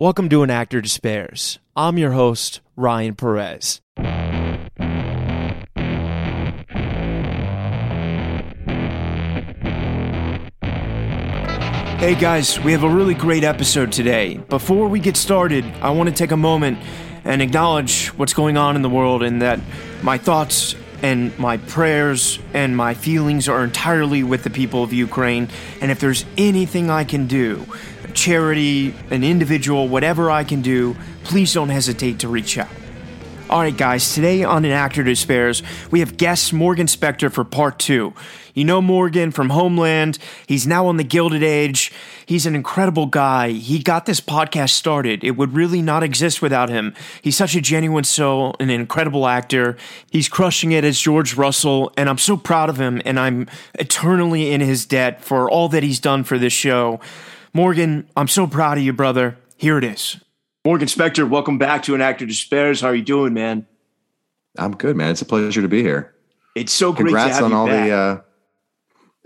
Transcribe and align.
Welcome 0.00 0.30
to 0.30 0.42
An 0.42 0.48
Actor 0.48 0.80
Despairs. 0.80 1.58
I'm 1.76 1.98
your 1.98 2.12
host, 2.12 2.62
Ryan 2.74 3.14
Perez. 3.16 3.82
Hey 11.98 12.14
guys, 12.14 12.58
we 12.60 12.72
have 12.72 12.82
a 12.82 12.88
really 12.88 13.12
great 13.12 13.44
episode 13.44 13.92
today. 13.92 14.38
Before 14.38 14.88
we 14.88 15.00
get 15.00 15.18
started, 15.18 15.66
I 15.82 15.90
want 15.90 16.08
to 16.08 16.14
take 16.14 16.30
a 16.30 16.36
moment 16.38 16.78
and 17.24 17.42
acknowledge 17.42 18.06
what's 18.16 18.32
going 18.32 18.56
on 18.56 18.76
in 18.76 18.80
the 18.80 18.88
world 18.88 19.22
and 19.22 19.42
that 19.42 19.60
my 20.02 20.16
thoughts 20.16 20.74
and 21.02 21.38
my 21.38 21.58
prayers 21.58 22.38
and 22.54 22.74
my 22.74 22.94
feelings 22.94 23.50
are 23.50 23.62
entirely 23.64 24.22
with 24.22 24.44
the 24.44 24.50
people 24.50 24.82
of 24.82 24.94
Ukraine. 24.94 25.48
And 25.82 25.90
if 25.90 26.00
there's 26.00 26.24
anything 26.38 26.88
I 26.88 27.04
can 27.04 27.26
do, 27.26 27.66
charity, 28.10 28.94
an 29.10 29.24
individual, 29.24 29.88
whatever 29.88 30.30
I 30.30 30.44
can 30.44 30.62
do, 30.62 30.96
please 31.24 31.52
don't 31.52 31.68
hesitate 31.68 32.20
to 32.20 32.28
reach 32.28 32.58
out. 32.58 32.68
All 33.50 33.58
right, 33.58 33.76
guys, 33.76 34.14
today 34.14 34.44
on 34.44 34.64
An 34.64 34.70
Actor 34.70 35.02
Despairs, 35.02 35.64
we 35.90 35.98
have 35.98 36.16
guest 36.16 36.52
Morgan 36.52 36.86
Spector 36.86 37.32
for 37.32 37.42
part 37.42 37.80
two. 37.80 38.14
You 38.54 38.64
know 38.64 38.80
Morgan 38.80 39.32
from 39.32 39.50
Homeland. 39.50 40.18
He's 40.46 40.68
now 40.68 40.86
on 40.86 40.98
the 40.98 41.04
Gilded 41.04 41.42
Age. 41.42 41.92
He's 42.26 42.46
an 42.46 42.54
incredible 42.54 43.06
guy. 43.06 43.50
He 43.50 43.82
got 43.82 44.06
this 44.06 44.20
podcast 44.20 44.70
started. 44.70 45.24
It 45.24 45.32
would 45.32 45.52
really 45.52 45.82
not 45.82 46.04
exist 46.04 46.40
without 46.40 46.68
him. 46.68 46.94
He's 47.22 47.36
such 47.36 47.56
a 47.56 47.60
genuine 47.60 48.04
soul, 48.04 48.54
an 48.60 48.70
incredible 48.70 49.26
actor. 49.26 49.76
He's 50.12 50.28
crushing 50.28 50.70
it 50.70 50.84
as 50.84 51.00
George 51.00 51.34
Russell, 51.34 51.92
and 51.96 52.08
I'm 52.08 52.18
so 52.18 52.36
proud 52.36 52.68
of 52.68 52.78
him, 52.78 53.02
and 53.04 53.18
I'm 53.18 53.48
eternally 53.74 54.52
in 54.52 54.60
his 54.60 54.86
debt 54.86 55.24
for 55.24 55.50
all 55.50 55.68
that 55.70 55.82
he's 55.82 55.98
done 55.98 56.22
for 56.22 56.38
this 56.38 56.52
show. 56.52 57.00
Morgan, 57.52 58.08
I'm 58.16 58.28
so 58.28 58.46
proud 58.46 58.78
of 58.78 58.84
you, 58.84 58.92
brother. 58.92 59.36
Here 59.56 59.78
it 59.78 59.84
is. 59.84 60.18
Morgan 60.64 60.88
Spector, 60.88 61.28
welcome 61.28 61.58
back 61.58 61.82
to 61.84 61.94
An 61.94 62.00
Actor 62.00 62.26
Despairs. 62.26 62.80
How 62.80 62.88
are 62.88 62.94
you 62.94 63.02
doing, 63.02 63.34
man? 63.34 63.66
I'm 64.58 64.76
good, 64.76 64.96
man. 64.96 65.10
It's 65.10 65.22
a 65.22 65.26
pleasure 65.26 65.62
to 65.62 65.68
be 65.68 65.82
here. 65.82 66.14
It's 66.54 66.72
so 66.72 66.92
great 66.92 67.06
Congrats 67.06 67.38
to 67.38 67.44
have 67.44 67.44
on 67.44 67.50
you 67.50 67.56
all 67.56 67.66
back. 67.66 67.86
the. 67.88 67.92
Uh, 67.94 68.20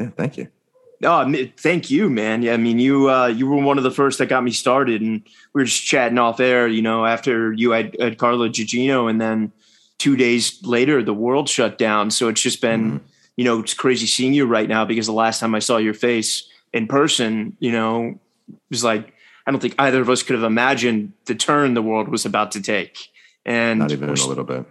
yeah, 0.01 0.11
thank 0.17 0.37
you. 0.37 0.49
Oh, 1.03 1.35
thank 1.59 1.91
you, 1.91 2.09
man. 2.09 2.43
Yeah, 2.43 2.55
I 2.55 2.57
mean, 2.57 2.79
you 2.79 3.11
uh, 3.11 3.27
you 3.27 3.47
were 3.47 3.57
one 3.63 3.79
of 3.79 3.85
the 3.85 3.91
first 3.91 4.19
that 4.19 4.27
got 4.27 4.45
me 4.45 4.53
started, 4.53 5.03
and 5.03 5.23
we 5.53 5.61
were 5.61 5.65
just 5.65 5.85
chatting 5.85 6.19
off 6.19 6.41
air. 6.41 6.67
You 6.69 6.83
know, 6.83 7.05
after 7.05 7.53
you 7.53 7.73
had, 7.73 7.97
had 8.01 8.17
Carla 8.19 8.49
Gugino, 8.49 9.11
and 9.11 9.21
then 9.21 9.53
two 9.99 10.17
days 10.17 10.63
later, 10.65 11.03
the 11.03 11.15
world 11.15 11.49
shut 11.49 11.79
down. 11.79 12.11
So 12.11 12.29
it's 12.29 12.41
just 12.41 12.61
been, 12.61 12.93
Mm-hmm. 12.93 13.07
you 13.37 13.45
know, 13.45 13.61
it's 13.61 13.75
crazy 13.75 14.07
seeing 14.07 14.33
you 14.35 14.47
right 14.47 14.69
now 14.69 14.85
because 14.85 15.07
the 15.07 15.13
last 15.13 15.41
time 15.41 15.55
I 15.55 15.59
saw 15.59 15.77
your 15.79 15.95
face 15.95 16.49
in 16.73 16.87
person, 16.87 17.57
you 17.61 17.73
know, 17.73 18.09
it 18.09 18.19
was 18.71 18.85
like 18.85 19.15
I 19.47 19.51
don't 19.51 19.61
think 19.61 19.75
either 19.79 20.01
of 20.01 20.09
us 20.09 20.23
could 20.23 20.35
have 20.35 20.45
imagined 20.45 21.13
the 21.27 21.35
turn 21.35 21.75
the 21.75 21.83
world 21.83 22.09
was 22.09 22.25
about 22.25 22.53
to 22.53 22.63
take. 22.63 23.11
And 23.45 23.81
Not 23.81 23.93
even 23.93 24.09
a 24.09 24.13
little 24.13 24.45
bit. 24.45 24.65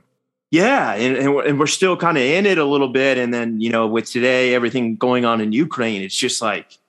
yeah, 0.49 0.93
and, 0.93 1.15
and, 1.15 1.35
we're, 1.35 1.45
and 1.45 1.59
we're 1.59 1.67
still 1.67 1.95
kind 1.95 2.17
of 2.17 2.23
in 2.23 2.47
it 2.47 2.57
a 2.57 2.65
little 2.65 2.89
bit. 2.89 3.19
And 3.19 3.31
then, 3.31 3.61
you 3.61 3.69
know, 3.69 3.85
with 3.85 4.09
today, 4.09 4.55
everything 4.55 4.95
going 4.95 5.25
on 5.25 5.41
in 5.41 5.52
Ukraine, 5.52 6.02
it's 6.02 6.15
just 6.15 6.41
like, 6.41 6.80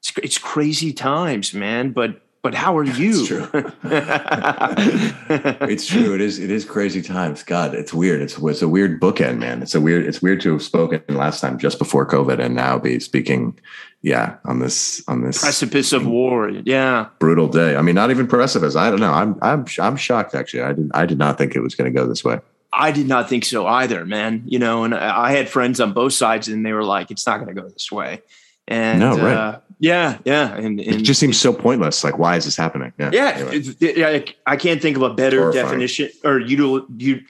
it's, 0.00 0.12
it's 0.22 0.38
crazy 0.38 0.92
times, 0.92 1.54
man. 1.54 1.92
But, 1.92 2.22
but 2.42 2.54
how 2.54 2.76
are 2.78 2.84
you? 2.84 3.10
It's 3.10 3.26
true. 3.26 3.48
It's 5.68 5.86
true. 5.86 6.14
It 6.14 6.20
is. 6.20 6.38
It 6.38 6.50
is 6.50 6.64
crazy 6.64 7.02
times. 7.02 7.42
God, 7.42 7.74
it's 7.74 7.92
weird. 7.92 8.20
It's 8.22 8.38
it's 8.38 8.62
a 8.62 8.68
weird 8.68 9.00
bookend, 9.00 9.38
man. 9.38 9.62
It's 9.62 9.74
a 9.74 9.80
weird. 9.80 10.06
It's 10.06 10.22
weird 10.22 10.40
to 10.42 10.52
have 10.52 10.62
spoken 10.62 11.02
last 11.08 11.40
time 11.40 11.58
just 11.58 11.78
before 11.78 12.06
COVID, 12.06 12.38
and 12.38 12.54
now 12.54 12.78
be 12.78 13.00
speaking. 13.00 13.58
Yeah, 14.00 14.36
on 14.44 14.60
this 14.60 15.02
on 15.08 15.22
this 15.22 15.40
Precipice 15.40 15.92
of 15.92 16.06
war. 16.06 16.48
Yeah. 16.50 17.08
brutal 17.18 17.48
day. 17.48 17.74
I 17.76 17.82
mean, 17.82 17.96
not 17.96 18.10
even 18.10 18.28
precipice. 18.28 18.76
I 18.76 18.90
don't 18.90 19.00
know. 19.00 19.12
I'm 19.12 19.36
I'm 19.42 19.66
I'm 19.80 19.96
shocked. 19.96 20.34
Actually, 20.36 20.62
I 20.62 20.68
didn't 20.72 20.92
I 20.94 21.04
did 21.04 21.18
not 21.18 21.36
think 21.36 21.56
it 21.56 21.60
was 21.60 21.74
going 21.74 21.92
to 21.92 21.98
go 22.00 22.06
this 22.06 22.22
way. 22.24 22.38
I 22.72 22.92
did 22.92 23.08
not 23.08 23.28
think 23.28 23.44
so 23.44 23.66
either, 23.66 24.04
man. 24.06 24.42
You 24.46 24.60
know, 24.60 24.84
and 24.84 24.94
I 24.94 25.32
had 25.32 25.48
friends 25.48 25.80
on 25.80 25.94
both 25.94 26.12
sides 26.12 26.46
and 26.48 26.64
they 26.64 26.72
were 26.72 26.84
like, 26.84 27.10
it's 27.10 27.26
not 27.26 27.40
going 27.40 27.52
to 27.54 27.60
go 27.60 27.68
this 27.68 27.90
way. 27.90 28.22
And 28.68 29.00
No, 29.00 29.16
right. 29.16 29.34
uh, 29.34 29.60
yeah, 29.80 30.18
yeah. 30.24 30.54
And, 30.54 30.78
and 30.78 31.00
It 31.00 31.02
just 31.02 31.18
seems 31.18 31.40
so 31.40 31.52
pointless. 31.52 32.04
Like, 32.04 32.18
why 32.18 32.36
is 32.36 32.44
this 32.44 32.56
happening? 32.56 32.92
Yeah, 32.98 33.10
Anyway. 33.34 33.56
it- 33.56 33.82
it- 33.82 34.36
I- 34.46 34.56
can't 34.56 34.80
think 34.82 34.96
of 34.96 35.02
a 35.02 35.14
better 35.14 35.40
Horrifying. 35.40 35.64
definition 35.64 36.10
or 36.24 36.38
util, 36.40 36.84
u, 36.98 37.20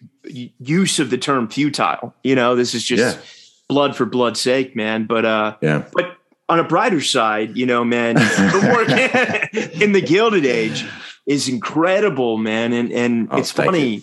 use 0.58 0.98
of 0.98 1.10
the 1.10 1.18
term 1.18 1.48
futile. 1.48 2.12
You 2.24 2.34
know, 2.34 2.56
this 2.56 2.74
is 2.74 2.82
just 2.84 3.16
Yeah. 3.16 3.22
blood 3.68 3.94
for 3.96 4.04
blood's 4.04 4.40
sake, 4.40 4.74
man. 4.74 5.04
But 5.06 5.24
uh, 5.24 5.54
yeah. 5.62 5.84
but 5.92 6.16
on 6.48 6.58
a 6.58 6.64
brighter 6.64 7.00
side, 7.02 7.56
you 7.56 7.66
know, 7.66 7.84
man, 7.84 8.14
the 8.54 8.70
work 8.74 8.88
in 9.82 9.92
the 9.92 10.00
Gilded 10.00 10.44
Age 10.46 10.84
is 11.26 11.48
incredible, 11.48 12.36
man. 12.38 12.72
And 12.72 12.90
and 12.92 13.28
Oh, 13.30 13.38
it's 13.38 13.50
funny. 13.52 14.02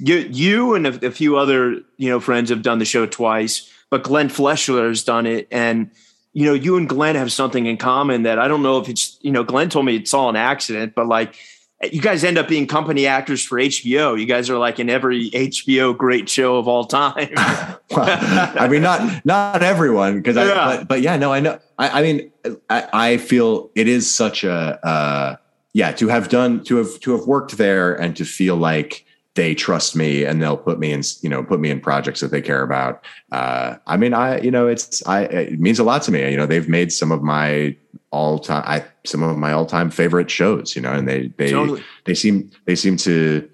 You. 0.00 0.16
you 0.30 0.74
and 0.74 0.86
a, 0.88 1.06
a 1.06 1.10
few 1.12 1.36
other 1.38 1.80
you 1.96 2.10
know 2.10 2.18
friends 2.20 2.50
have 2.50 2.62
done 2.62 2.78
the 2.80 2.84
show 2.84 3.06
twice, 3.06 3.70
but 3.90 4.02
Glenn 4.02 4.28
Fleshler 4.28 4.88
has 4.88 5.04
done 5.04 5.24
it, 5.26 5.46
and 5.52 5.90
you 6.34 6.44
know 6.44 6.52
you 6.52 6.76
and 6.76 6.88
Glenn 6.88 7.14
have 7.14 7.32
something 7.32 7.66
in 7.66 7.78
common 7.78 8.24
that 8.24 8.38
I 8.38 8.48
don't 8.48 8.62
know 8.62 8.78
if 8.78 8.88
it's 8.88 9.18
you 9.22 9.30
know 9.30 9.44
Glenn 9.44 9.70
told 9.70 9.86
me 9.86 9.96
it's 9.96 10.12
all 10.12 10.28
an 10.28 10.36
accident, 10.36 10.94
but 10.94 11.06
like 11.06 11.36
you 11.92 12.00
guys 12.00 12.24
end 12.24 12.38
up 12.38 12.48
being 12.48 12.66
company 12.66 13.06
actors 13.06 13.44
for 13.44 13.58
HBO. 13.58 14.18
You 14.18 14.26
guys 14.26 14.48
are 14.50 14.58
like 14.58 14.78
in 14.78 14.88
every 14.88 15.30
HBO 15.30 15.96
great 15.96 16.28
show 16.28 16.56
of 16.56 16.68
all 16.68 16.84
time. 16.84 17.30
well, 17.36 17.78
I 18.58 18.68
mean, 18.68 18.82
not 18.82 19.24
not 19.24 19.62
everyone, 19.62 20.16
because 20.16 20.36
I. 20.36 20.46
Yeah. 20.46 20.76
But, 20.78 20.88
but 20.88 21.02
yeah, 21.02 21.16
no, 21.16 21.32
I 21.32 21.40
know. 21.40 21.58
I, 21.78 22.00
I 22.00 22.02
mean, 22.02 22.32
I, 22.70 22.88
I 22.92 23.16
feel 23.18 23.70
it 23.74 23.88
is 23.88 24.12
such 24.12 24.44
a 24.44 24.86
uh, 24.86 25.36
yeah 25.72 25.92
to 25.92 26.08
have 26.08 26.28
done 26.28 26.64
to 26.64 26.76
have 26.76 27.00
to 27.00 27.12
have 27.12 27.26
worked 27.26 27.56
there 27.58 27.94
and 27.94 28.16
to 28.16 28.24
feel 28.24 28.56
like 28.56 29.04
they 29.34 29.54
trust 29.54 29.96
me 29.96 30.24
and 30.24 30.40
they'll 30.40 30.56
put 30.56 30.78
me 30.78 30.92
in 30.92 31.02
you 31.20 31.28
know 31.28 31.42
put 31.42 31.60
me 31.60 31.70
in 31.70 31.80
projects 31.80 32.20
that 32.20 32.30
they 32.30 32.40
care 32.40 32.62
about. 32.62 33.04
Uh, 33.32 33.76
I 33.86 33.96
mean, 33.96 34.14
I 34.14 34.40
you 34.40 34.50
know 34.50 34.68
it's 34.68 35.06
I 35.06 35.22
it 35.22 35.60
means 35.60 35.78
a 35.78 35.84
lot 35.84 36.02
to 36.02 36.12
me. 36.12 36.30
You 36.30 36.36
know, 36.36 36.46
they've 36.46 36.68
made 36.68 36.92
some 36.92 37.10
of 37.10 37.22
my 37.22 37.76
all 38.10 38.38
time 38.38 38.62
I 38.66 38.84
some 39.04 39.22
of 39.22 39.36
my 39.36 39.52
all 39.52 39.66
time 39.66 39.90
favorite 39.90 40.30
shows. 40.30 40.76
You 40.76 40.82
know, 40.82 40.92
and 40.92 41.08
they 41.08 41.28
they 41.36 41.50
Totally. 41.50 41.82
they 42.04 42.14
seem 42.14 42.50
they 42.66 42.76
seem 42.76 42.96
to 42.98 43.48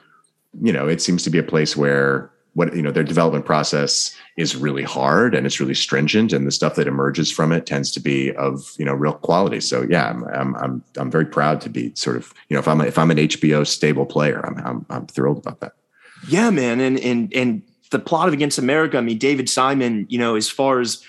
you 0.61 0.73
know 0.73 0.87
it 0.87 1.01
seems 1.01 1.23
to 1.25 1.31
be 1.31 1.39
a 1.39 1.43
place 1.43 1.77
where 1.77 2.31
what 2.55 2.75
you 2.75 2.83
know 2.83 2.91
their 2.91 3.05
development 3.05 3.45
process 3.45 4.17
is 4.37 4.57
really 4.57 4.83
hard 4.83 5.35
and 5.35 5.47
it's 5.47 5.61
really 5.61 5.75
stringent 5.75 6.33
and 6.33 6.47
the 6.47 6.51
stuff 6.51 6.75
that 6.75 6.89
emerges 6.89 7.31
from 7.31 7.53
it 7.53 7.67
tends 7.67 7.91
to 7.93 8.01
be 8.01 8.33
of 8.35 8.73
you 8.79 8.85
know 8.85 8.95
real 8.95 9.13
quality 9.13 9.61
so 9.61 9.87
yeah 9.89 10.11
i'm 10.11 10.25
i'm 10.25 10.57
i'm, 10.57 10.85
I'm 10.97 11.11
very 11.11 11.27
proud 11.27 11.61
to 11.63 11.69
be 11.69 11.93
sort 11.95 12.17
of 12.17 12.35
you 12.49 12.55
know 12.55 12.61
if 12.61 12.67
i'm 12.67 12.81
a, 12.81 12.85
if 12.85 12.99
i'm 12.99 13.11
an 13.11 13.19
hbo 13.19 13.67
stable 13.67 14.07
player 14.07 14.45
i'm 14.45 14.59
i'm, 14.67 14.87
I'm 14.91 15.07
thrilled 15.07 15.39
about 15.39 15.61
that 15.61 15.73
Yeah, 16.29 16.51
man, 16.51 16.81
and 16.81 16.99
and 16.99 17.33
and 17.33 17.63
the 17.91 17.99
plot 17.99 18.29
of 18.29 18.35
Against 18.35 18.59
America. 18.59 18.99
I 18.99 19.01
mean, 19.01 19.19
David 19.19 19.49
Simon. 19.49 20.07
You 20.09 20.19
know, 20.19 20.37
as 20.37 20.49
far 20.49 20.81
as 20.81 21.05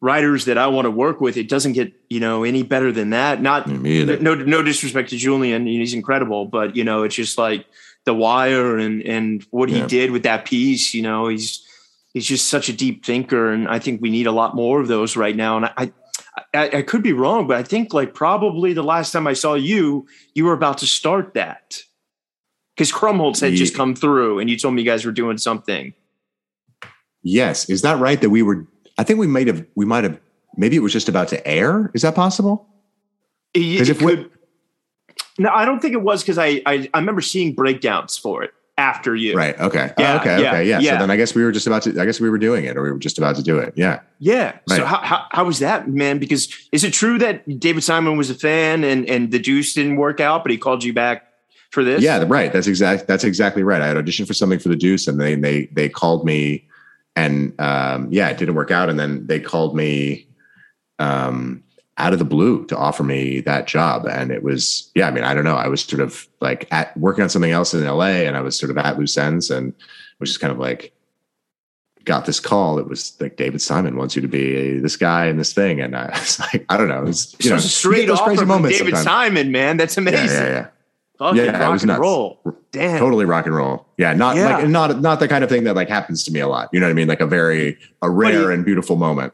writers 0.00 0.44
that 0.46 0.58
I 0.58 0.66
want 0.66 0.86
to 0.86 0.90
work 0.90 1.20
with, 1.20 1.36
it 1.36 1.48
doesn't 1.48 1.72
get 1.72 1.92
you 2.08 2.20
know 2.20 2.44
any 2.44 2.62
better 2.62 2.92
than 2.92 3.10
that. 3.10 3.42
Not 3.42 3.66
me 3.66 4.04
no 4.04 4.34
no 4.34 4.62
disrespect 4.62 5.10
to 5.10 5.16
Julian, 5.16 5.66
he's 5.66 5.94
incredible, 5.94 6.46
but 6.46 6.76
you 6.76 6.84
know, 6.84 7.02
it's 7.02 7.14
just 7.14 7.38
like 7.38 7.66
The 8.04 8.14
Wire 8.14 8.76
and 8.78 9.02
and 9.02 9.42
what 9.50 9.68
he 9.68 9.80
did 9.86 10.10
with 10.10 10.22
that 10.24 10.44
piece. 10.44 10.94
You 10.94 11.02
know, 11.02 11.28
he's 11.28 11.62
he's 12.12 12.26
just 12.26 12.48
such 12.48 12.68
a 12.68 12.72
deep 12.72 13.04
thinker, 13.04 13.50
and 13.50 13.66
I 13.68 13.78
think 13.78 14.00
we 14.02 14.10
need 14.10 14.26
a 14.26 14.32
lot 14.32 14.54
more 14.54 14.80
of 14.80 14.88
those 14.88 15.16
right 15.16 15.36
now. 15.36 15.56
And 15.58 15.66
I. 15.76 15.92
I, 16.52 16.78
I 16.78 16.82
could 16.82 17.02
be 17.02 17.12
wrong, 17.12 17.46
but 17.46 17.56
I 17.56 17.62
think 17.62 17.94
like 17.94 18.12
probably 18.12 18.72
the 18.72 18.82
last 18.82 19.12
time 19.12 19.24
I 19.28 19.34
saw 19.34 19.54
you, 19.54 20.06
you 20.34 20.44
were 20.44 20.52
about 20.52 20.78
to 20.78 20.86
start 20.86 21.34
that 21.34 21.80
because 22.74 22.90
Krumholtz 22.90 23.40
had 23.40 23.54
just 23.54 23.76
come 23.76 23.94
through, 23.94 24.40
and 24.40 24.50
you 24.50 24.56
told 24.58 24.74
me 24.74 24.82
you 24.82 24.86
guys 24.88 25.04
were 25.04 25.12
doing 25.12 25.38
something. 25.38 25.94
yes 27.22 27.68
is 27.70 27.82
that 27.82 27.98
right 27.98 28.20
that 28.20 28.30
we 28.30 28.42
were 28.42 28.66
i 28.98 29.04
think 29.04 29.18
we 29.18 29.26
might 29.26 29.46
have 29.46 29.64
we 29.76 29.84
might 29.84 30.04
have 30.04 30.18
maybe 30.56 30.74
it 30.76 30.80
was 30.80 30.92
just 30.92 31.08
about 31.08 31.28
to 31.28 31.46
air 31.46 31.90
is 31.94 32.02
that 32.02 32.14
possible 32.14 32.68
It, 33.54 33.78
'Cause 33.78 33.88
it 33.88 33.96
if 33.96 34.02
we- 34.02 34.16
could, 34.16 34.30
no, 35.38 35.50
I 35.50 35.64
don't 35.64 35.80
think 35.80 35.94
it 35.94 36.02
was 36.02 36.22
because 36.22 36.38
I, 36.38 36.62
I 36.66 36.88
I 36.94 36.98
remember 36.98 37.20
seeing 37.20 37.54
breakdowns 37.54 38.16
for 38.16 38.42
it 38.42 38.52
after 38.76 39.14
you. 39.14 39.36
right 39.36 39.56
okay 39.60 39.92
Yeah, 39.96 40.14
oh, 40.14 40.16
okay 40.16 40.42
yeah, 40.42 40.48
okay 40.48 40.68
yeah. 40.68 40.80
yeah. 40.80 40.92
so 40.94 40.98
then 40.98 41.08
i 41.08 41.14
guess 41.16 41.32
we 41.32 41.44
were 41.44 41.52
just 41.52 41.68
about 41.68 41.82
to 41.82 41.90
i 42.00 42.04
guess 42.04 42.18
we 42.18 42.28
were 42.28 42.38
doing 42.38 42.64
it 42.64 42.76
or 42.76 42.82
we 42.82 42.90
were 42.90 42.98
just 42.98 43.18
about 43.18 43.36
to 43.36 43.42
do 43.42 43.56
it 43.56 43.72
yeah 43.76 44.00
Yeah. 44.18 44.58
So 44.68 44.84
how, 44.84 44.98
how 44.98 45.26
how 45.30 45.44
was 45.44 45.60
that, 45.60 45.88
man? 45.88 46.18
Because 46.18 46.48
is 46.72 46.82
it 46.82 46.92
true 46.92 47.16
that 47.18 47.60
David 47.60 47.84
Simon 47.84 48.16
was 48.16 48.30
a 48.30 48.34
fan 48.34 48.82
and 48.82 49.08
and 49.08 49.30
the 49.30 49.38
Deuce 49.38 49.74
didn't 49.74 49.94
work 49.96 50.18
out, 50.18 50.42
but 50.42 50.50
he 50.50 50.58
called 50.58 50.82
you 50.82 50.92
back 50.92 51.22
for 51.70 51.84
this? 51.84 52.02
Yeah, 52.02 52.24
right. 52.26 52.52
That's 52.52 52.66
exact. 52.66 53.06
That's 53.06 53.22
exactly 53.22 53.62
right. 53.62 53.80
I 53.82 53.86
had 53.86 53.96
auditioned 53.96 54.26
for 54.26 54.34
something 54.34 54.58
for 54.58 54.70
the 54.70 54.76
Deuce, 54.76 55.06
and 55.06 55.20
they 55.20 55.34
they 55.36 55.66
they 55.66 55.88
called 55.88 56.24
me, 56.24 56.66
and 57.14 57.52
um, 57.60 58.08
yeah, 58.10 58.28
it 58.30 58.38
didn't 58.38 58.54
work 58.56 58.70
out. 58.72 58.88
And 58.88 58.98
then 58.98 59.26
they 59.26 59.38
called 59.40 59.76
me 59.76 60.26
um, 60.98 61.62
out 61.96 62.12
of 62.12 62.18
the 62.18 62.24
blue 62.24 62.64
to 62.66 62.76
offer 62.76 63.02
me 63.04 63.40
that 63.40 63.66
job, 63.66 64.06
and 64.06 64.30
it 64.32 64.42
was 64.42 64.90
yeah. 64.94 65.06
I 65.06 65.10
mean, 65.10 65.24
I 65.24 65.32
don't 65.34 65.44
know. 65.44 65.56
I 65.56 65.68
was 65.68 65.82
sort 65.82 66.00
of 66.02 66.26
like 66.40 66.66
at 66.72 66.96
working 66.96 67.22
on 67.22 67.28
something 67.30 67.52
else 67.52 67.72
in 67.74 67.84
L.A., 67.84 68.26
and 68.26 68.36
I 68.36 68.40
was 68.40 68.58
sort 68.58 68.70
of 68.70 68.78
at 68.78 68.98
loose 68.98 69.16
ends, 69.16 69.50
and 69.50 69.72
was 70.20 70.30
just 70.30 70.40
kind 70.40 70.52
of 70.52 70.58
like 70.58 70.92
got 72.04 72.26
this 72.26 72.40
call. 72.40 72.78
It 72.78 72.86
was 72.88 73.16
like 73.20 73.36
David 73.36 73.62
Simon 73.62 73.96
wants 73.96 74.14
you 74.16 74.22
to 74.22 74.28
be 74.28 74.78
this 74.78 74.96
guy 74.96 75.26
and 75.26 75.38
this 75.38 75.52
thing, 75.54 75.80
and 75.80 75.96
I 75.96 76.08
was 76.10 76.38
like, 76.52 76.64
I 76.68 76.76
don't 76.76 76.88
know. 76.88 77.02
It 77.02 77.06
was, 77.06 77.34
you 77.38 77.44
So 77.44 77.50
know, 77.50 77.56
it's 77.56 77.64
a 77.64 77.68
straight 77.68 78.10
offer 78.10 78.24
crazy 78.24 78.44
from 78.44 78.62
David 78.62 78.76
sometimes. 78.78 79.02
Simon, 79.04 79.52
man. 79.52 79.76
That's 79.76 79.96
amazing. 79.96 80.26
Yeah, 80.26 80.44
yeah, 80.46 80.52
yeah. 80.52 80.66
Fucking 81.18 81.44
Yeah, 81.44 81.60
rock 81.60 81.72
was 81.72 81.82
and 81.84 81.88
nuts. 81.88 82.00
roll. 82.00 82.40
Damn. 82.72 82.98
totally 82.98 83.24
rock 83.24 83.46
and 83.46 83.54
roll. 83.54 83.86
Yeah, 83.96 84.14
not 84.14 84.34
Yeah. 84.36 84.56
like 84.56 84.68
not 84.68 85.00
not 85.00 85.20
the 85.20 85.28
kind 85.28 85.44
of 85.44 85.48
thing 85.50 85.62
that 85.64 85.76
like 85.76 85.88
happens 85.88 86.24
to 86.24 86.32
me 86.32 86.40
a 86.40 86.48
lot. 86.48 86.68
You 86.72 86.80
know 86.80 86.86
what 86.86 86.90
I 86.90 86.94
mean? 86.94 87.06
Like 87.06 87.20
a 87.20 87.26
very 87.26 87.78
a 88.02 88.10
rare 88.10 88.50
and 88.50 88.64
beautiful 88.64 88.96
moment. 88.96 89.32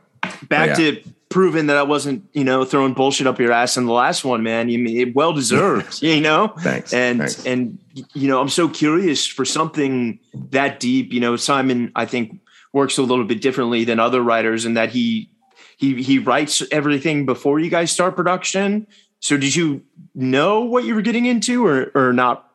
Back 0.48 0.78
Yeah. 0.78 0.92
to 0.92 1.02
proving 1.30 1.68
that 1.68 1.76
I 1.76 1.82
wasn't, 1.84 2.24
you 2.32 2.44
know, 2.44 2.64
throwing 2.64 2.92
bullshit 2.92 3.26
up 3.26 3.38
your 3.38 3.52
ass 3.52 3.76
in 3.76 3.86
the 3.86 3.92
last 3.92 4.24
one, 4.24 4.42
man. 4.42 4.68
You 4.68 4.78
mean 4.78 4.98
it 4.98 5.14
well 5.14 5.32
deserved, 5.32 6.02
you 6.02 6.20
know? 6.20 6.48
Thanks. 6.58 6.92
And 6.92 7.20
Thanks. 7.20 7.46
and 7.46 7.78
you 8.12 8.28
know, 8.28 8.40
I'm 8.40 8.50
so 8.50 8.68
curious 8.68 9.26
for 9.26 9.44
something 9.44 10.18
that 10.50 10.80
deep. 10.80 11.12
You 11.12 11.20
know, 11.20 11.36
Simon, 11.36 11.92
I 11.96 12.04
think 12.04 12.40
works 12.72 12.98
a 12.98 13.02
little 13.02 13.24
bit 13.24 13.40
differently 13.40 13.84
than 13.84 13.98
other 13.98 14.20
writers 14.22 14.66
in 14.66 14.74
that 14.74 14.90
he 14.90 15.30
he 15.78 16.02
he 16.02 16.18
writes 16.18 16.62
everything 16.70 17.24
before 17.24 17.58
you 17.58 17.70
guys 17.70 17.90
start 17.90 18.16
production. 18.16 18.86
So 19.20 19.36
did 19.36 19.54
you 19.54 19.82
know 20.14 20.60
what 20.60 20.84
you 20.84 20.94
were 20.94 21.02
getting 21.02 21.26
into 21.26 21.64
or 21.64 21.90
or 21.94 22.12
not? 22.12 22.50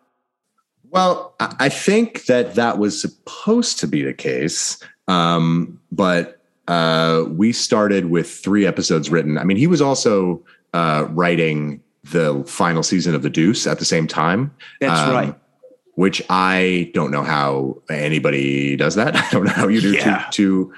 Well, 0.90 1.34
I 1.40 1.56
I 1.60 1.70
think 1.70 2.26
that 2.26 2.56
that 2.56 2.78
was 2.78 3.00
supposed 3.00 3.80
to 3.80 3.88
be 3.88 4.04
the 4.04 4.14
case, 4.14 4.82
um, 5.08 5.80
but 5.92 6.35
uh, 6.68 7.26
we 7.30 7.52
started 7.52 8.06
with 8.08 8.30
three 8.30 8.66
episodes 8.66 9.10
written. 9.10 9.38
I 9.38 9.44
mean, 9.44 9.58
he 9.58 9.68
was 9.68 9.82
also 9.82 10.44
uh, 10.74 11.08
writing 11.12 11.82
the 12.04 12.44
final 12.48 12.84
season 12.84 13.16
of 13.16 13.22
The 13.24 13.30
Deuce 13.30 13.66
at 13.68 13.80
the 13.80 13.86
same 13.86 14.08
time. 14.08 14.54
That's 14.80 15.00
um, 15.00 15.14
right. 15.14 15.36
Which 15.96 16.22
I 16.30 16.92
don't 16.94 17.10
know 17.12 17.24
how 17.24 17.82
anybody 17.90 18.76
does 18.76 18.96
that. 18.96 19.16
I 19.16 19.30
don't 19.32 19.46
know 19.46 19.52
how 19.52 19.68
you 19.68 19.82
do 19.82 19.92
Yeah. 19.94 20.28
two, 20.32 20.66
two 20.66 20.74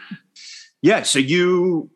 Yeah. 0.81 1.03
So 1.03 1.19
you, 1.19 1.89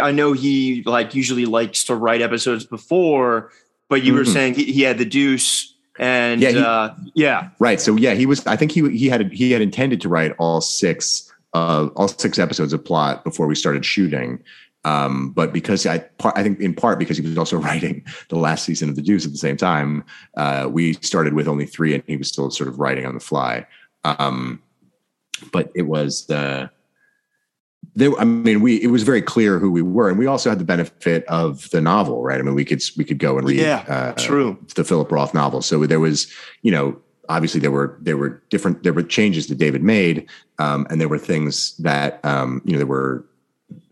I 0.00 0.10
know 0.12 0.32
he 0.32 0.82
like 0.86 1.14
usually 1.14 1.44
likes 1.46 1.84
to 1.84 1.94
write 1.94 2.22
episodes 2.22 2.64
before, 2.64 3.50
but 3.88 4.02
you 4.02 4.14
were 4.14 4.22
Mhm. 4.24 4.32
saying 4.32 4.54
he, 4.54 4.64
he 4.72 4.82
had 4.82 4.98
the 4.98 5.04
Deuce, 5.04 5.74
and 5.98 6.40
Yeah, 6.40 6.50
he- 6.50 6.58
uh, 6.58 6.90
yeah, 7.14 7.48
Right. 7.58 7.80
So 7.80 7.94
yeah, 7.96 8.14
he 8.14 8.26
was. 8.26 8.44
I 8.46 8.56
think 8.56 8.72
he 8.72 8.88
he 8.96 9.08
had 9.08 9.30
he 9.32 9.52
had 9.52 9.62
intended 9.62 10.00
to 10.00 10.08
write 10.08 10.32
all 10.38 10.60
six 10.60 11.30
uh 11.56 11.88
all 11.96 12.08
six 12.08 12.38
episodes 12.38 12.72
of 12.72 12.84
plot 12.84 13.24
before 13.24 13.46
we 13.46 13.54
started 13.54 13.84
shooting. 13.84 14.42
Um, 14.84 15.30
but 15.30 15.52
because 15.52 15.84
I 15.84 16.04
I 16.22 16.42
think 16.42 16.60
in 16.60 16.74
part 16.74 16.98
because 16.98 17.16
he 17.16 17.26
was 17.26 17.38
also 17.38 17.56
writing 17.66 18.04
the 18.28 18.36
last 18.36 18.64
season 18.64 18.88
of 18.88 18.96
The 18.96 19.02
Deuce 19.02 19.26
at 19.26 19.32
the 19.32 19.38
same 19.38 19.56
time, 19.56 20.04
uh, 20.36 20.68
we 20.70 20.92
started 20.94 21.32
with 21.34 21.48
only 21.48 21.66
three, 21.66 21.94
and 21.94 22.04
he 22.06 22.16
was 22.16 22.28
still 22.28 22.50
sort 22.50 22.68
of 22.68 22.78
writing 22.78 23.04
on 23.06 23.14
the 23.14 23.20
fly. 23.20 23.66
Um, 24.04 24.62
but 25.52 25.72
it 25.74 25.82
was 25.82 26.30
uh, 26.30 26.68
there. 27.96 28.12
I 28.18 28.24
mean, 28.24 28.60
we 28.60 28.76
it 28.76 28.88
was 28.88 29.02
very 29.02 29.22
clear 29.22 29.58
who 29.58 29.72
we 29.72 29.82
were, 29.82 30.08
and 30.08 30.18
we 30.18 30.26
also 30.26 30.50
had 30.50 30.60
the 30.60 30.64
benefit 30.64 31.24
of 31.24 31.68
the 31.70 31.80
novel, 31.80 32.22
right? 32.22 32.38
I 32.38 32.42
mean, 32.42 32.54
we 32.54 32.64
could 32.64 32.82
we 32.96 33.04
could 33.04 33.18
go 33.18 33.38
and 33.38 33.46
read 33.46 33.58
yeah, 33.58 33.84
uh, 33.88 34.12
true. 34.12 34.56
the 34.76 34.84
Philip 34.84 35.10
Roth 35.10 35.34
novel. 35.34 35.62
So 35.62 35.84
there 35.86 36.00
was, 36.00 36.32
you 36.62 36.70
know, 36.70 36.96
obviously 37.28 37.60
there 37.60 37.70
were 37.70 37.96
there 38.00 38.16
were 38.16 38.42
different 38.50 38.82
there 38.82 38.92
were 38.92 39.02
changes 39.02 39.46
that 39.48 39.58
David 39.58 39.82
made, 39.82 40.28
um, 40.58 40.86
and 40.90 41.00
there 41.00 41.08
were 41.08 41.18
things 41.18 41.76
that 41.78 42.24
um, 42.24 42.62
you 42.64 42.72
know 42.72 42.78
there 42.78 42.86
were. 42.86 43.24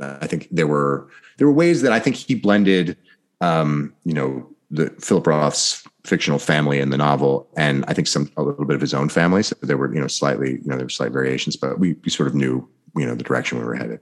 Uh, 0.01 0.19
I 0.21 0.27
think 0.27 0.49
there 0.51 0.67
were 0.69 1.09
there 1.39 1.47
were 1.47 1.53
ways 1.53 1.83
that 1.83 1.93
I 1.93 1.99
think 1.99 2.17
he 2.17 2.35
blended, 2.35 2.97
um, 3.41 3.93
you 4.05 4.15
know, 4.15 4.49
the 4.71 4.91
Philip 5.01 5.27
Roth's 5.27 5.83
fictional 6.05 6.39
family 6.39 6.79
in 6.79 6.91
the 6.91 6.97
novel, 6.97 7.49
and 7.57 7.85
I 7.89 7.95
think 7.95 8.07
some 8.07 8.31
a 8.37 8.43
little 8.43 8.67
bit 8.67 8.75
of 8.77 8.81
his 8.81 8.95
own 8.95 9.09
family. 9.09 9.43
So 9.43 9.57
there 9.63 9.77
were 9.77 9.93
you 9.93 10.01
know 10.01 10.07
slightly 10.09 10.53
you 10.53 10.67
know 10.67 10.77
there 10.77 10.87
were 10.87 10.91
slight 10.91 11.13
variations, 11.13 11.57
but 11.57 11.79
we 11.79 11.95
we 12.05 12.11
sort 12.11 12.29
of 12.29 12.35
knew 12.35 12.69
you 12.97 13.07
know 13.07 13.15
the 13.15 13.25
direction 13.25 13.59
we 13.59 13.65
were 13.65 13.75
headed. 13.75 14.01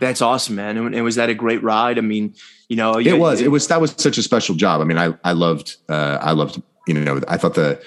That's 0.00 0.20
awesome, 0.20 0.56
man. 0.56 0.76
And, 0.78 1.04
was 1.04 1.14
that 1.14 1.28
a 1.30 1.34
great 1.34 1.62
ride? 1.62 1.96
I 1.96 2.00
mean, 2.00 2.34
you 2.68 2.74
know, 2.74 2.98
you- 2.98 3.14
it 3.14 3.18
was 3.18 3.40
it 3.40 3.50
was 3.52 3.68
that 3.68 3.80
was 3.80 3.94
such 3.98 4.18
a 4.18 4.22
special 4.22 4.54
job 4.54 4.80
i 4.80 4.84
mean 4.84 4.98
i 4.98 5.14
i 5.24 5.32
loved 5.32 5.76
uh 5.88 6.18
i 6.22 6.32
loved 6.32 6.60
you 6.88 6.94
know 6.94 7.20
i 7.28 7.36
thought 7.36 7.54
the 7.54 7.80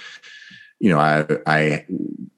you 0.80 0.90
know 0.90 1.00
i 1.00 1.26
i 1.48 1.86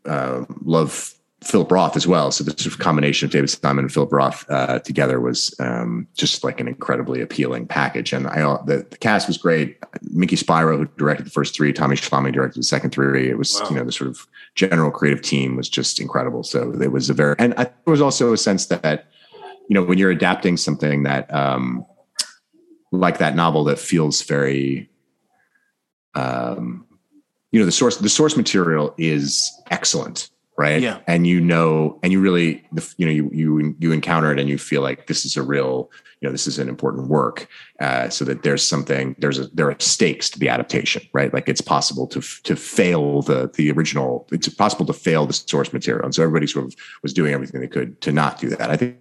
uh, 0.05 0.45
love 0.63 1.13
philip 1.43 1.71
roth 1.71 1.95
as 1.95 2.07
well. 2.07 2.31
So 2.31 2.43
the 2.43 2.51
sort 2.51 2.73
of 2.73 2.79
combination 2.79 3.27
of 3.27 3.31
david 3.31 3.49
simon 3.49 3.85
and 3.85 3.93
philip 3.93 4.11
roth 4.11 4.43
uh 4.49 4.79
together 4.79 5.19
was 5.21 5.53
um 5.59 6.07
just 6.15 6.43
like 6.43 6.59
an 6.59 6.67
incredibly 6.67 7.21
appealing 7.21 7.67
package. 7.67 8.11
And 8.11 8.27
i 8.27 8.39
the, 8.65 8.85
the 8.89 8.97
cast 8.97 9.27
was 9.27 9.37
great. 9.37 9.79
Minkie 10.13 10.37
Spiro 10.37 10.77
who 10.77 10.85
directed 10.97 11.25
the 11.27 11.29
first 11.29 11.55
three 11.55 11.71
tommy 11.71 11.95
schlamme 11.95 12.33
directed 12.33 12.59
the 12.59 12.63
second 12.63 12.89
three. 12.91 13.29
It 13.29 13.37
was 13.37 13.61
Wow. 13.61 13.69
you 13.69 13.75
know 13.77 13.85
the 13.85 13.91
sort 13.91 14.09
of 14.09 14.27
general 14.55 14.89
creative 14.91 15.21
team 15.21 15.55
was 15.55 15.69
just 15.69 15.99
incredible. 15.99 16.43
So 16.43 16.73
it 16.81 16.91
was 16.91 17.09
a 17.09 17.13
very 17.13 17.35
and 17.37 17.53
i 17.55 17.63
there 17.65 17.91
was 17.91 18.01
also 18.01 18.33
a 18.33 18.37
sense 18.37 18.65
that 18.67 19.05
you 19.69 19.75
know 19.75 19.83
when 19.83 19.99
you're 19.99 20.11
adapting 20.11 20.57
something 20.57 21.03
that 21.03 21.31
um 21.33 21.85
like 22.91 23.19
that 23.19 23.35
novel 23.35 23.63
that 23.65 23.77
feels 23.79 24.23
very 24.23 24.89
um 26.15 26.86
you 27.57 27.63
know 27.63 27.65
the 27.65 27.71
source 27.71 27.97
the 27.97 28.07
source 28.07 28.37
material 28.37 28.93
is 28.99 29.51
excellent 29.71 30.29
right? 30.59 30.81
Yeah. 30.81 30.99
and 31.07 31.25
you 31.25 31.39
know 31.39 31.99
and 32.03 32.11
you 32.11 32.19
really 32.19 32.63
you 32.97 33.05
know 33.05 33.11
you 33.11 33.31
you 33.33 33.75
you 33.79 33.91
encounter 33.91 34.31
it 34.31 34.39
and 34.39 34.47
you 34.47 34.59
feel 34.59 34.83
like 34.83 35.07
this 35.07 35.25
is 35.25 35.35
a 35.37 35.41
real 35.43 35.89
you 36.19 36.27
know 36.27 36.31
this 36.31 36.45
is 36.45 36.59
an 36.59 36.67
important 36.67 37.07
work 37.07 37.47
uh, 37.79 38.09
so 38.09 38.25
that 38.25 38.43
there's 38.43 38.63
something 38.63 39.15
there's 39.19 39.39
a 39.39 39.47
there 39.53 39.69
are 39.69 39.75
stakes 39.79 40.29
to 40.31 40.39
the 40.39 40.49
adaptation 40.49 41.01
right? 41.13 41.33
Like 41.33 41.49
it's 41.49 41.61
possible 41.61 42.05
to 42.07 42.21
to 42.43 42.55
fail 42.55 43.21
the 43.23 43.51
the 43.55 43.71
original 43.71 44.27
it's 44.31 44.49
possible 44.49 44.85
to 44.85 44.93
fail 44.93 45.25
the 45.25 45.33
source 45.33 45.71
material. 45.71 46.05
And 46.05 46.13
so 46.13 46.21
everybody 46.21 46.45
sort 46.45 46.65
of 46.65 46.75
was 47.01 47.13
doing 47.13 47.33
everything 47.33 47.61
they 47.61 47.67
could 47.67 47.99
to 48.01 48.11
not 48.11 48.39
do 48.39 48.49
that. 48.49 48.69
I 48.69 48.77
think 48.77 48.97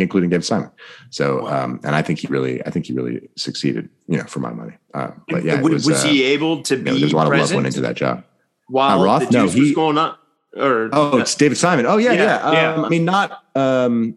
including 0.00 0.30
David 0.30 0.44
Simon. 0.44 0.70
So, 1.10 1.46
um, 1.48 1.80
and 1.84 1.94
I 1.94 2.02
think 2.02 2.18
he 2.20 2.26
really, 2.28 2.64
I 2.66 2.70
think 2.70 2.86
he 2.86 2.92
really 2.92 3.28
succeeded, 3.36 3.88
you 4.08 4.18
know, 4.18 4.24
for 4.24 4.40
my 4.40 4.52
money. 4.52 4.74
Uh, 4.94 5.10
but 5.28 5.44
yeah, 5.44 5.60
was, 5.60 5.86
was, 5.86 6.04
uh, 6.04 6.08
he 6.08 6.22
able 6.24 6.62
to 6.62 6.76
you 6.76 6.82
be 6.82 6.90
know, 6.90 6.98
there's 6.98 7.12
a 7.12 7.16
lot 7.16 7.32
of 7.32 7.38
love 7.38 7.52
went 7.54 7.66
into 7.66 7.80
that 7.82 7.96
job. 7.96 8.24
while 8.68 9.00
Uh, 9.00 9.04
Roth? 9.04 9.28
the 9.28 9.32
No, 9.32 9.46
Deuce 9.46 9.56
was 9.56 9.72
going 9.72 9.98
on? 9.98 10.16
Or 10.56 10.90
Oh, 10.92 11.18
it's 11.18 11.34
David 11.34 11.56
Simon. 11.56 11.86
Oh 11.86 11.96
yeah, 11.96 12.12
Yeah, 12.12 12.22
yeah. 12.22 12.52
yeah. 12.52 12.74
Um, 12.74 12.84
I 12.84 12.88
mean, 12.88 13.04
not, 13.04 13.42
um, 13.54 14.16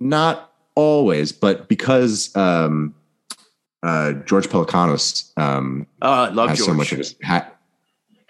not 0.00 0.52
always, 0.74 1.32
but 1.32 1.68
because, 1.68 2.34
um, 2.36 2.94
uh, 3.82 4.12
George 4.12 4.48
Pelecanos, 4.48 5.30
um, 5.38 5.86
oh, 6.00 6.10
I 6.10 6.28
love 6.30 6.48
has 6.50 6.58
George. 6.58 6.66
so 6.68 6.74
much 6.74 6.92
of 6.92 6.98
his, 6.98 7.16
ha- 7.22 7.50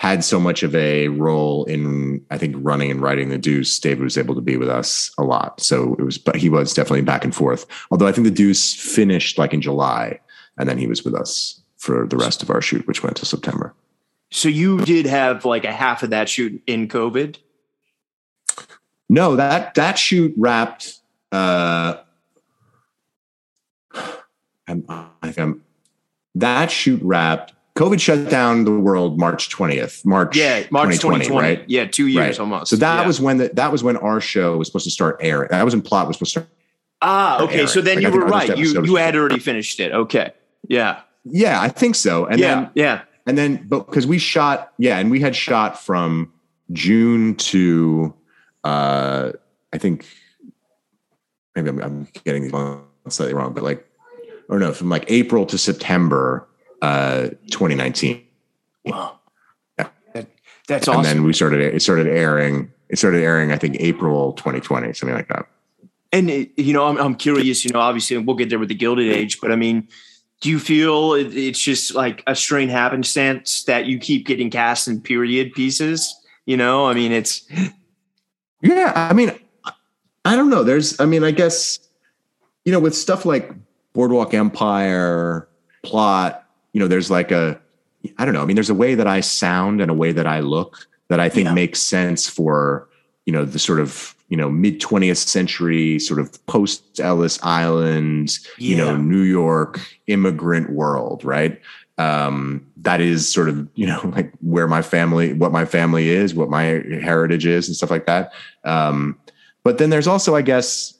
had 0.05 0.23
so 0.23 0.39
much 0.39 0.63
of 0.63 0.75
a 0.75 1.09
role 1.09 1.65
in 1.65 2.23
I 2.31 2.37
think 2.37 2.57
running 2.59 2.91
and 2.91 3.01
writing 3.01 3.31
the 3.31 3.39
Deuce. 3.39 3.79
David 3.79 4.05
was 4.05 4.19
able 4.19 4.35
to 4.35 4.43
be 4.43 4.59
with 4.59 4.69
us 4.69 5.11
a 5.17 5.23
lot, 5.23 5.61
so 5.61 5.97
it 5.99 6.03
was. 6.03 6.19
But 6.19 6.37
he 6.37 6.51
was 6.51 6.75
definitely 6.75 7.03
back 7.03 7.25
and 7.25 7.35
forth. 7.35 7.65
Although 7.91 8.07
I 8.07 8.13
think 8.13 8.27
the 8.27 8.31
Deuce 8.31 8.75
finished 8.75 9.39
like 9.39 9.55
in 9.55 9.63
July, 9.63 10.21
and 10.59 10.69
then 10.69 10.77
he 10.77 10.87
was 10.87 11.05
with 11.05 11.15
us 11.15 11.63
for 11.79 12.07
the 12.07 12.19
rest 12.19 12.43
of 12.43 12.51
our 12.51 12.61
shoot, 12.61 12.87
which 12.87 13.03
went 13.03 13.17
to 13.17 13.27
September. 13.27 13.75
so 14.31 14.49
you 14.49 14.85
did 14.85 15.07
have 15.07 15.47
like 15.47 15.65
a 15.65 15.73
half 15.73 16.03
of 16.03 16.11
that 16.11 16.29
shoot 16.29 16.63
in 16.67 16.87
COVID. 16.87 17.39
No, 19.09 19.37
that 19.37 19.75
that 19.75 19.99
shoot 19.99 20.35
wrapped. 20.37 20.99
Uh, 21.33 21.97
I'm, 24.69 24.85
I 24.89 25.07
think 25.23 25.39
I'm, 25.39 25.63
that 26.35 26.71
shoot 26.71 27.01
wrapped. 27.03 27.55
COVID 27.77 28.01
shut 28.01 28.31
down 28.31 28.65
the 28.65 28.71
world 28.71 29.19
March 29.19 29.51
twentieth, 29.51 30.05
March 30.07 30.37
Yeah, 30.37 30.65
March 30.71 31.01
2020, 31.01 31.37
right? 31.37 31.65
Yeah, 31.67 31.87
two 31.87 32.07
years 32.07 32.39
Right. 32.39 32.41
almost. 32.41 32.71
So 32.71 32.77
that 32.77 33.01
Yeah. 33.01 33.07
was 33.07 33.21
when 33.21 33.39
the, 33.39 33.49
that 33.55 33.73
was 33.73 33.83
when 33.83 33.97
our 33.97 34.21
show 34.21 34.57
was 34.57 34.69
supposed 34.69 34.85
to 34.85 34.91
start 34.93 35.17
airing. 35.21 35.49
That 35.51 35.65
was 35.65 35.75
when 35.75 35.83
plot 35.83 36.07
was 36.07 36.17
supposed 36.17 36.35
to 36.35 36.41
start. 36.41 36.49
ah 37.03 37.43
okay. 37.43 37.55
airing. 37.57 37.67
So 37.67 37.81
then 37.81 37.97
Like, 38.03 38.13
you 38.13 38.19
were 38.21 38.27
right. 38.27 38.57
You 38.57 38.85
you 38.85 38.95
had 38.97 39.17
already 39.17 39.41
finished 39.41 39.81
it. 39.81 39.93
Okay. 39.93 40.31
Yeah. 40.69 41.01
Yeah, 41.25 41.61
I 41.61 41.69
think 41.69 41.97
so. 41.97 42.27
And 42.27 42.39
yeah. 42.39 42.55
then 42.55 42.71
yeah. 42.75 43.01
and 43.27 43.37
then 43.37 43.67
but 43.69 43.87
because 43.87 44.07
we 44.07 44.19
shot, 44.19 44.73
yeah, 44.79 44.99
and 44.99 45.11
we 45.11 45.19
had 45.19 45.35
shot 45.35 45.83
from 45.83 46.33
June 46.73 47.35
to 47.37 48.15
uh 48.63 49.33
I 49.73 49.79
think 49.79 50.07
maybe 51.57 51.71
I'm, 51.71 51.81
I'm 51.83 52.09
getting 52.25 52.43
these 52.45 52.53
slightly 53.09 53.35
wrong, 53.35 53.53
but 53.53 53.65
like 53.65 53.85
or 54.49 54.61
no, 54.61 54.73
from 54.73 54.91
like 54.91 55.07
April 55.09 55.45
to 55.47 55.59
September 55.59 56.47
uh 56.85 57.29
2019. 57.51 58.23
Wow. 58.85 59.19
Yeah. 59.79 59.89
That, 60.15 60.27
that's 60.69 60.89
And 60.89 60.97
awesome. 60.97 61.11
And 61.11 61.19
then 61.21 61.25
we 61.25 61.33
started 61.33 61.61
it 61.61 61.83
started 61.83 62.07
airing 62.07 62.71
it 62.89 62.99
started 62.99 63.23
airing 63.23 63.53
I 63.53 63.59
think 63.59 63.77
April 63.81 64.33
2020, 64.35 64.93
something 64.93 65.17
like 65.17 65.29
that. 65.29 65.47
And 66.13 66.31
it- 66.31 66.53
you 66.57 66.73
know, 66.73 66.85
I'm 66.87 66.99
I'm 66.99 67.15
curious. 67.17 67.65
You 67.65 67.73
know, 67.73 67.81
obviously, 67.81 68.19
we'll 68.19 68.37
get 68.37 68.49
there 68.51 68.59
with 68.59 68.69
the 68.69 68.75
Gilded 68.75 69.11
Age, 69.13 69.41
but 69.41 69.51
I 69.51 69.57
mean, 69.57 69.89
do 70.41 70.51
you 70.51 70.59
feel 70.59 71.15
it, 71.15 71.35
it's 71.35 71.59
just 71.59 71.95
like 71.95 72.23
a 72.27 72.35
strange 72.37 72.71
happenstance 72.71 73.65
that 73.65 73.87
you 73.87 73.99
keep 73.99 74.27
getting 74.27 74.51
cast 74.51 74.87
in 74.89 75.01
period 75.01 75.53
pieces? 75.55 76.15
You 76.47 76.57
know, 76.57 76.87
I 76.87 76.95
mean, 76.95 77.13
it's 77.13 77.49
Yeah, 78.61 78.93
I 78.95 79.13
mean, 79.15 79.33
I 80.25 80.37
don't 80.37 80.51
know. 80.51 80.63
There's, 80.65 80.99
I 81.01 81.07
mean, 81.07 81.25
I 81.25 81.31
guess, 81.33 81.79
you 82.65 82.73
know, 82.73 82.81
with 82.81 82.95
stuff 82.95 83.25
like 83.27 83.51
Boardwalk 83.93 84.33
Empire, 84.35 85.49
plot, 85.83 86.44
you 86.75 86.81
know, 86.81 86.89
there's 86.89 87.11
like 87.11 87.31
a, 87.33 87.59
I 88.19 88.27
don't 88.27 88.35
know. 88.35 88.43
I 88.43 88.45
mean, 88.45 88.57
there's 88.57 88.69
a 88.69 88.75
way 88.75 88.95
that 88.95 89.07
I 89.07 89.21
sound 89.21 89.81
and 89.81 89.91
a 89.91 89.95
way 89.95 90.13
that 90.13 90.27
I 90.27 90.41
look 90.41 90.87
that 91.09 91.21
I 91.21 91.31
think 91.31 91.47
Yeah. 91.47 91.55
makes 91.55 91.81
sense 91.81 92.29
for, 92.29 92.87
you 93.25 93.33
know, 93.33 93.47
the 93.47 93.59
sort 93.59 93.81
of, 93.81 94.15
you 94.29 94.37
know, 94.37 94.51
mid 94.51 94.81
20th 94.81 95.17
century 95.17 95.99
sort 95.99 96.21
of 96.21 96.45
post 96.47 97.01
Ellis 97.01 97.39
Island, 97.43 98.39
you 98.59 98.77
know, 98.77 98.97
New 98.97 99.23
York 99.23 99.81
immigrant 100.07 100.71
world, 100.71 101.25
right? 101.25 101.59
um, 101.97 102.67
that 102.79 103.01
is 103.01 103.33
sort 103.33 103.49
of 103.49 103.69
you 103.77 103.87
know 103.87 104.01
like 104.17 104.33
where 104.41 104.67
my 104.67 104.83
family 104.83 105.33
what 105.33 105.53
my 105.53 105.65
family 105.65 106.09
is 106.09 106.35
what 106.35 106.51
my 106.51 106.83
heritage 107.01 107.47
is 107.47 107.69
and 107.69 107.77
stuff 107.77 107.91
like 107.91 108.07
that 108.07 108.33
um, 108.65 109.17
but 109.63 109.79
then 109.79 109.91
there's 109.91 110.09
also 110.09 110.35
i 110.35 110.43
guess 110.43 110.95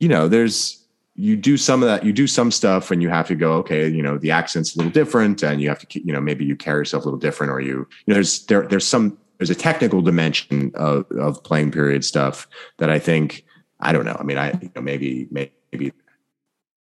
you 0.00 0.08
know 0.08 0.26
there's 0.26 0.79
you 1.20 1.36
do 1.36 1.56
some 1.56 1.82
of 1.82 1.88
that 1.88 2.04
you 2.04 2.12
do 2.12 2.26
some 2.26 2.50
stuff 2.50 2.90
and 2.90 3.02
you 3.02 3.10
have 3.10 3.28
to 3.28 3.34
go 3.34 3.52
okay 3.54 3.86
you 3.88 4.02
know 4.02 4.16
the 4.16 4.30
accent's 4.30 4.74
a 4.74 4.78
little 4.78 4.92
different 4.92 5.42
and 5.42 5.60
you 5.60 5.68
have 5.68 5.78
to 5.78 6.06
you 6.06 6.12
know 6.12 6.20
maybe 6.20 6.44
you 6.44 6.56
carry 6.56 6.80
yourself 6.80 7.04
a 7.04 7.06
little 7.06 7.18
different 7.18 7.52
or 7.52 7.60
you 7.60 7.86
you 8.06 8.06
know 8.08 8.14
there's 8.14 8.46
there 8.46 8.66
there's 8.66 8.86
some 8.86 9.18
there's 9.38 9.50
a 9.50 9.54
technical 9.54 10.00
dimension 10.00 10.72
of 10.74 11.04
of 11.12 11.42
playing 11.44 11.70
period 11.70 12.04
stuff 12.04 12.48
that 12.78 12.88
i 12.88 12.98
think 12.98 13.44
i 13.80 13.92
don't 13.92 14.06
know 14.06 14.16
i 14.18 14.22
mean 14.22 14.38
i 14.38 14.50
you 14.62 14.70
know 14.74 14.80
maybe 14.80 15.28
maybe 15.30 15.92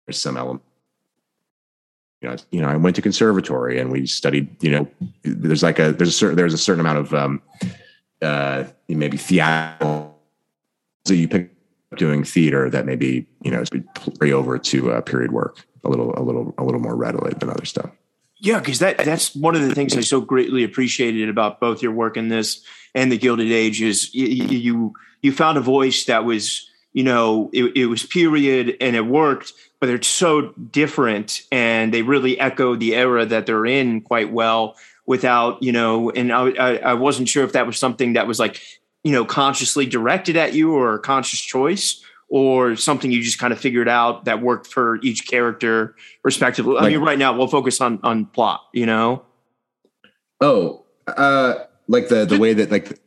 there's 0.06 0.18
some 0.18 0.36
element 0.36 0.62
you 2.22 2.28
know, 2.28 2.36
you 2.52 2.62
know, 2.62 2.68
I 2.68 2.76
went 2.76 2.94
to 2.94 3.02
conservatory 3.02 3.80
and 3.80 3.90
we 3.90 4.06
studied, 4.06 4.62
you 4.62 4.70
know, 4.70 4.88
there's 5.24 5.64
like 5.64 5.80
a, 5.80 5.90
there's 5.90 6.10
a 6.10 6.12
certain, 6.12 6.36
there's 6.36 6.54
a 6.54 6.58
certain 6.58 6.78
amount 6.78 6.98
of, 6.98 7.12
um, 7.12 7.42
uh, 8.22 8.62
maybe 8.88 9.16
theatrical. 9.16 10.16
So 11.04 11.14
you 11.14 11.26
pick 11.26 11.50
doing 11.96 12.24
theater 12.24 12.70
that 12.70 12.86
maybe, 12.86 13.26
you 13.42 13.50
know, 13.50 13.64
carry 14.18 14.32
over 14.32 14.58
to 14.58 14.92
uh, 14.92 15.00
period 15.00 15.32
work 15.32 15.64
a 15.84 15.88
little, 15.88 16.14
a 16.16 16.22
little, 16.22 16.54
a 16.58 16.64
little 16.64 16.80
more 16.80 16.96
readily 16.96 17.32
than 17.38 17.50
other 17.50 17.64
stuff. 17.64 17.90
Yeah, 18.42 18.58
because 18.58 18.80
that 18.80 18.98
that's 18.98 19.36
one 19.36 19.54
of 19.54 19.62
the 19.62 19.72
things 19.72 19.96
I 19.96 20.00
so 20.00 20.20
greatly 20.20 20.64
appreciated 20.64 21.28
about 21.28 21.60
both 21.60 21.80
your 21.80 21.92
work 21.92 22.16
in 22.16 22.26
this 22.26 22.60
and 22.92 23.10
the 23.10 23.16
Gilded 23.16 23.52
Age 23.52 23.80
is 23.80 24.12
you 24.12 24.26
you, 24.26 24.92
you 25.22 25.30
found 25.30 25.58
a 25.58 25.60
voice 25.60 26.06
that 26.06 26.24
was 26.24 26.68
you 26.92 27.04
know 27.04 27.50
it, 27.52 27.76
it 27.76 27.86
was 27.86 28.02
period 28.04 28.76
and 28.80 28.96
it 28.96 29.06
worked, 29.06 29.52
but 29.78 29.86
they're 29.86 30.02
so 30.02 30.50
different 30.72 31.42
and 31.52 31.94
they 31.94 32.02
really 32.02 32.38
echo 32.40 32.74
the 32.74 32.96
era 32.96 33.24
that 33.24 33.46
they're 33.46 33.64
in 33.64 34.00
quite 34.00 34.32
well 34.32 34.74
without 35.06 35.62
you 35.62 35.70
know 35.70 36.10
and 36.10 36.32
I, 36.32 36.50
I, 36.50 36.76
I 36.78 36.94
wasn't 36.94 37.28
sure 37.28 37.44
if 37.44 37.52
that 37.52 37.68
was 37.68 37.78
something 37.78 38.14
that 38.14 38.26
was 38.26 38.40
like 38.40 38.60
you 39.04 39.12
know 39.12 39.24
consciously 39.24 39.86
directed 39.86 40.36
at 40.36 40.54
you 40.54 40.74
or 40.74 40.94
a 40.94 40.98
conscious 40.98 41.40
choice 41.40 42.02
or 42.28 42.76
something 42.76 43.12
you 43.12 43.22
just 43.22 43.38
kind 43.38 43.52
of 43.52 43.60
figured 43.60 43.88
out 43.88 44.24
that 44.24 44.40
worked 44.40 44.66
for 44.66 44.98
each 45.02 45.28
character 45.28 45.94
respectively 46.24 46.74
like, 46.74 46.84
i 46.84 46.88
mean 46.88 47.00
right 47.00 47.18
now 47.18 47.36
we'll 47.36 47.48
focus 47.48 47.80
on 47.80 47.98
on 48.02 48.26
plot 48.26 48.62
you 48.72 48.86
know 48.86 49.22
oh 50.40 50.84
uh 51.06 51.54
like 51.88 52.08
the 52.08 52.24
the 52.24 52.38
way 52.38 52.52
that 52.52 52.70
like 52.70 52.98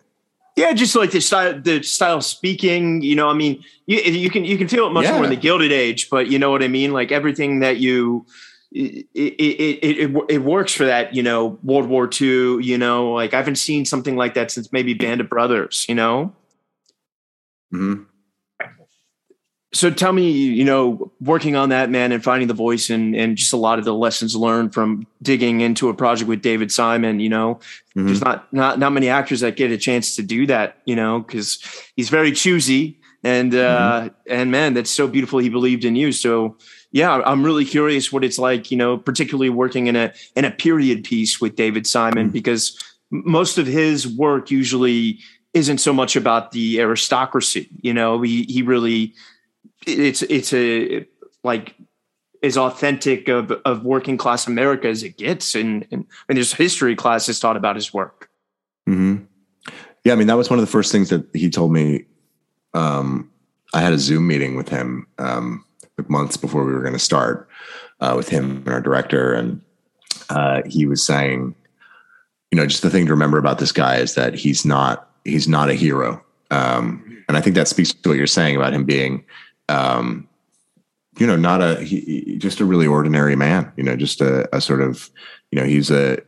yeah, 0.56 0.72
just 0.72 0.96
like 0.96 1.12
the 1.12 1.20
style, 1.20 1.60
the 1.60 1.84
style 1.84 2.18
of 2.18 2.24
speaking. 2.24 3.02
You 3.02 3.16
know, 3.16 3.28
I 3.28 3.34
mean, 3.34 3.64
you, 3.88 4.00
you 4.00 4.30
can 4.30 4.46
you 4.46 4.58
can 4.58 4.68
feel 4.70 4.88
it 4.88 4.92
much 4.92 5.04
yeah. 5.04 5.16
more 5.16 5.26
in 5.26 5.30
the 5.30 5.36
Gilded 5.36 5.72
Age, 5.72 6.10
but 6.10 6.28
you 6.28 6.40
know 6.40 6.50
what 6.50 6.64
I 6.64 6.70
mean. 6.70 6.94
Like 6.94 7.12
everything 7.12 7.60
that 7.60 7.78
you, 7.78 8.26
it 8.76 9.08
it, 9.14 10.00
it 10.02 10.26
it, 10.30 10.40
works 10.40 10.74
for 10.74 10.86
that. 10.86 11.16
You 11.16 11.24
know, 11.24 11.60
World 11.64 11.88
War 11.88 12.10
II. 12.10 12.64
You 12.64 12.78
know, 12.78 13.14
like 13.14 13.34
I 13.34 13.38
haven't 13.38 13.56
seen 13.56 13.86
something 13.86 14.16
like 14.16 14.34
that 14.34 14.52
since 14.52 14.72
maybe 14.72 14.94
Band 14.94 15.22
of 15.22 15.30
Brothers. 15.30 15.86
You 15.88 15.96
know. 15.96 16.34
Hmm 17.72 18.04
so 19.76 19.92
tell 19.92 20.14
me, 20.14 20.32
you 20.32 20.64
know, 20.64 21.12
working 21.20 21.58
on 21.58 21.70
that 21.70 21.90
man 21.90 22.14
and 22.14 22.24
finding 22.24 22.48
the 22.48 22.54
voice 22.54 22.90
and 22.90 23.14
and 23.14 23.36
just 23.36 23.52
a 23.52 23.58
lot 23.58 23.78
of 23.78 23.84
the 23.84 23.94
lessons 23.94 24.34
learned 24.34 24.74
from 24.74 25.06
digging 25.22 25.60
into 25.60 25.90
a 25.90 25.94
project 25.94 26.30
with 26.30 26.42
David 26.42 26.72
Simon, 26.72 27.20
you 27.20 27.28
know, 27.28 27.56
mm-hmm. 27.96 28.06
there's 28.06 28.22
not 28.22 28.52
not 28.54 28.80
not 28.80 28.94
many 28.94 29.10
actors 29.10 29.42
that 29.42 29.58
get 29.58 29.72
a 29.72 29.78
chance 29.78 30.16
to 30.16 30.24
do 30.24 30.48
that, 30.48 30.78
you 30.86 30.96
know, 30.96 31.20
because 31.20 31.60
he's 31.98 32.08
very 32.08 32.32
choosy 32.32 33.02
and 33.22 33.54
uh 33.54 34.02
mm-hmm. 34.04 34.34
and 34.34 34.50
man, 34.50 34.74
that's 34.74 34.90
so 34.90 35.10
beautiful. 35.10 35.40
He 35.40 35.50
believed 35.50 35.84
in 35.84 35.98
you. 35.98 36.14
So 36.14 36.58
yeah, 36.96 37.22
I'm 37.26 37.44
really 37.44 37.66
curious 37.66 38.10
what 38.14 38.24
it's 38.24 38.40
like, 38.40 38.72
you 38.72 38.78
know, 38.78 38.98
particularly 38.98 39.50
working 39.50 39.88
in 39.88 39.98
a 39.98 40.14
in 40.38 40.46
a 40.46 40.50
period 40.50 41.04
piece 41.04 41.42
with 41.42 41.58
David 41.58 41.86
Simon 41.86 42.28
mm-hmm. 42.28 42.32
because 42.32 42.82
most 43.12 43.58
of 43.58 43.68
his 43.68 44.08
work 44.08 44.50
usually 44.50 45.20
isn't 45.54 45.80
so 45.80 45.92
much 45.92 46.16
about 46.16 46.52
the 46.52 46.80
aristocracy. 46.80 47.68
You 47.82 47.94
know, 47.94 48.22
he 48.22 48.44
he 48.44 48.62
really 48.62 49.14
it's 49.86 50.22
it's 50.22 50.54
a 50.54 51.06
like 51.44 51.76
as 52.42 52.56
authentic 52.56 53.28
of, 53.28 53.52
of 53.66 53.84
working 53.84 54.16
class 54.16 54.48
America 54.48 54.88
as 54.88 55.04
it 55.04 55.18
gets. 55.18 55.54
And, 55.54 55.86
and, 55.92 56.06
and 56.30 56.38
there's 56.38 56.54
history 56.54 56.96
classes 56.96 57.42
taught 57.42 57.58
about 57.58 57.76
his 57.76 57.94
work. 57.94 58.30
Mm-hmm. 58.88 59.26
Yeah. 60.06 60.14
I 60.14 60.16
mean, 60.16 60.28
that 60.28 60.38
was 60.38 60.50
one 60.50 60.60
of 60.60 60.66
the 60.66 60.72
first 60.72 60.94
things 60.94 61.10
that 61.10 61.26
he 61.34 61.50
told 61.50 61.74
me. 61.74 62.06
Um, 62.74 63.32
I 63.74 63.82
had 63.82 63.92
a 63.92 63.98
Zoom 63.98 64.28
meeting 64.28 64.56
with 64.56 64.70
him 64.70 65.08
um, 65.18 65.66
months 66.08 66.38
before 66.38 66.66
we 66.66 66.74
were 66.74 66.82
going 66.82 66.94
to 66.94 67.00
start 67.00 67.48
uh, 68.00 68.14
with 68.16 68.30
him 68.30 68.58
and 68.58 68.70
our 68.70 68.82
director. 68.82 69.34
And 69.34 69.62
uh, 70.30 70.62
he 70.66 70.86
was 70.86 71.06
saying, 71.06 71.56
you 72.52 72.58
know, 72.58 72.66
just 72.66 72.84
the 72.84 72.90
thing 72.90 73.06
to 73.06 73.12
remember 73.12 73.38
about 73.38 73.60
this 73.60 73.72
guy 73.72 73.98
is 73.98 74.16
that 74.16 74.34
he's 74.36 74.66
not, 74.66 75.10
he's 75.24 75.48
not 75.48 75.70
a 75.70 75.74
hero. 75.74 76.24
Um, 76.52 77.24
and 77.28 77.38
I 77.38 77.42
think 77.42 77.56
that 77.56 77.68
speaks 77.68 77.94
to 77.94 78.10
what 78.10 78.18
you're 78.18 78.28
saying 78.28 78.56
about 78.56 78.74
him 78.74 78.86
being 78.86 79.26
um, 79.70 80.28
you 81.18 81.26
know, 81.26 81.36
not 81.36 81.62
a 81.62 81.82
he, 81.82 82.38
just 82.38 82.60
a 82.60 82.66
really 82.66 82.88
ordinary 82.88 83.36
man. 83.36 83.72
You 83.78 83.84
know, 83.84 83.96
just 83.96 84.22
a, 84.22 84.54
a 84.56 84.62
sort 84.62 84.82
of 84.82 85.10
you 85.52 85.60
know 85.60 85.66
he's 85.66 85.90
a 85.90 86.20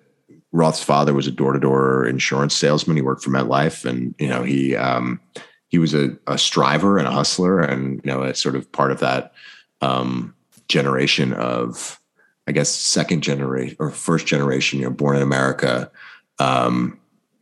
Roth's 0.52 0.84
father 0.84 1.14
was 1.14 1.28
a 1.28 1.32
door 1.32 1.54
to 1.54 1.60
door 1.60 2.06
insurance 2.08 2.56
salesman. 2.56 2.96
He 2.96 3.02
worked 3.02 3.24
for 3.24 3.30
MetLife, 3.30 3.86
and 3.86 4.16
you 4.18 4.28
know 4.28 4.44
he 4.44 4.76
um, 4.76 5.20
he 5.68 5.78
was 5.78 5.94
a, 5.94 6.18
a 6.28 6.38
striver 6.38 6.98
and 6.98 7.08
a 7.08 7.12
hustler, 7.12 7.60
and 7.60 8.02
you 8.04 8.12
know 8.12 8.24
a 8.24 8.34
sort 8.34 8.56
of 8.56 8.72
part 8.72 8.92
of 8.92 9.00
that 9.00 9.34
um, 9.81 10.36
generation 10.67 11.34
of 11.34 12.00
I 12.48 12.53
guess 12.53 12.69
second 12.69 13.24
generation 13.24 13.75
or 13.77 13.91
first 13.91 14.25
generation, 14.25 14.79
you 14.79 14.86
know, 14.86 14.91
born 14.91 15.17
in 15.17 15.22
America, 15.22 15.91
um, 16.39 16.98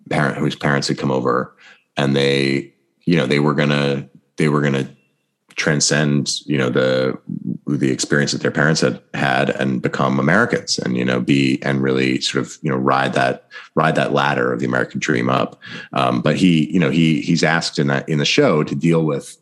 parent 0.10 0.38
whose 0.38 0.56
parents 0.56 0.88
had 0.88 0.98
come 0.98 1.12
over, 1.12 1.56
and 1.96 2.16
they 2.16 2.74
you 3.06 3.16
know 3.18 3.26
they 3.26 3.40
were 3.40 3.54
gonna 3.54 4.10
they 4.38 4.50
were 4.50 4.62
gonna 4.62 4.90
transcend 5.56 6.42
you 6.46 6.58
know 6.58 6.70
the 6.70 7.18
the 7.68 7.92
experience 7.92 8.32
that 8.32 8.42
their 8.42 8.52
parents 8.52 8.82
had 8.82 9.02
had 9.14 9.50
and 9.50 9.82
become 9.82 10.20
Americans 10.20 10.78
and 10.78 10.96
you 10.98 11.04
know 11.04 11.20
be 11.20 11.60
and 11.64 11.82
really 11.82 12.22
sort 12.22 12.46
of 12.46 12.58
you 12.62 12.70
know 12.70 12.78
ride 12.78 13.14
that 13.14 13.48
ride 13.74 13.96
that 13.96 14.14
ladder 14.14 14.54
of 14.54 14.60
the 14.60 14.66
American 14.66 15.00
dream 15.00 15.30
up. 15.30 15.60
Um, 15.94 16.22
but 16.22 16.36
he 16.36 16.72
you 16.72 16.80
know 16.80 16.92
he 16.92 17.22
he's 17.22 17.44
asked 17.44 17.80
in 17.80 17.88
that 17.88 18.08
in 18.08 18.20
the 18.20 18.26
show 18.26 18.64
to 18.64 18.76
deal 18.76 19.04
with 19.04 19.38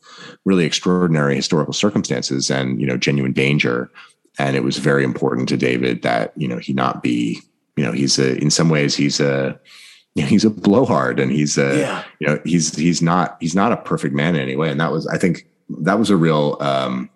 really 0.45 0.65
extraordinary 0.65 1.35
historical 1.35 1.73
circumstances 1.73 2.49
and 2.49 2.79
you 2.79 2.87
know 2.87 2.97
genuine 2.97 3.33
danger. 3.33 3.91
And 4.39 4.55
it 4.55 4.63
was 4.63 4.77
very 4.77 5.03
important 5.03 5.47
to 5.49 5.57
David 5.57 6.01
that 6.03 6.31
you 6.37 6.47
know 6.47 6.57
he 6.57 6.73
not 6.73 7.03
be 7.03 7.41
you 7.75 7.83
know 7.83 7.91
he's 7.91 8.17
a 8.19 8.37
in 8.37 8.49
some 8.49 8.69
ways 8.69 8.95
he's 8.95 9.19
a 9.19 9.59
he's 10.15 10.45
a 10.45 10.49
blowhard 10.49 11.19
and 11.19 11.31
he's 11.31 11.57
a 11.57 11.79
yeah. 11.79 12.03
you 12.19 12.27
know 12.27 12.39
he's 12.45 12.75
he's 12.75 13.01
not 13.01 13.35
he's 13.41 13.55
not 13.55 13.71
a 13.71 13.77
perfect 13.77 14.13
man 14.13 14.35
in 14.35 14.41
any 14.41 14.55
way 14.55 14.69
and 14.69 14.79
that 14.79 14.91
was 14.91 15.07
i 15.07 15.17
think 15.17 15.47
that 15.69 15.97
was 15.97 16.11
a 16.11 16.17
real 16.17 16.57
um, 16.59 17.09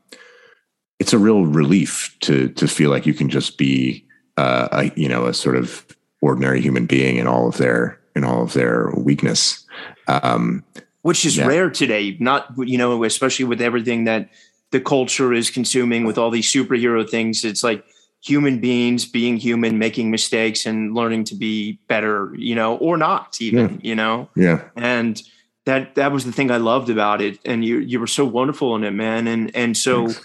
it's 1.00 1.14
a 1.14 1.18
real 1.18 1.46
relief 1.46 2.16
to 2.22 2.50
to 2.50 2.68
feel 2.68 2.90
like 2.90 3.06
you 3.06 3.14
can 3.14 3.30
just 3.30 3.58
be 3.58 4.06
uh, 4.38 4.68
a 4.72 5.00
you 5.00 5.08
know 5.08 5.26
a 5.26 5.34
sort 5.34 5.56
of 5.56 5.86
ordinary 6.22 6.62
human 6.62 6.86
being 6.86 7.18
in 7.18 7.28
all 7.28 7.48
of 7.48 7.58
their 7.58 8.00
in 8.16 8.24
all 8.24 8.44
of 8.44 8.54
their 8.54 8.92
weakness 8.98 9.66
um, 10.08 10.64
which 11.02 11.26
is 11.26 11.38
yeah. 11.38 11.46
rare 11.46 11.70
today 11.70 12.18
not 12.20 12.48
you 12.58 12.78
know 12.78 13.04
especially 13.04 13.46
with 13.46 13.62
everything 13.62 14.06
that 14.06 14.30
the 14.72 14.80
culture 14.80 15.34
is 15.34 15.50
consuming 15.50 16.06
with 16.06 16.18
all 16.18 16.32
these 16.32 16.52
superhero 16.52 17.08
things 17.08 17.46
it's 17.46 17.64
like 17.64 17.86
human 18.22 18.60
beings 18.60 19.06
being 19.06 19.38
human 19.38 19.78
making 19.78 20.10
mistakes 20.10 20.66
and 20.66 20.96
learning 20.96 21.24
to 21.24 21.36
be 21.36 21.80
better 21.88 22.34
you 22.36 22.56
know 22.56 22.78
or 22.78 22.98
not 22.98 23.40
even 23.40 23.76
yeah. 23.76 23.80
you 23.82 23.96
know 23.96 24.28
yeah 24.36 24.64
and 24.76 25.22
that 25.68 25.96
that 25.96 26.14
was 26.14 26.24
the 26.24 26.32
thing 26.32 26.50
I 26.50 26.58
loved 26.58 26.90
about 26.90 27.22
it. 27.22 27.40
And 27.46 27.64
you 27.64 27.80
you 27.80 28.00
were 28.00 28.08
so 28.08 28.26
wonderful 28.26 28.76
in 28.78 28.84
it, 28.86 28.92
man. 28.92 29.28
And 29.28 29.56
and 29.56 29.78
so, 29.78 30.08
Thanks. 30.08 30.22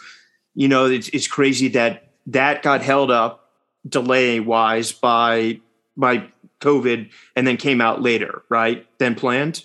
You 0.54 0.68
know, 0.68 0.86
it's 0.86 1.08
it's 1.08 1.26
crazy 1.26 1.68
that 1.68 2.08
that 2.26 2.62
got 2.62 2.82
held 2.82 3.10
up 3.10 3.50
delay 3.88 4.40
wise 4.40 4.92
by 4.92 5.60
by 5.96 6.26
COVID 6.60 7.10
and 7.36 7.46
then 7.46 7.56
came 7.56 7.80
out 7.80 8.02
later, 8.02 8.42
right? 8.48 8.86
Than 8.98 9.14
planned. 9.14 9.64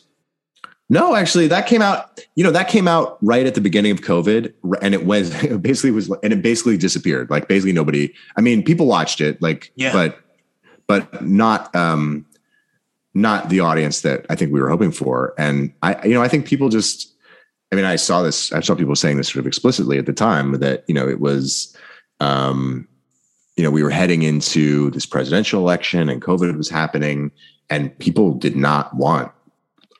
No, 0.89 1.15
actually, 1.15 1.47
that 1.47 1.67
came 1.67 1.81
out. 1.81 2.19
You 2.35 2.43
know, 2.43 2.51
that 2.51 2.69
came 2.69 2.87
out 2.87 3.17
right 3.21 3.45
at 3.45 3.55
the 3.55 3.61
beginning 3.61 3.91
of 3.91 4.01
COVID, 4.01 4.53
and 4.81 4.93
it 4.93 5.05
was 5.05 5.31
it 5.43 5.61
basically 5.61 5.91
was, 5.91 6.09
and 6.23 6.33
it 6.33 6.41
basically 6.41 6.77
disappeared. 6.77 7.29
Like 7.29 7.47
basically 7.47 7.73
nobody. 7.73 8.13
I 8.37 8.41
mean, 8.41 8.63
people 8.63 8.85
watched 8.85 9.21
it, 9.21 9.41
like, 9.41 9.71
yeah. 9.75 9.93
but 9.93 10.19
but 10.87 11.25
not. 11.25 11.75
um 11.75 12.25
not 13.17 13.49
the 13.49 13.59
audience 13.59 14.01
that 14.01 14.25
I 14.29 14.35
think 14.35 14.53
we 14.53 14.61
were 14.61 14.69
hoping 14.69 14.91
for. 14.91 15.33
And 15.39 15.73
I, 15.81 16.05
you 16.05 16.13
know, 16.13 16.21
I 16.21 16.27
think 16.27 16.45
people 16.45 16.69
just, 16.69 17.15
I 17.71 17.75
mean, 17.75 17.85
I 17.85 17.97
saw 17.97 18.21
this, 18.21 18.51
I 18.53 18.61
saw 18.61 18.75
people 18.75 18.95
saying 18.95 19.17
this 19.17 19.27
sort 19.27 19.39
of 19.39 19.47
explicitly 19.47 19.97
at 19.97 20.05
the 20.05 20.13
time 20.13 20.53
that, 20.59 20.83
you 20.87 20.93
know, 20.95 21.07
it 21.07 21.19
was, 21.19 21.75
um, 22.19 22.87
you 23.57 23.63
know, 23.63 23.71
we 23.71 23.83
were 23.83 23.89
heading 23.89 24.23
into 24.23 24.91
this 24.91 25.05
presidential 25.05 25.59
election 25.59 26.09
and 26.09 26.21
COVID 26.21 26.55
was 26.55 26.69
happening 26.69 27.31
and 27.69 27.97
people 27.99 28.33
did 28.33 28.55
not 28.55 28.95
want, 28.95 29.31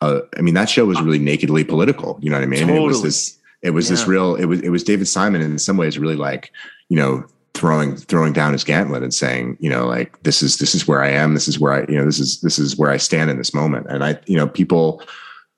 uh, 0.02 0.22
I 0.38 0.42
mean, 0.42 0.54
that 0.54 0.70
show 0.70 0.86
was 0.86 1.02
really 1.02 1.20
nakedly 1.20 1.64
political. 1.64 2.20
You 2.22 2.30
know 2.30 2.38
what 2.38 2.44
I 2.44 2.48
mean? 2.48 2.62
Totally. 2.62 2.84
It 2.84 2.88
was 2.88 3.02
this, 3.02 3.38
it 3.64 3.72
was 3.72 3.88
yeah. 3.88 3.96
this 3.96 4.08
real, 4.08 4.36
it 4.36 4.46
was, 4.46 4.62
it 4.62 4.70
was 4.70 4.84
David 4.84 5.08
Simon 5.08 5.42
in 5.42 5.58
some 5.60 5.76
ways 5.76 6.00
really 6.00 6.16
like, 6.16 6.52
you 6.90 6.98
know, 6.98 7.26
throwing 7.58 7.96
throwing 7.96 8.34
down 8.34 8.54
his 8.54 8.64
gauntlet 8.64 9.02
and 9.02 9.14
saying, 9.14 9.58
you 9.60 9.70
know, 9.70 9.88
like 9.88 10.22
this 10.22 10.44
is 10.44 10.60
this 10.60 10.76
is 10.76 10.88
where 10.88 11.04
I 11.04 11.10
am. 11.10 11.34
This 11.34 11.48
is 11.48 11.60
where 11.60 11.74
I, 11.74 11.92
you 11.92 11.98
know, 11.98 12.06
this 12.06 12.20
is 12.20 12.40
this 12.42 12.60
is 12.60 12.78
where 12.78 12.92
I 12.92 12.98
stand 12.98 13.32
in 13.32 13.38
this 13.38 13.54
moment. 13.54 13.88
And 13.90 14.04
I, 14.04 14.20
you 14.28 14.38
know, 14.38 14.48
people, 14.48 15.02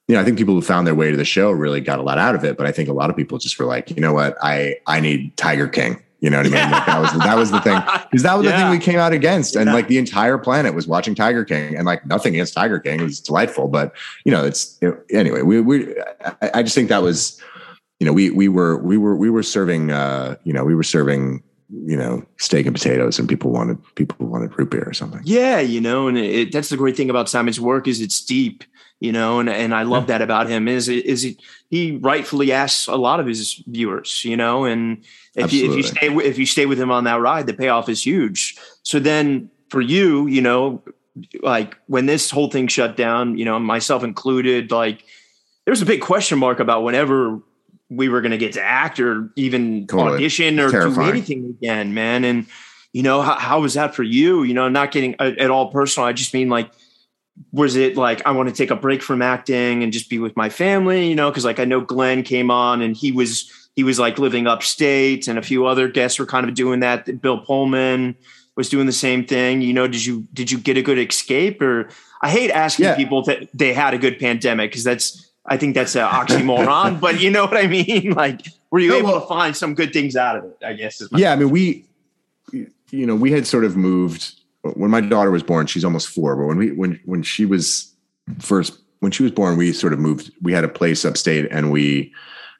you 0.09 0.15
know, 0.15 0.21
I 0.21 0.25
think 0.25 0.39
people 0.39 0.55
who 0.55 0.61
found 0.63 0.87
their 0.87 0.95
way 0.95 1.11
to 1.11 1.17
the 1.17 1.23
show 1.23 1.51
really 1.51 1.81
got 1.81 1.99
a 1.99 2.01
lot 2.01 2.17
out 2.17 2.33
of 2.33 2.43
it. 2.43 2.57
But 2.57 2.65
I 2.65 2.71
think 2.71 2.89
a 2.89 2.93
lot 2.93 3.11
of 3.11 3.15
people 3.15 3.37
just 3.37 3.59
were 3.59 3.67
like, 3.67 3.91
you 3.91 4.01
know 4.01 4.11
what, 4.11 4.35
I 4.41 4.77
I 4.87 4.99
need 4.99 5.37
Tiger 5.37 5.67
King. 5.67 6.01
You 6.19 6.31
know 6.31 6.37
what 6.37 6.47
I 6.47 6.49
mean? 6.49 6.71
Like 6.71 6.85
that 6.87 6.99
was 6.99 7.13
that 7.13 7.37
was 7.37 7.51
the 7.51 7.61
thing 7.61 7.79
because 8.09 8.23
that 8.23 8.33
was 8.33 8.43
yeah. 8.43 8.51
the 8.51 8.57
thing 8.57 8.71
we 8.71 8.79
came 8.79 8.97
out 8.97 9.13
against, 9.13 9.55
and 9.55 9.67
yeah. 9.67 9.73
like 9.73 9.87
the 9.87 9.99
entire 9.99 10.39
planet 10.39 10.73
was 10.73 10.87
watching 10.87 11.13
Tiger 11.13 11.45
King, 11.45 11.75
and 11.75 11.85
like 11.85 12.07
nothing 12.07 12.33
against 12.33 12.55
Tiger 12.55 12.79
King, 12.79 13.01
it 13.01 13.03
was 13.03 13.19
delightful, 13.19 13.67
but 13.67 13.95
you 14.25 14.31
know, 14.31 14.43
it's 14.43 14.79
anyway. 15.11 15.43
We 15.43 15.61
we 15.61 15.95
I, 16.41 16.51
I, 16.55 16.63
just 16.63 16.73
think 16.73 16.89
that 16.89 17.03
was, 17.03 17.39
you 17.99 18.07
know, 18.07 18.11
we 18.11 18.31
we 18.31 18.49
were 18.49 18.79
we 18.79 18.97
were 18.97 19.15
we 19.15 19.29
were 19.29 19.43
serving, 19.43 19.91
uh, 19.91 20.37
you 20.43 20.53
know, 20.53 20.65
we 20.65 20.73
were 20.73 20.83
serving 20.83 21.43
you 21.85 21.95
know 21.95 22.25
steak 22.39 22.65
and 22.65 22.75
potatoes 22.75 23.19
and 23.19 23.29
people 23.29 23.51
wanted 23.51 23.77
people 23.93 24.25
wanted 24.25 24.57
root 24.57 24.71
beer 24.71 24.83
or 24.87 24.91
something 24.91 25.21
yeah 25.23 25.59
you 25.59 25.79
know 25.79 26.07
and 26.07 26.17
it, 26.17 26.51
that's 26.51 26.69
the 26.69 26.75
great 26.75 26.97
thing 26.97 27.11
about 27.11 27.29
simon's 27.29 27.59
work 27.59 27.87
is 27.87 28.01
it's 28.01 28.25
deep 28.25 28.63
you 28.99 29.11
know 29.11 29.39
and, 29.39 29.49
and 29.49 29.73
i 29.73 29.83
love 29.83 30.07
that 30.07 30.21
about 30.21 30.49
him 30.49 30.67
is 30.67 30.89
is 30.89 31.21
he, 31.21 31.37
he 31.69 31.97
rightfully 31.97 32.51
asks 32.51 32.87
a 32.87 32.95
lot 32.95 33.19
of 33.19 33.25
his 33.25 33.61
viewers 33.67 34.23
you 34.25 34.37
know 34.37 34.65
and 34.65 35.03
if 35.35 35.53
you, 35.53 35.69
if 35.69 35.77
you 35.77 35.83
stay 35.83 36.07
if 36.07 36.37
you 36.37 36.45
stay 36.45 36.65
with 36.65 36.79
him 36.79 36.91
on 36.91 37.03
that 37.05 37.21
ride 37.21 37.45
the 37.47 37.53
payoff 37.53 37.87
is 37.89 38.05
huge 38.05 38.57
so 38.83 38.99
then 38.99 39.49
for 39.69 39.81
you 39.81 40.27
you 40.27 40.41
know 40.41 40.81
like 41.41 41.77
when 41.87 42.05
this 42.05 42.29
whole 42.29 42.49
thing 42.49 42.67
shut 42.67 42.95
down 42.95 43.37
you 43.37 43.45
know 43.45 43.59
myself 43.59 44.03
included 44.03 44.71
like 44.71 45.03
there's 45.65 45.81
a 45.81 45.85
big 45.85 46.01
question 46.01 46.39
mark 46.39 46.59
about 46.59 46.83
whenever 46.83 47.39
we 47.89 48.07
were 48.09 48.21
going 48.21 48.31
to 48.31 48.37
get 48.37 48.53
to 48.53 48.61
act 48.61 48.99
or 48.99 49.31
even 49.35 49.87
totally. 49.87 50.15
audition 50.15 50.59
or 50.59 50.69
do 50.69 51.01
anything 51.01 51.45
again, 51.45 51.93
man. 51.93 52.23
And 52.23 52.45
you 52.93 53.03
know, 53.03 53.21
how, 53.21 53.37
how 53.37 53.61
was 53.61 53.73
that 53.73 53.95
for 53.95 54.03
you? 54.03 54.43
You 54.43 54.53
know, 54.53 54.69
not 54.69 54.91
getting 54.91 55.15
uh, 55.19 55.31
at 55.37 55.49
all 55.49 55.71
personal. 55.71 56.07
I 56.07 56.13
just 56.13 56.33
mean 56.33 56.49
like, 56.49 56.71
was 57.51 57.75
it 57.75 57.97
like 57.97 58.25
I 58.25 58.31
want 58.31 58.49
to 58.49 58.55
take 58.55 58.71
a 58.71 58.75
break 58.75 59.01
from 59.01 59.21
acting 59.21 59.83
and 59.83 59.91
just 59.93 60.09
be 60.09 60.19
with 60.19 60.35
my 60.35 60.49
family? 60.49 61.07
You 61.07 61.15
know, 61.15 61.29
because 61.29 61.45
like 61.45 61.59
I 61.59 61.65
know 61.65 61.81
Glenn 61.81 62.23
came 62.23 62.51
on 62.51 62.81
and 62.81 62.95
he 62.95 63.11
was 63.11 63.51
he 63.75 63.83
was 63.83 63.99
like 63.99 64.19
living 64.19 64.47
upstate, 64.47 65.27
and 65.27 65.39
a 65.39 65.41
few 65.41 65.65
other 65.65 65.87
guests 65.87 66.19
were 66.19 66.25
kind 66.25 66.47
of 66.47 66.53
doing 66.53 66.81
that. 66.81 67.21
Bill 67.21 67.39
Pullman 67.39 68.15
was 68.55 68.69
doing 68.69 68.85
the 68.85 68.91
same 68.91 69.25
thing. 69.25 69.61
You 69.61 69.73
know, 69.73 69.87
did 69.87 70.05
you 70.05 70.27
did 70.33 70.51
you 70.51 70.57
get 70.57 70.77
a 70.77 70.81
good 70.81 70.99
escape? 70.99 71.61
Or 71.61 71.89
I 72.21 72.29
hate 72.29 72.51
asking 72.51 72.85
yeah. 72.85 72.95
people 72.95 73.23
that 73.23 73.47
they 73.53 73.73
had 73.73 73.93
a 73.93 73.97
good 73.97 74.19
pandemic 74.19 74.71
because 74.71 74.83
that's 74.83 75.31
I 75.45 75.57
think 75.57 75.75
that's 75.75 75.95
an 75.95 76.07
oxymoron, 76.07 76.99
but 77.01 77.19
you 77.19 77.29
know 77.31 77.45
what 77.45 77.57
I 77.57 77.67
mean? 77.67 78.13
Like, 78.19 78.41
were 78.69 78.79
you 78.79 78.89
no, 78.89 78.97
able 78.97 79.09
well, 79.11 79.21
to 79.21 79.27
find 79.27 79.55
some 79.55 79.73
good 79.73 79.93
things 79.93 80.15
out 80.15 80.37
of 80.37 80.43
it? 80.43 80.57
I 80.63 80.73
guess. 80.73 81.01
yeah, 81.13 81.31
I 81.31 81.35
mean, 81.37 81.49
we, 81.49 81.85
you 82.51 83.05
know, 83.05 83.15
we 83.15 83.31
had 83.31 83.47
sort 83.47 83.63
of 83.63 83.77
moved 83.77 84.38
when 84.63 84.91
my 84.91 85.01
mm. 85.01 85.09
daughter 85.09 85.31
was 85.31 85.43
born. 85.43 85.67
She's 85.67 85.85
almost 85.85 86.09
four, 86.09 86.35
but 86.35 86.45
when 86.45 86.57
we 86.57 86.71
when 86.71 86.99
when 87.05 87.23
she 87.23 87.45
was 87.45 87.93
first 88.39 88.79
when 88.99 89.11
she 89.11 89.23
was 89.23 89.31
born, 89.31 89.57
we 89.57 89.73
sort 89.73 89.93
of 89.93 89.99
moved. 89.99 90.31
We 90.41 90.53
had 90.53 90.63
a 90.63 90.69
place 90.69 91.05
upstate, 91.05 91.47
and 91.51 91.71
we 91.71 92.13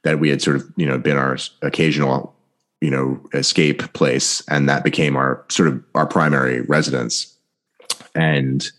that 0.03 0.19
we 0.19 0.29
had 0.29 0.41
sort 0.41 0.57
of 0.57 0.71
you 0.75 0.85
know 0.85 0.97
been 0.97 1.17
our 1.17 1.37
occasional 1.61 2.35
you 2.81 2.89
know 2.89 3.21
escape 3.33 3.93
place, 3.93 4.41
and 4.47 4.69
that 4.69 4.83
became 4.83 5.15
our 5.15 5.45
sort 5.49 5.67
of 5.67 5.83
our 5.95 6.07
primary 6.07 6.61
residence, 6.61 7.35
and 8.15 8.71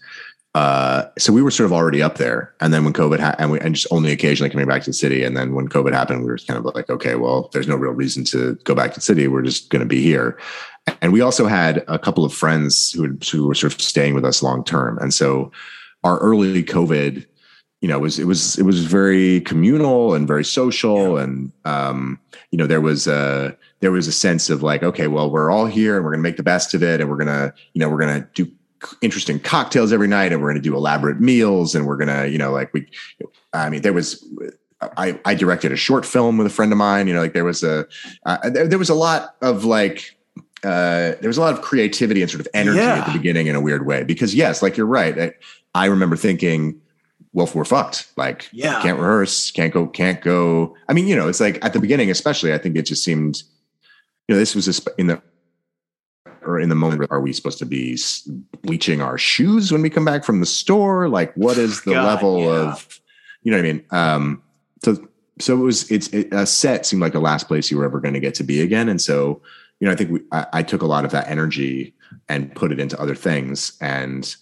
uh, 0.55 1.05
so 1.17 1.33
we 1.33 1.43
were 1.43 1.51
sort 1.51 1.67
of 1.67 1.73
already 1.73 2.03
up 2.03 2.19
there. 2.19 2.55
And 2.61 2.75
then 2.75 2.83
when 2.85 2.93
COVID 2.93 3.21
happened, 3.21 3.41
and 3.41 3.53
we 3.53 3.61
and 3.61 3.75
just 3.75 3.87
only 3.93 4.11
occasionally 4.11 4.51
coming 4.51 4.67
back 4.67 4.83
to 4.83 4.91
the 4.91 4.95
city. 4.95 5.23
And 5.23 5.37
then 5.37 5.55
when 5.55 5.69
COVID 5.69 5.93
happened, 5.93 6.23
we 6.23 6.27
were 6.27 6.39
kind 6.39 6.59
of 6.59 6.65
like, 6.75 6.91
okay, 6.91 7.15
well, 7.15 7.51
there's 7.53 7.69
no 7.69 7.77
real 7.77 7.93
reason 7.93 8.25
to 8.25 8.57
go 8.65 8.75
back 8.75 8.93
to 8.93 8.97
the 8.97 9.05
city. 9.05 9.29
We're 9.29 9.43
just 9.43 9.71
going 9.71 9.81
to 9.81 9.87
be 9.87 10.03
here. 10.03 10.39
And 11.01 11.13
we 11.13 11.21
also 11.21 11.47
had 11.47 11.85
a 11.87 11.99
couple 11.99 12.25
of 12.25 12.35
friends 12.35 12.93
who, 12.93 13.17
who 13.31 13.47
were 13.47 13.55
sort 13.55 13.75
of 13.75 13.81
staying 13.81 14.15
with 14.15 14.25
us 14.25 14.43
long 14.43 14.65
term. 14.65 14.99
And 14.99 15.15
so 15.15 15.53
our 16.03 16.19
early 16.19 16.65
COVID, 16.65 17.27
you 17.81 17.89
know, 17.89 17.99
was 17.99 18.19
it 18.19 18.25
was 18.25 18.59
it 18.59 18.65
was 18.65 18.85
very 18.85 19.41
communal 19.43 20.15
and 20.15 20.27
very 20.27 20.45
social, 20.45 21.17
yeah. 21.17 21.25
and 21.25 21.53
um, 21.65 22.19
you 22.51 22.59
know, 22.59 22.67
there 22.67 22.81
was 22.81 23.07
a 23.07 23.57
there 23.81 23.93
was 23.93 24.07
a 24.07 24.13
sense 24.13 24.51
of 24.51 24.63
like, 24.63 24.83
okay, 24.83 25.07
well, 25.07 25.31
we're 25.31 25.51
all 25.51 25.67
here 25.67 25.97
and 25.97 26.05
we're 26.05 26.11
going 26.11 26.23
to 26.23 26.29
make 26.29 26.37
the 26.37 26.43
best 26.43 26.75
of 26.75 26.83
it, 26.83 27.01
and 27.01 27.09
we're 27.09 27.17
gonna, 27.17 27.55
you 27.73 27.81
know, 27.81 27.89
we're 27.89 28.01
gonna 28.01 28.29
do 28.35 28.51
interesting 29.03 29.39
cocktails 29.39 29.93
every 29.93 30.09
night 30.09 30.33
and 30.33 30.41
we're 30.41 30.49
going 30.49 30.63
to 30.63 30.69
do 30.69 30.77
elaborate 30.77 31.21
meals 31.21 31.75
and 31.75 31.87
we're 31.87 31.97
going 31.97 32.09
to 32.09 32.29
you 32.31 32.39
know 32.39 32.51
like 32.51 32.73
we 32.73 32.87
i 33.53 33.69
mean 33.69 33.83
there 33.83 33.93
was 33.93 34.25
i 34.97 35.19
i 35.25 35.35
directed 35.35 35.73
a 35.73 35.77
short 35.77 36.07
film 36.07 36.39
with 36.39 36.47
a 36.47 36.51
friend 36.51 36.73
of 36.73 36.79
mine 36.79 37.07
you 37.07 37.15
know 37.15 37.21
like 37.21 37.35
there 37.35 37.45
was 37.45 37.63
a 37.63 37.87
uh, 38.25 38.49
there, 38.51 38.67
there, 38.67 38.79
was 38.79 38.89
a 38.89 38.95
lot 38.95 39.37
of 39.43 39.65
like 39.65 40.17
uh, 40.63 41.17
there 41.21 41.29
was 41.29 41.39
a 41.39 41.41
lot 41.41 41.55
of 41.55 41.63
creativity 41.63 42.21
and 42.21 42.31
sort 42.31 42.41
of 42.41 42.49
energy 42.53 42.79
yeah. 42.79 42.97
at 42.97 43.07
the 43.07 43.17
beginning 43.17 43.47
in 43.47 43.57
a 43.57 43.61
weird 43.61 43.87
way 43.87 44.05
because 44.05 44.35
yes 44.35 44.63
like 44.63 44.77
you're 44.77 44.87
right 44.87 45.19
I, 45.19 45.33
I 45.75 45.87
remember 45.87 46.17
thinking 46.17 46.81
well 47.33 47.51
we're 47.55 47.65
fucked 47.65 48.11
like 48.17 48.49
yeah 48.53 48.81
can't 48.83 48.99
rehearse 48.99 49.51
can't 49.51 49.73
go 49.73 49.87
can't 49.87 50.21
go 50.21 50.77
i 50.89 50.93
mean 50.93 51.07
you 51.07 51.17
know 51.17 51.29
it's 51.29 51.41
like 51.41 51.63
at 51.65 51.73
the 51.73 51.81
beginning 51.81 52.11
especially 52.11 52.53
i 52.53 52.59
think 52.59 52.77
it 52.77 52.87
just 52.87 53.05
seemed 53.05 53.43
you 54.29 54.35
know 54.35 54.39
this 54.39 54.55
was 54.55 54.87
in 54.99 55.07
the 55.07 55.23
or 56.43 56.59
in 56.59 56.69
the 56.69 56.75
moment 56.75 57.11
are 57.11 57.21
we 57.21 57.33
supposed 57.33 57.59
to 57.59 57.67
be 57.67 57.99
bleaching 58.63 59.01
our 59.01 59.19
shoes 59.19 59.73
when 59.73 59.83
we 59.83 59.91
come 59.91 60.05
back 60.05 60.25
from 60.25 60.41
the 60.41 60.47
store? 60.47 61.09
Like 61.09 61.35
what 61.35 61.59
is 61.59 61.83
the 61.83 61.93
God, 61.93 62.05
level 62.05 62.41
yeah. 62.41 62.73
of 62.73 63.01
you 63.43 63.51
know 63.51 63.59
what 63.59 63.67
i 63.67 63.73
mean? 63.73 63.85
Um 63.91 64.43
so 64.83 65.09
so 65.39 65.55
it 65.55 65.63
was 65.63 65.91
it's 65.91 66.09
it, 66.09 66.33
a 66.33 66.47
set 66.47 66.87
seemed 66.87 67.03
like 67.03 67.13
the 67.13 67.21
last 67.21 67.49
place 67.49 67.71
you 67.71 67.79
were 67.79 67.85
ever 67.85 68.01
going 68.01 68.15
to 68.15 68.21
get 68.21 68.35
to 68.35 68.45
be 68.45 68.61
again. 68.61 68.89
And 68.89 69.01
so 69.01 69.41
you 69.79 69.87
know 69.87 69.93
i 69.93 69.97
think 69.97 70.11
we, 70.11 70.21
I, 70.33 70.47
I 70.53 70.63
took 70.63 70.83
a 70.83 70.87
lot 70.87 71.05
of 71.05 71.11
that 71.13 71.29
energy 71.29 71.95
and 72.29 72.55
put 72.55 72.73
it 72.73 72.81
into 72.81 73.01
other 73.01 73.15
things. 73.15 73.77
And 73.81 74.35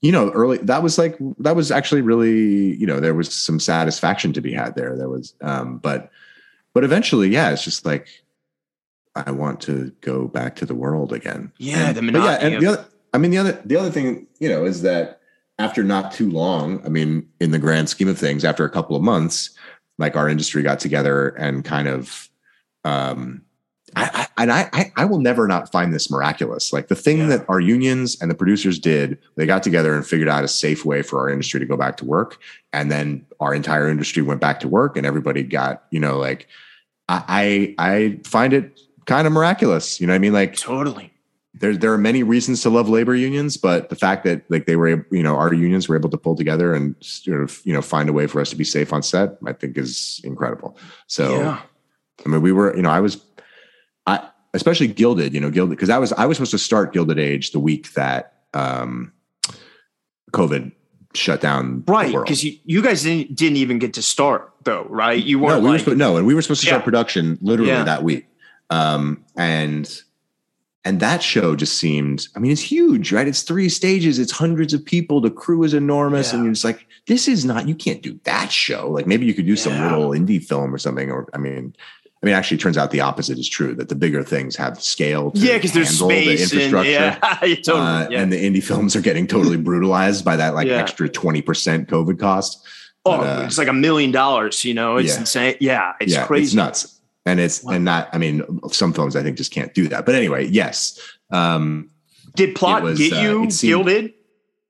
you 0.00 0.12
know 0.12 0.30
early 0.30 0.58
that 0.58 0.82
was 0.82 0.98
like 0.98 1.16
that 1.38 1.56
was 1.56 1.70
actually 1.70 2.02
really 2.02 2.76
you 2.76 2.86
know 2.86 3.00
there 3.00 3.14
was 3.14 3.34
some 3.34 3.58
satisfaction 3.58 4.32
to 4.34 4.40
be 4.40 4.52
had 4.52 4.74
there. 4.76 4.96
There 4.96 5.08
was 5.08 5.34
um 5.40 5.78
but 5.78 6.10
but 6.74 6.84
eventually 6.84 7.28
yeah 7.28 7.50
it's 7.50 7.64
just 7.64 7.86
like 7.86 8.08
I 9.16 9.30
want 9.30 9.60
to 9.62 9.92
go 10.00 10.26
back 10.26 10.56
to 10.56 10.66
the 10.66 10.74
world 10.74 11.12
again. 11.12 11.52
Yeah, 11.58 11.88
and, 11.88 11.96
the 11.96 12.02
monotony. 12.02 12.50
Yeah, 12.50 12.56
and 12.56 12.62
the 12.62 12.66
other, 12.72 12.86
I 13.12 13.18
mean, 13.18 13.30
the 13.30 13.38
other, 13.38 13.62
the 13.64 13.76
other 13.76 13.90
thing, 13.90 14.26
you 14.40 14.48
know, 14.48 14.64
is 14.64 14.82
that 14.82 15.20
after 15.58 15.84
not 15.84 16.12
too 16.12 16.30
long, 16.30 16.84
I 16.84 16.88
mean, 16.88 17.28
in 17.40 17.52
the 17.52 17.58
grand 17.58 17.88
scheme 17.88 18.08
of 18.08 18.18
things, 18.18 18.44
after 18.44 18.64
a 18.64 18.70
couple 18.70 18.96
of 18.96 19.02
months, 19.02 19.50
like 19.98 20.16
our 20.16 20.28
industry 20.28 20.62
got 20.62 20.80
together 20.80 21.28
and 21.28 21.64
kind 21.64 21.86
of, 21.86 22.28
um, 22.84 23.42
I, 23.96 24.10
I 24.36 24.42
and 24.42 24.50
I, 24.50 24.92
I 24.96 25.04
will 25.04 25.20
never 25.20 25.46
not 25.46 25.70
find 25.70 25.94
this 25.94 26.10
miraculous. 26.10 26.72
Like 26.72 26.88
the 26.88 26.96
thing 26.96 27.18
yeah. 27.18 27.26
that 27.28 27.48
our 27.48 27.60
unions 27.60 28.20
and 28.20 28.28
the 28.28 28.34
producers 28.34 28.80
did, 28.80 29.18
they 29.36 29.46
got 29.46 29.62
together 29.62 29.94
and 29.94 30.04
figured 30.04 30.28
out 30.28 30.42
a 30.42 30.48
safe 30.48 30.84
way 30.84 31.02
for 31.02 31.20
our 31.20 31.30
industry 31.30 31.60
to 31.60 31.66
go 31.66 31.76
back 31.76 31.96
to 31.98 32.04
work, 32.04 32.40
and 32.72 32.90
then 32.90 33.24
our 33.38 33.54
entire 33.54 33.88
industry 33.88 34.22
went 34.22 34.40
back 34.40 34.58
to 34.60 34.68
work, 34.68 34.96
and 34.96 35.06
everybody 35.06 35.44
got, 35.44 35.84
you 35.92 36.00
know, 36.00 36.18
like 36.18 36.48
I 37.08 37.76
I 37.78 38.18
find 38.24 38.52
it 38.52 38.80
kind 39.06 39.26
of 39.26 39.32
miraculous. 39.32 40.00
You 40.00 40.06
know 40.06 40.12
what 40.12 40.16
I 40.16 40.20
mean? 40.20 40.32
Like 40.32 40.56
totally. 40.56 41.12
There, 41.56 41.76
there 41.76 41.92
are 41.92 41.98
many 41.98 42.24
reasons 42.24 42.62
to 42.62 42.70
love 42.70 42.88
labor 42.88 43.14
unions, 43.14 43.56
but 43.56 43.88
the 43.88 43.94
fact 43.94 44.24
that 44.24 44.42
like 44.50 44.66
they 44.66 44.74
were, 44.74 45.06
you 45.12 45.22
know, 45.22 45.36
our 45.36 45.54
unions 45.54 45.88
were 45.88 45.96
able 45.96 46.10
to 46.10 46.18
pull 46.18 46.34
together 46.34 46.74
and 46.74 46.96
sort 47.00 47.42
of, 47.42 47.60
you 47.64 47.72
know, 47.72 47.80
find 47.80 48.08
a 48.08 48.12
way 48.12 48.26
for 48.26 48.40
us 48.40 48.50
to 48.50 48.56
be 48.56 48.64
safe 48.64 48.92
on 48.92 49.04
set, 49.04 49.38
I 49.46 49.52
think 49.52 49.78
is 49.78 50.20
incredible. 50.24 50.76
So, 51.06 51.38
yeah. 51.38 51.62
I 52.26 52.28
mean, 52.28 52.42
we 52.42 52.50
were, 52.50 52.74
you 52.74 52.82
know, 52.82 52.90
I 52.90 52.98
was, 52.98 53.24
I 54.04 54.28
especially 54.52 54.88
Gilded, 54.88 55.32
you 55.32 55.40
know, 55.40 55.50
Gilded 55.50 55.76
because 55.76 55.90
I 55.90 55.98
was 55.98 56.12
I 56.14 56.26
was 56.26 56.38
supposed 56.38 56.50
to 56.52 56.58
start 56.58 56.92
Gilded 56.92 57.20
Age 57.20 57.52
the 57.52 57.60
week 57.60 57.92
that 57.92 58.34
um, 58.52 59.12
COVID 60.32 60.72
shut 61.14 61.40
down 61.40 61.84
right 61.86 62.12
because 62.12 62.42
you, 62.42 62.58
you 62.64 62.82
guys 62.82 63.04
didn't, 63.04 63.34
didn't 63.36 63.56
even 63.56 63.78
get 63.78 63.94
to 63.94 64.02
start 64.02 64.52
though 64.64 64.84
right 64.90 65.22
you 65.22 65.38
weren't 65.38 65.62
no, 65.62 65.70
we 65.70 65.78
like, 65.78 65.86
were, 65.86 65.94
no 65.94 66.16
and 66.16 66.26
we 66.26 66.34
were 66.34 66.42
supposed 66.42 66.60
to 66.60 66.66
start 66.66 66.80
yeah. 66.80 66.84
production 66.84 67.38
literally 67.40 67.70
yeah. 67.70 67.84
that 67.84 68.02
week 68.02 68.26
um, 68.70 69.24
and 69.36 70.02
and 70.86 71.00
that 71.00 71.22
show 71.22 71.56
just 71.56 71.78
seemed, 71.78 72.28
I 72.36 72.38
mean, 72.38 72.52
it's 72.52 72.60
huge, 72.60 73.10
right? 73.10 73.26
It's 73.26 73.40
three 73.40 73.70
stages, 73.70 74.18
it's 74.18 74.32
hundreds 74.32 74.74
of 74.74 74.84
people, 74.84 75.20
the 75.20 75.30
crew 75.30 75.62
is 75.62 75.72
enormous, 75.72 76.30
yeah. 76.32 76.38
and 76.38 76.44
you're 76.44 76.70
like, 76.70 76.86
this 77.06 77.26
is 77.26 77.44
not, 77.44 77.66
you 77.66 77.74
can't 77.74 78.02
do 78.02 78.20
that 78.24 78.52
show. 78.52 78.90
Like 78.90 79.06
maybe 79.06 79.24
you 79.24 79.32
could 79.32 79.46
do 79.46 79.52
yeah. 79.52 79.58
some 79.58 79.80
little 79.80 80.10
indie 80.10 80.44
film 80.44 80.74
or 80.74 80.78
something, 80.78 81.10
or 81.10 81.26
I 81.32 81.38
mean, 81.38 81.74
I 82.22 82.26
mean, 82.26 82.34
actually, 82.34 82.56
it 82.56 82.60
turns 82.60 82.78
out 82.78 82.90
the 82.90 83.02
opposite 83.02 83.38
is 83.38 83.46
true. 83.46 83.74
That 83.74 83.90
the 83.90 83.94
bigger 83.94 84.22
things 84.22 84.56
have 84.56 84.82
scale. 84.82 85.30
yeah, 85.34 85.54
because 85.54 85.72
there's 85.72 85.90
space 85.90 86.50
the 86.50 86.56
infrastructure, 86.56 86.90
and, 87.42 87.50
yeah, 87.50 87.54
totally, 87.56 87.80
uh, 87.80 88.08
yeah. 88.08 88.20
and 88.22 88.32
the 88.32 88.42
indie 88.42 88.64
films 88.64 88.96
are 88.96 89.02
getting 89.02 89.26
totally 89.26 89.56
brutalized 89.58 90.24
by 90.24 90.34
that 90.36 90.54
like 90.54 90.66
yeah. 90.66 90.76
extra 90.76 91.06
twenty 91.06 91.42
percent 91.42 91.86
COVID 91.90 92.18
cost. 92.18 92.66
Oh, 93.04 93.18
but, 93.18 93.26
uh, 93.26 93.44
it's 93.44 93.58
like 93.58 93.68
a 93.68 93.74
million 93.74 94.10
dollars. 94.10 94.64
You 94.64 94.72
know, 94.72 94.96
it's 94.96 95.18
insane. 95.18 95.56
Yeah, 95.60 95.92
it's 96.00 96.16
crazy. 96.16 96.44
It's 96.44 96.54
nuts 96.54 96.94
and 97.26 97.40
it's 97.40 97.62
wow. 97.62 97.72
and 97.74 97.84
not 97.84 98.08
i 98.12 98.18
mean 98.18 98.44
some 98.70 98.92
films 98.92 99.16
i 99.16 99.22
think 99.22 99.36
just 99.36 99.52
can't 99.52 99.74
do 99.74 99.88
that 99.88 100.06
but 100.06 100.14
anyway 100.14 100.46
yes 100.46 100.98
um 101.30 101.90
did 102.34 102.54
plot 102.54 102.82
was, 102.82 102.98
get 102.98 103.12
uh, 103.12 103.20
you 103.20 103.44
uh, 103.44 103.50
seemed, 103.50 103.70
gilded 103.70 104.14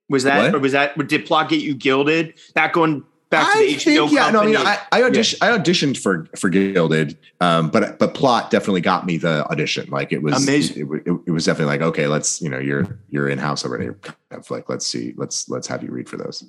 was 0.09 0.23
that 0.23 0.51
what? 0.51 0.55
or 0.55 0.59
was 0.59 0.71
that 0.73 0.97
did 1.07 1.25
plot 1.25 1.49
get 1.49 1.61
you 1.61 1.73
gilded 1.73 2.33
back 2.53 2.73
going 2.73 3.03
back 3.29 3.53
to 3.53 3.59
I 3.59 3.65
the 3.65 3.75
HBO 3.75 3.83
think, 3.83 4.11
yeah, 4.11 4.31
no, 4.31 4.41
I 4.41 4.45
mean, 4.45 4.55
company. 4.55 4.77
I, 4.91 4.99
I, 4.99 5.03
audition, 5.03 5.39
I 5.41 5.57
auditioned 5.57 5.97
for 5.97 6.27
for 6.37 6.49
Gilded, 6.49 7.17
um, 7.41 7.69
but 7.69 7.99
but 7.99 8.13
plot 8.13 8.51
definitely 8.51 8.81
got 8.81 9.05
me 9.05 9.17
the 9.17 9.45
audition. 9.49 9.89
Like 9.89 10.11
it 10.11 10.21
was 10.21 10.43
Amazing. 10.43 10.87
It, 10.87 11.07
it, 11.07 11.19
it 11.27 11.31
was 11.31 11.45
definitely 11.45 11.77
like 11.77 11.81
okay, 11.81 12.07
let's 12.07 12.41
you 12.41 12.49
know 12.49 12.59
you're 12.59 12.99
you're 13.09 13.29
in 13.29 13.37
house 13.37 13.65
already. 13.65 13.87
Kind 14.01 14.15
of 14.31 14.49
like 14.51 14.69
let's 14.69 14.85
see, 14.85 15.13
let's 15.17 15.49
let's 15.49 15.67
have 15.67 15.83
you 15.83 15.91
read 15.91 16.09
for 16.09 16.17
those. 16.17 16.43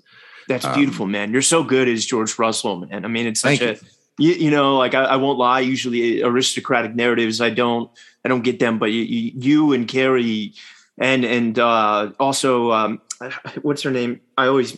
That's 0.48 0.64
Um, 0.64 0.74
beautiful, 0.74 1.06
man. 1.06 1.32
You're 1.32 1.42
so 1.42 1.64
good 1.64 1.88
as 1.88 2.06
George 2.06 2.38
Russell, 2.38 2.86
man. 2.86 3.04
I 3.04 3.08
mean, 3.08 3.26
it's 3.26 3.40
such 3.40 3.60
a 3.60 3.72
you, 3.72 3.80
you 4.18 4.50
know, 4.50 4.76
like 4.78 4.94
I, 4.94 5.04
I 5.04 5.16
won't 5.16 5.38
lie. 5.38 5.60
Usually, 5.60 6.22
aristocratic 6.22 6.94
narratives, 6.94 7.40
I 7.40 7.50
don't, 7.50 7.90
I 8.24 8.28
don't 8.28 8.42
get 8.42 8.58
them. 8.58 8.78
But 8.78 8.92
you, 8.92 9.02
you 9.02 9.32
you 9.34 9.72
and 9.72 9.86
Carrie, 9.86 10.54
and 10.98 11.24
and 11.24 11.58
uh, 11.58 12.12
also, 12.18 12.72
um, 12.72 13.00
what's 13.62 13.82
her 13.82 13.90
name? 13.90 14.20
I 14.38 14.46
always 14.46 14.76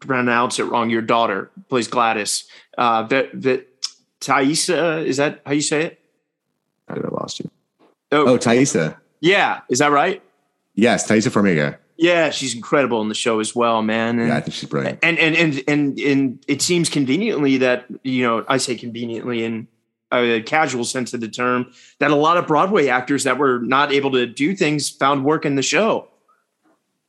pronounce 0.00 0.58
it 0.58 0.64
wrong. 0.64 0.90
Your 0.90 1.02
daughter 1.02 1.50
plays 1.68 1.88
Gladys. 1.88 2.44
Uh, 2.76 3.02
that 3.04 3.32
Vet, 3.34 3.66
Taissa, 4.20 5.04
is 5.04 5.16
that 5.16 5.40
how 5.46 5.52
you 5.52 5.60
say 5.62 5.82
it? 5.84 6.00
I 6.88 6.94
I 6.94 7.08
lost 7.10 7.40
you. 7.40 7.50
Oh, 8.12 8.28
Oh, 8.34 8.38
Taissa. 8.38 8.96
yeah, 9.20 9.60
is 9.68 9.78
that 9.80 9.90
right? 9.92 10.22
Yes, 10.74 11.06
Taissa 11.08 11.28
Farmiga. 11.30 11.76
Yeah, 12.00 12.30
she's 12.30 12.54
incredible 12.54 13.02
in 13.02 13.08
the 13.08 13.14
show 13.14 13.40
as 13.40 13.56
well, 13.56 13.82
man. 13.82 14.20
And, 14.20 14.28
Yeah, 14.28 14.36
I 14.36 14.40
think 14.40 14.54
she's 14.54 14.68
brilliant. 14.68 15.00
and 15.02 15.18
and 15.18 15.34
and 15.36 15.62
and 15.66 15.98
and 15.98 16.44
it 16.46 16.62
seems 16.62 16.88
conveniently 16.88 17.56
that 17.58 17.86
you 18.04 18.22
know 18.22 18.44
I 18.48 18.58
say 18.58 18.76
conveniently 18.76 19.42
in 19.44 19.66
a 20.12 20.40
casual 20.42 20.84
sense 20.84 21.12
of 21.12 21.20
the 21.20 21.28
term 21.28 21.72
that 21.98 22.10
a 22.12 22.14
lot 22.14 22.36
of 22.38 22.46
Broadway 22.46 22.86
actors 22.86 23.24
that 23.24 23.36
were 23.36 23.58
not 23.58 23.92
able 23.92 24.12
to 24.12 24.26
do 24.26 24.54
things 24.54 24.88
found 24.88 25.24
work 25.24 25.44
in 25.44 25.56
the 25.56 25.62
show. 25.62 26.08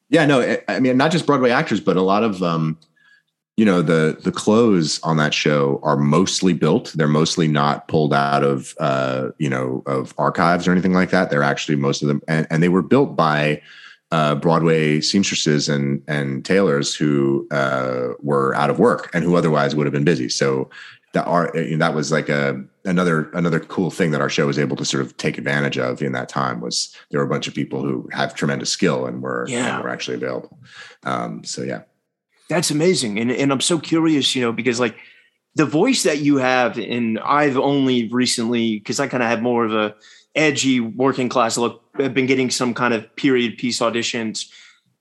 Yeah, 0.10 0.26
no, 0.26 0.42
I- 0.42 0.62
I 0.68 0.80
mean 0.80 0.98
not 0.98 1.12
just 1.12 1.26
Broadway 1.28 1.52
actors, 1.52 1.80
but 1.80 1.96
a 1.96 2.02
lot 2.02 2.24
of 2.24 2.42
um, 2.42 2.76
you 3.58 3.66
know 3.66 3.84
the 3.84 4.18
the 4.24 4.32
clothes 4.32 5.00
on 5.04 5.18
that 5.18 5.36
show 5.36 5.80
are 5.84 5.98
mostly 5.98 6.54
built. 6.54 6.94
They're 6.96 7.08
mostly 7.08 7.48
not 7.48 7.88
pulled 7.88 8.12
out 8.14 8.44
of 8.44 8.74
uh, 8.80 9.30
you 9.38 9.52
know 9.52 9.84
of 9.86 10.16
archives 10.18 10.68
or 10.68 10.72
anything 10.72 10.94
like 10.94 11.12
that. 11.12 11.30
They're 11.30 11.44
actually 11.44 11.76
most 11.76 12.02
of 12.02 12.08
them, 12.08 12.24
and, 12.28 12.48
and 12.50 12.64
they 12.64 12.70
were 12.70 12.82
built 12.82 13.16
by 13.16 13.62
uh, 14.12 14.36
Broadway 14.36 15.02
seamstresses 15.02 15.70
and 15.70 16.02
and 16.08 16.44
tailors 16.44 16.96
who 16.96 17.48
uh, 17.52 18.10
were 18.22 18.56
out 18.56 18.70
of 18.70 18.80
work 18.80 19.10
and 19.14 19.24
who 19.24 19.36
otherwise 19.36 19.76
would 19.76 19.86
have 19.86 19.94
been 19.94 20.04
busy. 20.04 20.30
So 20.30 20.70
that 21.14 21.26
are 21.26 21.52
that 21.78 21.94
was 21.96 22.12
like 22.12 22.30
a 22.30 22.64
another 22.86 23.30
another 23.32 23.60
cool 23.60 23.92
thing 23.92 24.12
that 24.12 24.22
our 24.22 24.30
show 24.30 24.48
was 24.48 24.60
able 24.60 24.76
to 24.78 24.86
sort 24.86 25.04
of 25.04 25.16
take 25.18 25.38
advantage 25.38 25.78
of 25.78 26.02
in 26.02 26.12
that 26.14 26.30
time 26.30 26.62
was 26.62 26.96
there 27.12 27.20
were 27.20 27.26
a 27.26 27.30
bunch 27.30 27.48
of 27.48 27.54
people 27.54 27.82
who 27.84 28.08
have 28.12 28.34
tremendous 28.36 28.70
skill 28.70 29.06
and 29.06 29.22
were 29.22 29.46
Yeah. 29.48 29.76
and 29.76 29.84
were 29.84 29.90
actually 29.90 30.16
available. 30.18 30.58
Um, 31.04 31.44
so 31.44 31.64
yeah, 31.64 31.82
That's 32.50 32.72
amazing, 32.72 33.20
and 33.20 33.32
and 33.32 33.52
I'm 33.52 33.62
so 33.62 33.80
curious, 33.80 34.36
you 34.36 34.42
know, 34.44 34.52
because 34.52 34.80
like 34.80 34.98
the 35.56 35.66
voice 35.66 36.04
that 36.04 36.20
you 36.20 36.38
have, 36.38 36.78
and 36.78 37.20
I've 37.20 37.58
only 37.58 38.08
recently 38.10 38.78
because 38.80 39.00
I 39.00 39.08
kind 39.08 39.24
of 39.24 39.30
have 39.30 39.42
more 39.42 39.66
of 39.66 39.74
a 39.74 39.96
edgy 40.36 40.80
working 40.80 41.30
class 41.30 41.58
look. 41.58 41.84
I've 41.96 42.14
been 42.14 42.26
getting 42.28 42.50
some 42.50 42.74
kind 42.74 42.94
of 42.94 43.16
period 43.16 43.58
piece 43.58 43.80
auditions. 43.80 44.50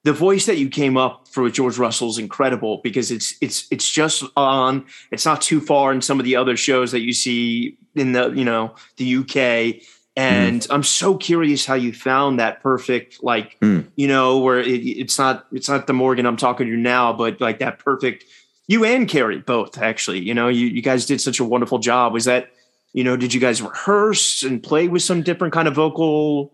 The 0.05 0.12
voice 0.12 0.47
that 0.47 0.59
you 0.59 0.69
came 0.69 0.97
up 0.97 1.29
for 1.29 1.43
with 1.43 1.55
George 1.55 1.77
Russell 1.77 2.09
is 2.09 2.19
incredible 2.19 2.81
because 2.83 3.11
it's 3.11 3.35
it's 3.41 3.67
it's 3.71 3.91
just 3.91 4.25
on. 4.37 4.87
It's 5.11 5.27
not 5.27 5.43
too 5.43 5.61
far 5.61 5.93
in 5.93 6.01
some 6.01 6.19
of 6.19 6.25
the 6.25 6.37
other 6.37 6.57
shows 6.57 6.93
that 6.93 7.01
you 7.01 7.12
see 7.12 7.77
in 7.95 8.12
the 8.12 8.31
you 8.31 8.45
know 8.45 8.75
the 8.97 9.17
UK. 9.17 9.83
And 10.17 10.67
I'm 10.71 10.83
so 10.83 11.17
curious 11.17 11.64
how 11.64 11.75
you 11.75 11.93
found 11.93 12.41
that 12.41 12.61
perfect, 12.61 13.23
like 13.23 13.57
Mm. 13.61 13.87
you 13.95 14.09
know, 14.09 14.38
where 14.38 14.59
it, 14.59 14.67
it's 14.85 15.19
not 15.19 15.47
it's 15.53 15.69
not 15.69 15.87
the 15.87 15.93
Morgan 15.93 16.27
I'm 16.27 16.37
talking 16.37 16.67
to 16.69 16.77
now, 16.77 17.12
but 17.12 17.41
like 17.41 17.61
that 17.61 17.79
perfect. 17.79 18.25
You 18.67 18.85
and 18.85 19.09
Carrie 19.09 19.38
both 19.38 19.79
actually. 19.79 20.19
You 20.21 20.35
know, 20.35 20.49
you 20.49 20.67
you 20.67 20.83
guys 20.83 21.07
did 21.07 21.21
such 21.21 21.38
a 21.38 21.45
wonderful 21.45 21.79
job. 21.79 22.12
Was 22.12 22.25
that 22.25 22.51
you 22.98 23.04
know? 23.04 23.16
Did 23.16 23.32
you 23.32 23.38
guys 23.38 23.62
rehearse 23.62 24.42
and 24.42 24.61
play 24.61 24.88
with 24.88 25.02
some 25.02 25.22
different 25.22 25.54
kind 25.54 25.68
of 25.68 25.74
vocal? 25.76 26.52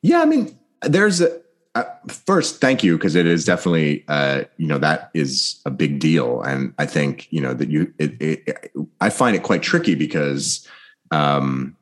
yeah. 0.00 0.22
I 0.22 0.24
mean, 0.24 0.58
there's 0.80 1.20
a 1.20 1.38
uh, 1.74 1.84
first 2.08 2.58
thank 2.58 2.82
you 2.82 2.96
because 2.96 3.14
it 3.14 3.26
is 3.26 3.44
definitely 3.44 4.02
uh, 4.08 4.44
you 4.56 4.66
know 4.66 4.78
that 4.78 5.10
is 5.12 5.60
a 5.66 5.70
big 5.70 5.98
deal, 5.98 6.40
and 6.40 6.72
I 6.78 6.86
think 6.86 7.30
you 7.30 7.42
know 7.42 7.52
that 7.52 7.68
you 7.68 7.92
it, 7.98 8.16
it, 8.18 8.72
I 9.02 9.10
find 9.10 9.36
it 9.36 9.42
quite 9.42 9.62
tricky 9.62 9.94
because 9.94 10.66
um, 11.10 11.76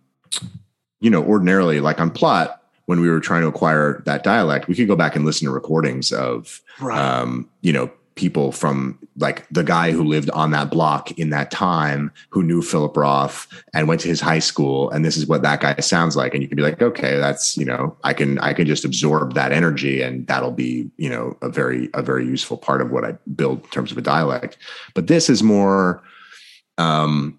you 0.98 1.08
know 1.08 1.22
ordinarily 1.22 1.78
like 1.78 2.00
on 2.00 2.10
plot 2.10 2.60
when 2.86 3.00
we 3.00 3.08
were 3.08 3.20
trying 3.20 3.42
to 3.42 3.48
acquire 3.48 4.02
that 4.04 4.24
dialect, 4.24 4.66
we 4.66 4.74
could 4.74 4.88
go 4.88 4.96
back 4.96 5.14
and 5.14 5.24
listen 5.24 5.46
to 5.46 5.52
recordings 5.52 6.12
of 6.12 6.60
um, 6.82 7.48
you 7.62 7.72
know, 7.72 7.88
people 8.16 8.50
from 8.50 8.98
like 9.16 9.46
the 9.48 9.62
guy 9.62 9.92
who 9.92 10.02
lived 10.02 10.30
on 10.30 10.50
that 10.50 10.70
block 10.70 11.12
in 11.12 11.30
that 11.30 11.50
time 11.50 12.10
who 12.30 12.42
knew 12.42 12.62
Philip 12.62 12.96
Roth 12.96 13.46
and 13.72 13.86
went 13.86 14.00
to 14.00 14.08
his 14.08 14.20
high 14.20 14.40
school. 14.40 14.90
And 14.90 15.04
this 15.04 15.16
is 15.16 15.26
what 15.26 15.42
that 15.42 15.60
guy 15.60 15.76
sounds 15.76 16.16
like. 16.16 16.34
And 16.34 16.42
you 16.42 16.48
can 16.48 16.56
be 16.56 16.62
like, 16.62 16.82
okay, 16.82 17.16
that's, 17.18 17.56
you 17.56 17.64
know, 17.64 17.96
I 18.02 18.12
can, 18.12 18.38
I 18.40 18.52
can 18.52 18.66
just 18.66 18.84
absorb 18.84 19.34
that 19.34 19.52
energy 19.52 20.02
and 20.02 20.26
that'll 20.26 20.50
be, 20.50 20.90
you 20.96 21.08
know, 21.08 21.36
a 21.42 21.48
very, 21.48 21.90
a 21.94 22.02
very 22.02 22.26
useful 22.26 22.56
part 22.56 22.80
of 22.80 22.90
what 22.90 23.04
I 23.04 23.12
build 23.36 23.64
in 23.64 23.70
terms 23.70 23.92
of 23.92 23.98
a 23.98 24.02
dialect. 24.02 24.58
But 24.94 25.06
this 25.06 25.30
is 25.30 25.42
more, 25.42 26.02
um, 26.78 27.38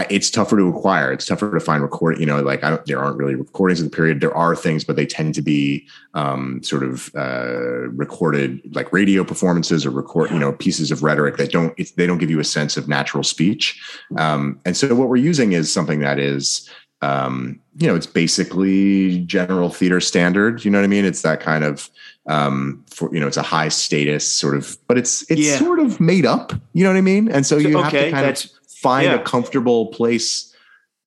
I, 0.00 0.06
it's 0.08 0.30
tougher 0.30 0.56
to 0.56 0.68
acquire. 0.68 1.12
It's 1.12 1.26
tougher 1.26 1.52
to 1.52 1.60
find 1.60 1.82
record. 1.82 2.18
You 2.18 2.24
know, 2.24 2.40
like 2.40 2.64
I 2.64 2.70
don't, 2.70 2.86
there 2.86 2.98
aren't 2.98 3.18
really 3.18 3.34
recordings 3.34 3.80
of 3.80 3.90
the 3.90 3.94
period. 3.94 4.20
There 4.20 4.34
are 4.34 4.56
things, 4.56 4.82
but 4.82 4.96
they 4.96 5.04
tend 5.04 5.34
to 5.34 5.42
be 5.42 5.86
um, 6.14 6.62
sort 6.62 6.82
of 6.82 7.10
uh, 7.14 7.88
recorded, 7.90 8.74
like 8.74 8.92
radio 8.92 9.24
performances 9.24 9.84
or 9.84 9.90
record, 9.90 10.30
you 10.30 10.38
know, 10.38 10.52
pieces 10.52 10.90
of 10.90 11.02
rhetoric 11.02 11.36
that 11.36 11.52
don't 11.52 11.76
they 11.96 12.06
don't 12.06 12.18
give 12.18 12.30
you 12.30 12.40
a 12.40 12.44
sense 12.44 12.78
of 12.78 12.88
natural 12.88 13.22
speech. 13.22 13.78
Um, 14.16 14.58
and 14.64 14.74
so 14.76 14.94
what 14.94 15.08
we're 15.08 15.16
using 15.16 15.52
is 15.52 15.70
something 15.72 16.00
that 16.00 16.18
is, 16.18 16.68
um, 17.02 17.60
you 17.76 17.86
know, 17.86 17.94
it's 17.94 18.06
basically 18.06 19.20
general 19.26 19.68
theater 19.68 20.00
standard. 20.00 20.64
You 20.64 20.70
know 20.70 20.78
what 20.78 20.84
I 20.84 20.88
mean? 20.88 21.04
It's 21.04 21.22
that 21.22 21.40
kind 21.40 21.64
of 21.64 21.90
um 22.26 22.84
for 22.90 23.12
you 23.14 23.18
know 23.20 23.26
it's 23.26 23.38
a 23.38 23.42
high 23.42 23.68
status 23.68 24.30
sort 24.30 24.54
of 24.54 24.76
but 24.86 24.98
it's 24.98 25.28
it's 25.30 25.40
Yeah. 25.40 25.56
sort 25.58 25.80
of 25.80 26.00
made 26.00 26.26
up 26.26 26.52
you 26.74 26.84
know 26.84 26.90
what 26.90 26.98
i 26.98 27.00
mean 27.00 27.30
and 27.30 27.46
so 27.46 27.56
you 27.56 27.78
have 27.78 27.86
okay, 27.86 28.04
to 28.06 28.10
kind 28.10 28.26
of 28.26 28.34
that's 28.34 28.59
find 28.80 29.06
yeah. 29.06 29.14
a 29.14 29.22
comfortable 29.22 29.86
place 29.88 30.54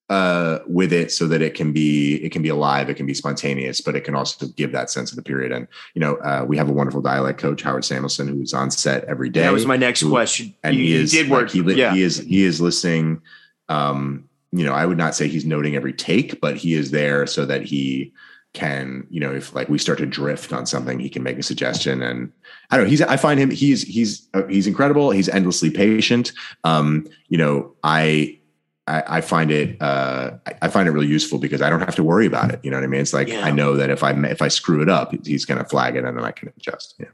uh, 0.10 0.60
with 0.68 0.94
it 0.94 1.12
so 1.12 1.26
that 1.28 1.42
it 1.42 1.56
can 1.56 1.72
be 1.72 2.16
it 2.18 2.32
can 2.32 2.42
be 2.42 2.50
alive 2.50 2.90
it 2.90 2.96
can 2.96 3.06
be 3.06 3.14
spontaneous 3.14 3.82
but 3.82 3.96
it 3.96 4.02
can 4.04 4.16
also 4.16 4.46
give 4.48 4.72
that 4.72 4.92
sense 4.92 5.12
of 5.12 5.16
the 5.16 5.24
period 5.24 5.52
and 5.52 5.68
you 5.96 6.00
know 6.00 6.16
uh, 6.18 6.44
we 6.48 6.58
have 6.58 6.70
a 6.70 6.74
wonderful 6.74 7.02
dialect 7.02 7.40
coach 7.40 7.64
howard 7.64 7.84
Samuelsohn 7.84 8.28
who's 8.28 8.54
on 8.54 8.70
set 8.70 9.06
every 9.06 9.30
day 9.30 9.42
that 9.42 9.54
was 9.54 9.66
my 9.66 9.78
next 9.78 10.02
who- 10.02 10.12
question. 10.12 10.54
and 10.64 10.76
you, 10.76 10.84
he 10.84 10.94
is 10.94 11.12
did 11.12 11.30
like, 11.30 11.44
work. 11.44 11.52
he, 11.52 11.62
li- 11.62 11.76
yeah. 11.76 11.94
he 11.94 12.04
is 12.04 12.18
he 12.18 12.44
is 12.44 12.62
listening 12.62 13.22
um 13.70 14.28
you 14.52 14.64
know 14.66 14.74
i 14.74 14.86
would 14.86 14.98
not 14.98 15.16
say 15.16 15.28
he's 15.28 15.46
noting 15.46 15.76
every 15.76 15.94
take 15.94 16.40
but 16.42 16.58
he 16.58 16.74
is 16.74 16.92
there 16.92 17.26
so 17.26 17.46
that 17.46 17.64
he 17.64 18.14
can 18.54 19.08
you 19.10 19.20
know 19.20 19.34
if 19.34 19.54
like 19.56 19.68
we 19.68 19.78
start 19.80 19.98
to 19.98 20.06
drift 20.06 20.54
on 20.54 20.66
something 20.66 21.00
he 21.00 21.10
can 21.10 21.24
make 21.24 21.38
a 21.40 21.44
suggestion 21.44 22.04
and 22.04 22.32
i 22.70 22.78
don't 22.78 22.86
know 22.86 22.90
he's 22.90 23.02
i 23.02 23.18
find 23.18 23.40
him 23.40 23.50
he's 23.50 23.82
he's 23.82 24.28
uh, 24.36 24.44
he's 24.48 24.68
incredible 24.68 25.10
he's 25.10 25.28
endlessly 25.28 25.72
patient 25.72 26.32
um 26.64 27.08
you 27.30 27.38
know 27.38 27.74
i 27.84 28.38
I, 28.86 29.04
I 29.08 29.22
find 29.22 29.50
it 29.50 29.82
uh, 29.82 30.32
I- 30.62 30.68
find 30.68 30.88
it 30.90 30.92
really 30.92 31.08
useful 31.08 31.40
because 31.40 31.62
I 31.62 31.70
don't 31.70 31.80
have 31.80 31.96
to 31.96 32.04
worry 32.04 32.26
about 32.26 32.52
it. 32.52 32.60
You 32.64 32.70
know 32.72 32.76
what 32.76 32.84
I 32.84 32.88
mean? 32.88 33.00
It's 33.00 33.14
like 33.14 33.30
Yeah. 33.30 33.46
I 33.46 33.50
know 33.52 33.78
that 33.78 33.90
if 33.90 34.04
I 34.04 34.12
if 34.30 34.42
I 34.42 34.50
screw 34.50 34.82
it 34.82 34.90
up, 34.90 35.14
he's 35.26 35.46
going 35.46 35.58
to 35.58 35.64
flag 35.64 35.96
it 35.96 36.04
and 36.04 36.18
then 36.18 36.26
I 36.26 36.32
can 36.32 36.52
adjust. 36.58 36.96
Yeah. 37.00 37.06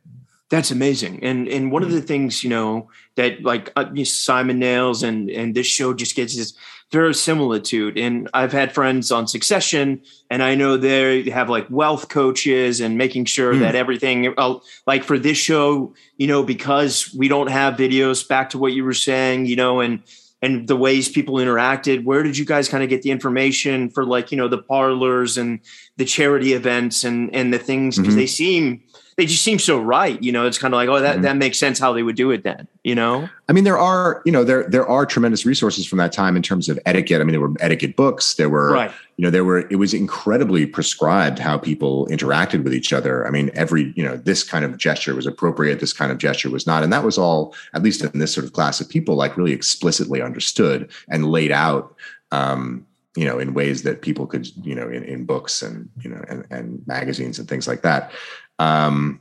That's 0.50 0.72
amazing. 0.72 1.24
And 1.24 1.48
and 1.48 1.72
one 1.72 1.84
of 1.84 1.92
the 1.92 2.02
things, 2.02 2.44
you 2.44 2.50
know, 2.50 2.90
that 3.18 3.44
like 3.44 3.72
uh, 3.76 3.86
Simon 4.04 4.58
Nails 4.58 5.04
and 5.04 5.30
and 5.30 5.54
this 5.54 5.68
show 5.68 5.94
just 5.94 6.16
gets 6.16 6.54
this 6.92 6.98
verisimilitude. 6.98 7.98
And 7.98 8.30
I've 8.34 8.52
had 8.52 8.74
friends 8.74 9.12
on 9.12 9.28
Succession, 9.28 10.02
and 10.30 10.42
I 10.44 10.56
know 10.56 10.78
they 10.78 11.30
have 11.30 11.50
like 11.50 11.68
wealth 11.70 12.10
coaches 12.10 12.80
and 12.82 12.98
making 12.98 13.26
sure 13.26 13.54
Hmm. 13.54 13.60
that 13.62 13.76
everything, 13.76 14.34
uh, 14.38 14.56
like 14.88 15.04
for 15.04 15.18
this 15.20 15.38
show, 15.38 15.94
you 16.18 16.28
know, 16.28 16.44
because 16.44 17.14
we 17.18 17.28
don't 17.28 17.50
have 17.50 17.76
videos. 17.76 18.28
Back 18.28 18.50
to 18.52 18.58
what 18.58 18.74
you 18.74 18.84
were 18.84 18.94
saying, 18.94 19.46
you 19.46 19.56
know, 19.56 19.80
and 19.82 20.02
and 20.42 20.70
the 20.70 20.76
ways 20.78 21.10
people 21.10 21.36
interacted. 21.36 22.06
Where 22.06 22.24
did 22.24 22.38
you 22.38 22.46
guys 22.46 22.70
kind 22.70 22.82
of 22.82 22.90
get 22.90 23.02
the 23.02 23.12
information 23.12 23.90
for 23.90 24.06
like 24.06 24.32
you 24.32 24.38
know 24.38 24.48
the 24.48 24.58
parlors 24.62 25.38
and 25.38 25.60
the 25.98 26.06
charity 26.06 26.54
events 26.54 27.04
and 27.04 27.30
and 27.36 27.54
the 27.54 27.60
things 27.60 27.98
because 27.98 28.14
Mhm. 28.14 28.18
they 28.18 28.28
seem 28.28 28.82
they 29.20 29.26
just 29.26 29.44
seem 29.44 29.60
so 29.60 29.78
right. 29.78 30.22
You 30.24 30.32
know, 30.32 30.48
it's 30.48 30.58
kind 30.58 30.74
of 30.74 30.78
like, 30.78 30.88
oh, 30.88 31.02
that, 31.02 31.18
Mhm. 31.18 31.22
that 31.24 31.36
makes 31.36 31.60
sense 31.60 31.78
how 31.78 31.92
they 31.92 32.04
would 32.04 32.16
do 32.16 32.32
it 32.32 32.44
then, 32.44 32.68
you 32.86 32.96
know? 32.96 33.28
I 33.50 33.52
mean, 33.54 33.66
there 33.66 33.78
are, 33.78 34.22
you 34.26 34.32
know, 34.32 34.46
there 34.46 34.64
there 34.70 34.88
are 34.88 35.06
tremendous 35.06 35.46
resources 35.46 35.86
from 35.86 35.98
that 35.98 36.14
time 36.14 36.38
in 36.38 36.42
terms 36.42 36.70
of 36.70 36.80
etiquette. 36.86 37.20
I 37.20 37.26
mean, 37.26 37.34
there 37.34 37.42
were 37.42 37.54
etiquette 37.60 37.98
books. 37.98 38.36
There 38.36 38.48
were, 38.50 38.72
Right. 38.72 38.92
you 39.18 39.24
know, 39.26 39.30
there 39.30 39.44
were. 39.44 39.68
It 39.70 39.76
was 39.76 39.94
incredibly 39.94 40.66
prescribed 40.66 41.38
how 41.38 41.58
people 41.58 42.08
interacted 42.10 42.64
with 42.64 42.74
each 42.74 42.94
other. 42.94 43.28
I 43.28 43.32
mean, 43.32 43.52
every, 43.54 43.92
you 43.98 44.04
know, 44.04 44.16
this 44.16 44.42
kind 44.44 44.64
of 44.64 44.78
gesture 44.78 45.14
was 45.16 45.28
appropriate. 45.28 45.82
This 45.82 45.92
kind 45.94 46.12
of 46.12 46.18
gesture 46.18 46.50
was 46.50 46.66
not, 46.66 46.82
and 46.84 46.94
that 46.94 47.04
was 47.04 47.18
all, 47.18 47.54
at 47.74 47.84
least 47.84 48.02
in 48.04 48.20
this 48.20 48.34
sort 48.34 48.46
of 48.46 48.54
class 48.54 48.80
of 48.80 48.88
people, 48.88 49.16
like 49.16 49.36
really 49.36 49.52
explicitly 49.54 50.22
understood 50.22 50.90
and 51.10 51.26
laid 51.30 51.52
out. 51.52 51.94
Um, 52.32 52.86
you 53.16 53.26
know, 53.26 53.40
in 53.40 53.56
ways 53.56 53.82
that 53.84 54.02
people 54.04 54.28
could, 54.28 54.48
you 54.64 54.76
know, 54.76 54.88
in, 54.88 55.04
in 55.04 55.26
books 55.26 55.64
and 55.64 55.90
you 56.04 56.10
know, 56.10 56.24
and, 56.30 56.46
and 56.52 56.82
magazines 56.86 57.40
and 57.40 57.50
things 57.50 57.68
like 57.68 57.82
that. 57.82 58.12
Um, 58.60 59.20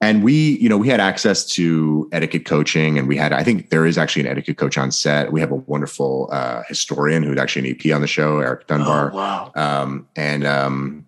and 0.00 0.22
we, 0.22 0.58
you 0.58 0.68
know, 0.68 0.76
we 0.76 0.88
had 0.88 1.00
access 1.00 1.44
to 1.54 2.08
etiquette 2.12 2.44
coaching, 2.44 2.98
and 2.98 3.08
we 3.08 3.16
had, 3.16 3.32
I 3.32 3.42
think 3.42 3.70
there 3.70 3.84
is 3.84 3.98
actually 3.98 4.22
an 4.22 4.28
etiquette 4.28 4.56
coach 4.56 4.78
on 4.78 4.92
set. 4.92 5.32
We 5.32 5.40
have 5.40 5.50
a 5.50 5.56
wonderful 5.56 6.28
uh, 6.30 6.62
historian 6.68 7.24
who's 7.24 7.38
actually 7.38 7.70
an 7.70 7.76
EP 7.76 7.92
on 7.92 8.00
the 8.00 8.06
show, 8.06 8.38
Erica 8.38 8.64
Dunbar. 8.68 9.10
Oh, 9.12 9.16
wow. 9.16 9.52
Um, 9.56 10.08
and 10.14 10.46
um, 10.46 11.06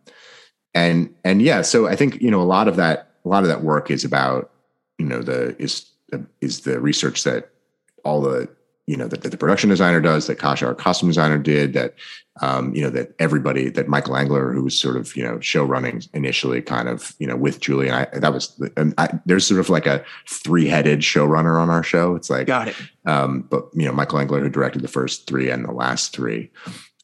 and 0.75 1.15
and 1.25 1.41
yeah, 1.41 1.63
so 1.63 1.87
I 1.87 1.95
think 1.95 2.21
you 2.21 2.33
know 2.33 2.41
a 2.41 2.43
lot 2.43 2.67
of 2.67 2.77
that, 2.77 3.13
a 3.25 3.29
lot 3.29 3.45
of 3.45 3.49
that 3.49 3.63
work 3.63 3.93
is 3.93 4.05
about, 4.05 4.51
you 4.99 5.07
know, 5.07 5.23
the 5.23 5.55
is 5.63 5.87
is 6.41 6.63
the 6.63 6.81
research 6.81 7.23
that 7.23 7.51
all 8.05 8.21
the 8.21 8.49
you 8.91 8.97
know 8.97 9.07
that, 9.07 9.23
that 9.23 9.31
the 9.31 9.37
production 9.37 9.71
designer 9.71 10.01
does, 10.01 10.27
that 10.27 10.41
Kasia, 10.41 10.67
our 10.67 10.75
costume 10.75 11.09
designer, 11.09 11.39
did, 11.39 11.75
that 11.75 11.95
um, 12.41 12.75
you 12.75 12.83
know 12.83 12.91
that 12.91 13.15
everybody, 13.21 13.71
that 13.71 13.87
Michael 13.87 14.17
Engler, 14.17 14.53
who 14.53 14.65
was 14.65 14.79
sort 14.79 14.97
of 14.97 15.15
you 15.15 15.23
know 15.23 15.39
show 15.39 15.63
running 15.63 16.03
initially, 16.13 16.61
kind 16.61 16.89
of 16.89 17.15
you 17.21 17.27
know 17.29 17.37
with 17.37 17.61
Julie, 17.61 17.87
and 17.87 17.95
I, 17.95 18.19
that 18.19 18.33
was 18.33 18.61
and 18.77 18.93
I, 18.99 19.21
there's 19.27 19.47
sort 19.47 19.61
of 19.61 19.71
like 19.71 19.87
a 19.87 20.05
three 20.29 20.67
headed 20.67 21.01
showrunner 21.01 21.61
on 21.61 21.71
our 21.71 21.85
show. 21.85 22.17
It's 22.17 22.29
like 22.29 22.49
got 22.49 22.67
it. 22.67 22.77
Um, 23.07 23.43
but 23.49 23.69
you 23.75 23.87
know 23.87 23.93
Michael 23.93 24.19
Engler, 24.19 24.41
who 24.41 24.49
directed 24.49 24.83
the 24.83 24.89
first 24.89 25.29
three 25.29 25.51
and 25.51 25.65
the 25.65 25.73
last 25.73 26.13
three, 26.13 26.51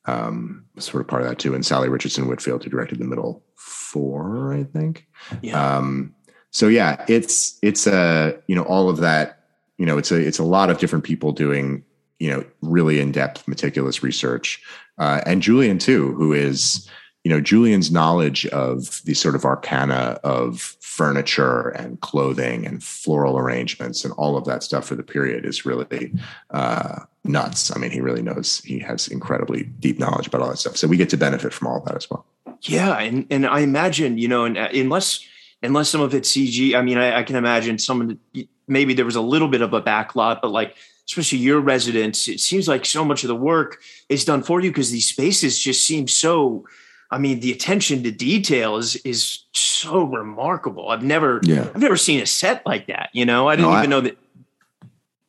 um, 0.07 0.64
was 0.75 0.87
sort 0.87 1.03
of 1.03 1.07
part 1.07 1.22
of 1.22 1.29
that 1.29 1.38
too, 1.38 1.55
and 1.55 1.62
Salli 1.62 1.88
Richardson 1.88 2.27
Whitfield, 2.27 2.64
who 2.64 2.70
directed 2.70 2.99
the 2.99 3.05
middle 3.05 3.44
four, 3.55 4.53
I 4.53 4.64
think. 4.64 5.07
Yeah. 5.40 5.77
Um, 5.77 6.16
so 6.51 6.66
yeah, 6.66 7.05
it's 7.07 7.61
it's 7.62 7.87
a 7.87 8.37
you 8.49 8.57
know 8.57 8.64
all 8.64 8.88
of 8.88 8.96
that 8.96 9.36
you 9.79 9.87
know 9.87 9.99
it's 9.99 10.11
a 10.11 10.17
it's 10.17 10.39
a 10.39 10.45
lot 10.45 10.71
of 10.71 10.79
different 10.79 11.05
people 11.05 11.33
doing 11.33 11.85
you 12.19 12.31
know 12.31 12.45
really 12.62 13.01
in-depth 13.01 13.47
meticulous 13.47 14.03
research. 14.03 14.62
Uh, 14.99 15.21
and 15.27 15.43
julian 15.43 15.79
too 15.79 16.15
who 16.15 16.33
is 16.33 16.89
you 17.23 17.31
know 17.31 17.41
julian's 17.41 17.91
knowledge 17.91 18.47
of 18.47 19.03
the 19.05 19.12
sort 19.12 19.35
of 19.35 19.45
arcana 19.45 20.19
of 20.25 20.77
furniture 20.81 21.69
and 21.71 22.01
clothing 22.01 22.67
and 22.67 22.83
floral 22.83 23.37
arrangements 23.37 24.03
and 24.03 24.15
all 24.15 24.39
of 24.39 24.47
that 24.47 24.62
stuff 24.62 24.87
for 24.87 24.95
the 24.95 25.03
period 25.03 25.45
is 25.45 25.67
really 25.67 26.11
uh, 26.53 27.01
nuts. 27.23 27.75
I 27.77 27.79
mean 27.79 27.91
he 27.91 28.01
really 28.01 28.23
knows 28.23 28.61
he 28.61 28.79
has 28.79 29.07
incredibly 29.09 29.65
deep 29.65 29.99
knowledge 29.99 30.29
about 30.29 30.41
all 30.41 30.49
that 30.49 30.57
stuff. 30.57 30.79
So 30.79 30.89
we 30.89 30.97
get 30.97 31.11
to 31.11 31.19
benefit 31.19 31.53
from 31.53 31.69
all 31.69 31.77
of 31.77 31.85
that 31.85 31.97
as 31.97 32.09
well. 32.11 32.25
Yeah 32.62 32.97
and 32.99 33.27
and 33.29 33.47
i 33.47 33.61
imagine 33.61 34.17
you 34.17 34.29
know 34.29 34.47
and 34.47 34.57
uh, 34.57 34.69
unless 34.73 35.21
unless 35.62 35.91
some 35.91 36.01
of 36.01 36.15
it's 36.15 36.33
cg 36.33 36.75
i 36.75 36.81
mean 36.81 36.97
i, 36.97 37.19
I 37.19 37.23
can 37.23 37.37
imagine 37.37 37.79
some 37.79 38.19
maybe 38.68 38.94
there 38.94 39.05
was 39.05 39.16
a 39.16 39.20
little 39.20 39.48
bit 39.48 39.62
of 39.62 39.72
a 39.72 39.83
backlot, 39.83 40.40
but 40.42 40.50
like 40.50 40.76
especially 41.07 41.38
your 41.38 41.61
residents, 41.61 42.29
it 42.29 42.40
seems 42.40 42.66
like 42.66 42.85
so 42.85 43.05
much 43.05 43.22
of 43.24 43.29
the 43.29 43.37
work 43.37 43.81
is 44.09 44.24
done 44.24 44.42
for 44.42 44.61
you 44.61 44.70
because 44.70 44.90
these 44.90 45.07
spaces 45.07 45.59
just 45.59 45.87
seem 45.87 46.09
so. 46.09 46.64
I 47.11 47.18
mean, 47.18 47.38
the 47.38 47.52
attention 47.52 48.02
to 48.02 48.11
detail 48.11 48.76
is 48.76 48.96
is 48.96 49.44
so 49.52 50.02
remarkable. 50.02 50.88
I've 50.88 51.05
never, 51.05 51.40
yeah. 51.44 51.68
I've 51.74 51.81
never 51.81 51.96
seen 51.96 52.20
a 52.20 52.26
set 52.26 52.66
like 52.66 52.88
that. 52.88 53.11
You 53.12 53.24
know, 53.24 53.48
I 53.48 53.55
didn't 53.57 53.70
no, 53.70 53.79
even 53.79 53.92
I, 53.92 53.96
know 53.96 54.00
that. 54.02 54.18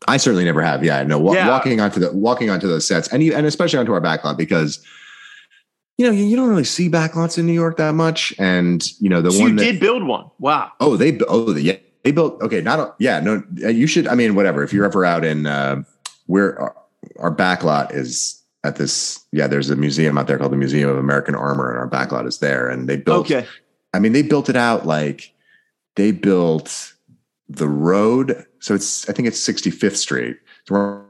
I 0.08 0.18
certainly 0.18 0.46
never 0.46 0.62
have. 0.62 0.84
Yeah, 0.84 1.04
no. 1.04 1.34
Yeah. 1.34 1.48
Walking 1.48 1.80
onto 1.80 2.00
the 2.00 2.12
walking 2.12 2.50
onto 2.50 2.68
those 2.68 2.88
sets, 2.88 3.08
and 3.10 3.22
you, 3.22 3.36
and 3.36 3.46
especially 3.46 3.78
onto 3.78 3.94
our 3.94 4.02
backlot 4.02 4.38
because 4.38 4.84
you 5.98 6.06
know, 6.06 6.12
you 6.12 6.36
don't 6.36 6.50
really 6.50 6.64
see 6.64 6.90
backlots 6.90 7.40
in 7.40 7.48
New 7.48 7.54
York 7.54 7.78
that 7.78 7.94
much. 7.94 8.34
And 8.38 8.84
you 9.00 9.10
know, 9.10 9.22
the 9.22 9.32
so 9.32 9.42
one 9.42 9.50
you 9.52 9.56
that, 9.58 9.64
did 9.64 9.80
build 9.80 10.04
one. 10.04 10.30
Wow. 10.40 10.72
Oh, 10.80 10.96
they 10.96 11.20
oh 11.28 11.54
the 11.54 11.62
yeah, 11.62 11.78
they 12.08 12.14
built 12.14 12.42
okay 12.42 12.62
not 12.62 12.80
a, 12.80 12.94
yeah 13.00 13.20
no 13.20 13.44
uh, 13.64 13.68
you 13.68 13.86
should 13.86 14.08
i 14.08 14.16
mean 14.16 14.34
whatever. 14.34 14.64
If 14.64 14.72
you're 14.72 14.86
ever 14.86 15.04
out 15.04 15.26
in 15.26 15.46
uh 15.46 15.84
where 16.28 16.58
our, 16.58 16.76
our 17.20 17.32
back 17.32 17.66
lot 17.66 17.94
is 17.94 18.42
at 18.64 18.78
this 18.78 19.26
yeah 19.34 19.46
there's 19.46 19.70
a 19.70 19.76
museum 19.76 20.18
out 20.18 20.28
there 20.28 20.38
called 20.38 20.54
the 20.54 20.58
museum 20.58 20.90
of 20.90 20.98
american 20.98 21.36
armor 21.36 21.70
and 21.70 21.78
our 21.78 21.88
back 21.88 22.14
lot 22.14 22.26
is 22.26 22.40
there. 22.40 22.70
And 22.70 22.88
they 22.88 22.96
built 22.96 23.30
okay. 23.30 23.46
I 23.94 24.00
mean 24.00 24.14
they 24.14 24.22
built 24.22 24.48
it 24.48 24.56
out 24.56 24.86
like 24.86 25.34
they 25.98 26.12
built 26.12 26.94
the 27.50 27.68
road. 27.68 28.46
So 28.60 28.74
it's 28.74 29.10
i 29.10 29.14
think 29.14 29.28
it's 29.28 29.46
65th 29.46 29.98
street. 29.98 30.38
So 30.66 31.04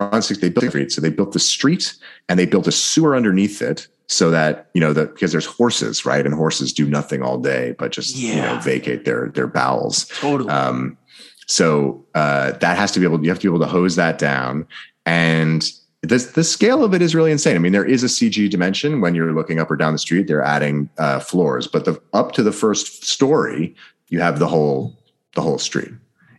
on 0.00 0.20
60 0.20 0.46
they 0.46 0.52
built 0.52 0.64
the 0.64 0.70
street. 0.70 0.92
So 0.92 1.00
they 1.00 1.10
built 1.10 1.32
the 1.32 1.38
street 1.38 1.94
and 2.28 2.38
they 2.38 2.46
built 2.46 2.66
a 2.66 2.72
sewer 2.72 3.16
underneath 3.16 3.62
it 3.62 3.88
so 4.10 4.28
that 4.28 4.68
you 4.74 4.80
know 4.80 4.92
that 4.92 5.14
because 5.14 5.30
there's 5.30 5.46
horses 5.46 6.04
right? 6.04 6.26
And 6.26 6.34
horses 6.34 6.72
do 6.72 6.84
nothing 6.86 7.22
all 7.22 7.38
day 7.38 7.76
but 7.78 7.92
just 7.92 8.16
yeah. 8.16 8.34
you 8.34 8.42
know 8.42 8.60
vacate 8.60 9.04
their 9.04 9.28
their 9.28 9.46
bowels. 9.46 10.06
Totally. 10.06 10.50
Um, 10.50 10.98
so 11.46 12.04
uh, 12.14 12.52
that 12.52 12.76
has 12.76 12.90
to 12.92 13.00
be 13.00 13.06
able 13.06 13.22
you 13.22 13.30
have 13.30 13.38
to 13.38 13.48
be 13.48 13.54
able 13.54 13.64
to 13.64 13.70
hose 13.70 13.96
that 13.96 14.18
down. 14.18 14.66
And 15.06 15.62
the, 16.02 16.18
the 16.34 16.44
scale 16.44 16.82
of 16.82 16.92
it 16.92 17.02
is 17.02 17.14
really 17.14 17.30
insane. 17.30 17.54
I 17.54 17.60
mean 17.60 17.72
there 17.72 17.84
is 17.84 18.02
a 18.02 18.08
cg 18.08 18.50
dimension 18.50 19.00
when 19.00 19.14
you're 19.14 19.32
looking 19.32 19.60
up 19.60 19.70
or 19.70 19.76
down 19.76 19.92
the 19.92 19.98
street 19.98 20.26
they're 20.26 20.42
adding 20.42 20.90
uh, 20.98 21.20
floors. 21.20 21.68
But 21.68 21.84
the 21.84 22.02
up 22.12 22.32
to 22.32 22.42
the 22.42 22.52
first 22.52 23.04
story 23.04 23.74
you 24.08 24.20
have 24.20 24.40
the 24.40 24.48
whole 24.48 24.98
the 25.36 25.40
whole 25.40 25.58
street. 25.58 25.92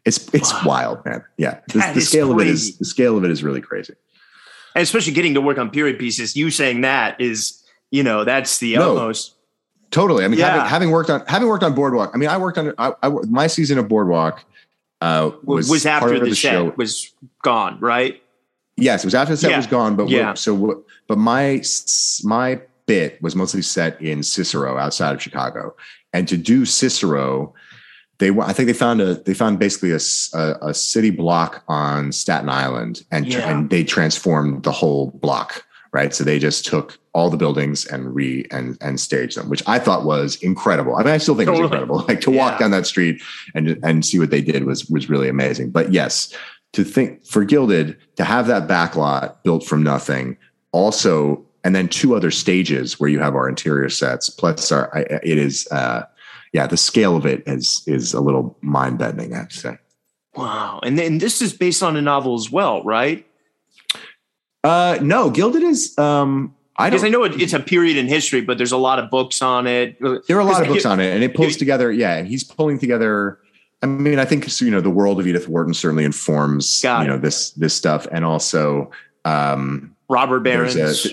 It's 0.04 0.28
it's 0.34 0.52
wow. 0.54 0.62
wild 0.66 1.06
man. 1.06 1.24
Yeah. 1.38 1.62
The, 1.70 1.90
the 1.94 2.02
scale 2.02 2.34
crazy. 2.34 2.42
of 2.42 2.48
it 2.48 2.52
is 2.52 2.78
the 2.80 2.86
scale 2.86 3.18
of 3.18 3.24
it 3.24 3.32
is 3.32 3.44
really 3.44 3.62
crazy. 3.62 3.94
And 4.76 4.84
especially 4.84 5.14
getting 5.14 5.34
to 5.36 5.42
work 5.42 5.58
on 5.58 5.70
period 5.70 6.00
pieces 6.00 6.36
you 6.36 6.50
saying 6.50 6.82
that 6.82 7.20
is 7.20 7.61
you 7.92 8.04
know, 8.04 8.24
that's 8.24 8.58
the 8.58 8.76
no, 8.76 8.92
utmost. 8.92 9.36
Totally. 9.92 10.24
I 10.24 10.30
mean, 10.30 10.40
yeah. 10.40 10.52
having, 10.52 10.70
having, 10.70 10.92
worked 10.92 11.10
on 11.10 11.26
having 11.28 11.50
worked 11.50 11.64
on 11.64 11.76
Boardwalk. 11.76 12.12
I 12.14 12.18
mean, 12.18 12.30
I 12.30 12.38
worked 12.38 12.58
on 12.58 12.74
I, 12.78 12.94
I 13.04 13.10
my 13.10 13.48
season 13.48 13.78
of 13.78 13.90
Boardwalk 13.90 14.44
uh, 15.02 15.32
was, 15.44 15.70
was 15.70 15.86
after 15.86 16.18
the, 16.18 16.30
the, 16.30 16.36
set 16.36 16.52
show. 16.52 16.74
was 16.78 17.14
gone, 17.44 17.78
right? 17.80 18.22
Yes, 18.78 19.04
it 19.04 19.08
was 19.08 19.16
after 19.16 19.34
the 19.34 19.38
set 19.38 19.52
yeah. 19.52 19.58
was 19.58 19.68
gone. 19.68 19.98
But 19.98 20.10
yeah. 20.10 20.34
so, 20.34 20.84
but 21.08 21.18
my 21.18 21.62
my 22.24 22.62
bit 22.86 23.22
was 23.22 23.36
mostly 23.36 23.62
set 23.62 24.02
in 24.02 24.24
Cicero, 24.24 24.78
outside 24.78 25.14
of 25.14 25.22
Chicago, 25.22 25.76
and 26.14 26.26
to 26.30 26.38
do 26.38 26.66
Cicero, 26.66 27.54
they 28.20 28.30
I 28.30 28.54
think 28.54 28.68
they 28.68 28.74
found 28.74 29.02
a 29.02 29.16
they 29.16 29.34
found 29.34 29.60
basically 29.60 29.92
a, 29.92 30.00
a, 30.34 30.70
a 30.70 30.74
city 30.74 31.10
block 31.10 31.64
on 31.68 32.14
Staten 32.14 32.48
Island, 32.48 33.04
and 33.12 33.28
yeah. 33.28 33.52
and 33.52 33.70
they 33.70 33.84
transformed 33.84 34.64
the 34.64 34.72
whole 34.72 35.12
block 35.12 35.66
right? 35.94 36.14
So 36.14 36.24
they 36.24 36.40
just 36.40 36.66
took 36.66 36.98
all 37.14 37.30
the 37.30 37.38
buildings 37.38 37.86
and 37.86 38.14
re 38.16 38.46
and 38.52 38.78
and 38.82 39.00
staged 39.00 39.38
them, 39.38 39.50
which 39.50 39.64
I 39.68 39.80
thought 39.80 40.06
was 40.06 40.38
incredible. 40.38 40.96
I 40.96 41.04
mean, 41.04 41.14
I 41.14 41.18
still 41.18 41.36
think 41.36 41.48
totally. 41.48 41.66
it 41.66 41.70
was 41.70 41.72
incredible. 41.72 42.06
Like 42.08 42.22
to 42.22 42.32
yeah. 42.32 42.38
walk 42.38 42.60
down 42.60 42.72
that 42.72 42.86
street 42.86 43.22
and 43.54 43.78
and 43.84 44.06
see 44.06 44.20
what 44.20 44.30
they 44.30 44.42
did 44.42 44.66
was 44.66 44.90
was 44.90 45.10
really 45.10 45.30
amazing. 45.30 45.72
But 45.72 45.92
yes, 45.92 46.34
to 46.74 46.84
think 46.84 47.26
for 47.26 47.44
Gilded 47.44 47.98
to 48.16 48.24
have 48.24 48.48
that 48.48 48.68
backlot 48.68 49.44
built 49.44 49.66
from 49.66 49.84
nothing, 49.84 50.38
also, 50.72 51.46
and 51.64 51.76
then 51.76 51.88
two 51.88 52.16
other 52.16 52.32
stages 52.32 53.00
where 53.00 53.10
you 53.10 53.20
have 53.20 53.36
our 53.36 53.50
interior 53.50 53.90
sets. 53.90 54.30
Plus, 54.30 54.72
our 54.72 54.90
it 54.96 55.38
is. 55.38 55.68
uh 55.72 56.06
yeah, 56.54 56.68
the 56.68 56.78
scale 56.78 57.16
of 57.16 57.26
it 57.26 57.44
is 57.48 57.82
is 57.88 58.14
a 58.14 58.20
little 58.20 58.58
mind 58.62 59.00
bending, 59.00 59.34
I 59.34 59.38
have 59.38 59.50
to 59.50 59.58
say. 59.58 59.78
Wow, 60.36 60.80
and 60.84 60.98
then 60.98 61.18
this 61.18 61.42
is 61.42 61.54
based 61.54 61.84
on 61.84 61.96
a 61.96 62.02
novel 62.02 62.36
as 62.36 62.52
well, 62.52 62.84
right? 62.84 63.26
Uh, 64.64 65.00
no, 65.02 65.30
Gilded 65.30 65.64
is. 65.64 65.98
Um, 65.98 66.56
I 66.78 66.90
because 66.90 67.04
I 67.04 67.10
know 67.10 67.24
it, 67.24 67.40
it's 67.40 67.54
a 67.54 67.60
period 67.60 67.98
in 67.98 68.08
history, 68.08 68.42
but 68.42 68.58
there's 68.58 68.72
a 68.72 68.78
lot 68.78 69.00
of 69.00 69.10
books 69.10 69.42
on 69.42 69.68
it. 69.68 70.00
There 70.00 70.38
are 70.38 70.40
a 70.40 70.46
lot 70.46 70.62
of 70.62 70.68
books 70.68 70.86
on 70.86 71.00
it, 71.00 71.14
and 71.14 71.24
it 71.24 71.36
pulls 71.36 71.58
together. 71.58 71.92
Yeah, 71.92 72.24
he's 72.24 72.44
pulling 72.44 72.80
together. 72.80 73.40
I 73.84 73.88
mean, 73.88 74.20
I 74.20 74.26
think 74.26 74.48
you 74.62 74.72
know 74.72 74.82
the 74.82 74.90
world 74.90 75.20
of 75.20 75.28
Edith 75.28 75.48
Wharton 75.48 75.74
certainly 75.74 76.06
informs 76.06 76.84
you 76.84 77.08
know 77.08 77.18
this 77.18 77.52
this 77.52 77.74
stuff, 77.74 78.08
and 78.12 78.24
also 78.24 78.92
um, 79.26 79.96
Robert 80.10 80.42
Berens. 80.42 81.08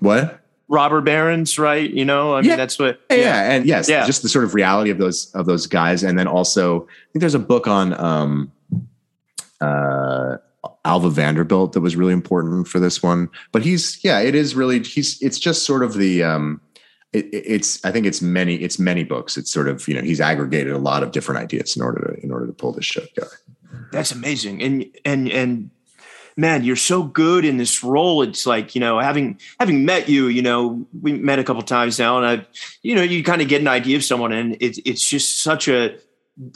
what? 0.00 0.40
Robber 0.68 1.02
barons, 1.02 1.58
right? 1.58 1.90
You 1.90 2.06
know, 2.06 2.34
I 2.34 2.40
mean, 2.40 2.56
that's 2.56 2.78
what. 2.78 2.98
Yeah. 3.10 3.16
yeah, 3.16 3.52
and 3.52 3.66
yes, 3.66 3.90
yeah. 3.90 4.06
just 4.06 4.22
the 4.22 4.28
sort 4.30 4.46
of 4.46 4.54
reality 4.54 4.90
of 4.90 4.96
those 4.96 5.30
of 5.34 5.44
those 5.44 5.66
guys, 5.66 6.02
and 6.02 6.18
then 6.18 6.26
also, 6.26 6.84
I 6.84 7.12
think 7.12 7.20
there's 7.20 7.34
a 7.34 7.38
book 7.38 7.66
on 7.66 7.92
um, 7.92 8.52
uh, 9.60 10.38
Alva 10.84 11.10
Vanderbilt 11.10 11.72
that 11.72 11.80
was 11.80 11.96
really 11.96 12.12
important 12.12 12.66
for 12.66 12.80
this 12.80 13.02
one. 13.02 13.28
But 13.52 13.62
he's 13.62 14.02
yeah, 14.04 14.20
it 14.20 14.34
is 14.34 14.54
really 14.54 14.82
he's 14.82 15.20
it's 15.22 15.38
just 15.38 15.64
sort 15.64 15.82
of 15.82 15.94
the 15.94 16.22
um 16.22 16.60
it, 17.12 17.28
it's 17.32 17.84
I 17.84 17.92
think 17.92 18.06
it's 18.06 18.20
many 18.20 18.56
it's 18.56 18.78
many 18.78 19.04
books. 19.04 19.36
It's 19.36 19.50
sort 19.50 19.68
of 19.68 19.86
you 19.86 19.94
know 19.94 20.02
he's 20.02 20.20
aggregated 20.20 20.72
a 20.72 20.78
lot 20.78 21.02
of 21.02 21.12
different 21.12 21.40
ideas 21.40 21.76
in 21.76 21.82
order 21.82 22.14
to 22.14 22.22
in 22.22 22.32
order 22.32 22.46
to 22.46 22.52
pull 22.52 22.72
this 22.72 22.84
show 22.84 23.02
together. 23.02 23.36
That's 23.92 24.12
amazing, 24.12 24.62
and 24.62 24.86
and 25.04 25.30
and 25.30 25.70
man, 26.36 26.64
you're 26.64 26.76
so 26.76 27.02
good 27.02 27.44
in 27.44 27.58
this 27.58 27.84
role. 27.84 28.22
It's 28.22 28.46
like 28.46 28.74
you 28.74 28.80
know 28.80 28.98
having 28.98 29.38
having 29.60 29.84
met 29.84 30.08
you, 30.08 30.26
you 30.26 30.42
know 30.42 30.86
we 31.00 31.12
met 31.12 31.38
a 31.38 31.44
couple 31.44 31.62
times 31.62 31.98
now, 31.98 32.16
and 32.18 32.26
I've 32.26 32.46
you 32.82 32.94
know 32.94 33.02
you 33.02 33.22
kind 33.22 33.42
of 33.42 33.48
get 33.48 33.60
an 33.60 33.68
idea 33.68 33.96
of 33.96 34.04
someone, 34.04 34.32
and 34.32 34.56
it's 34.60 34.80
it's 34.84 35.08
just 35.08 35.42
such 35.42 35.68
a 35.68 35.96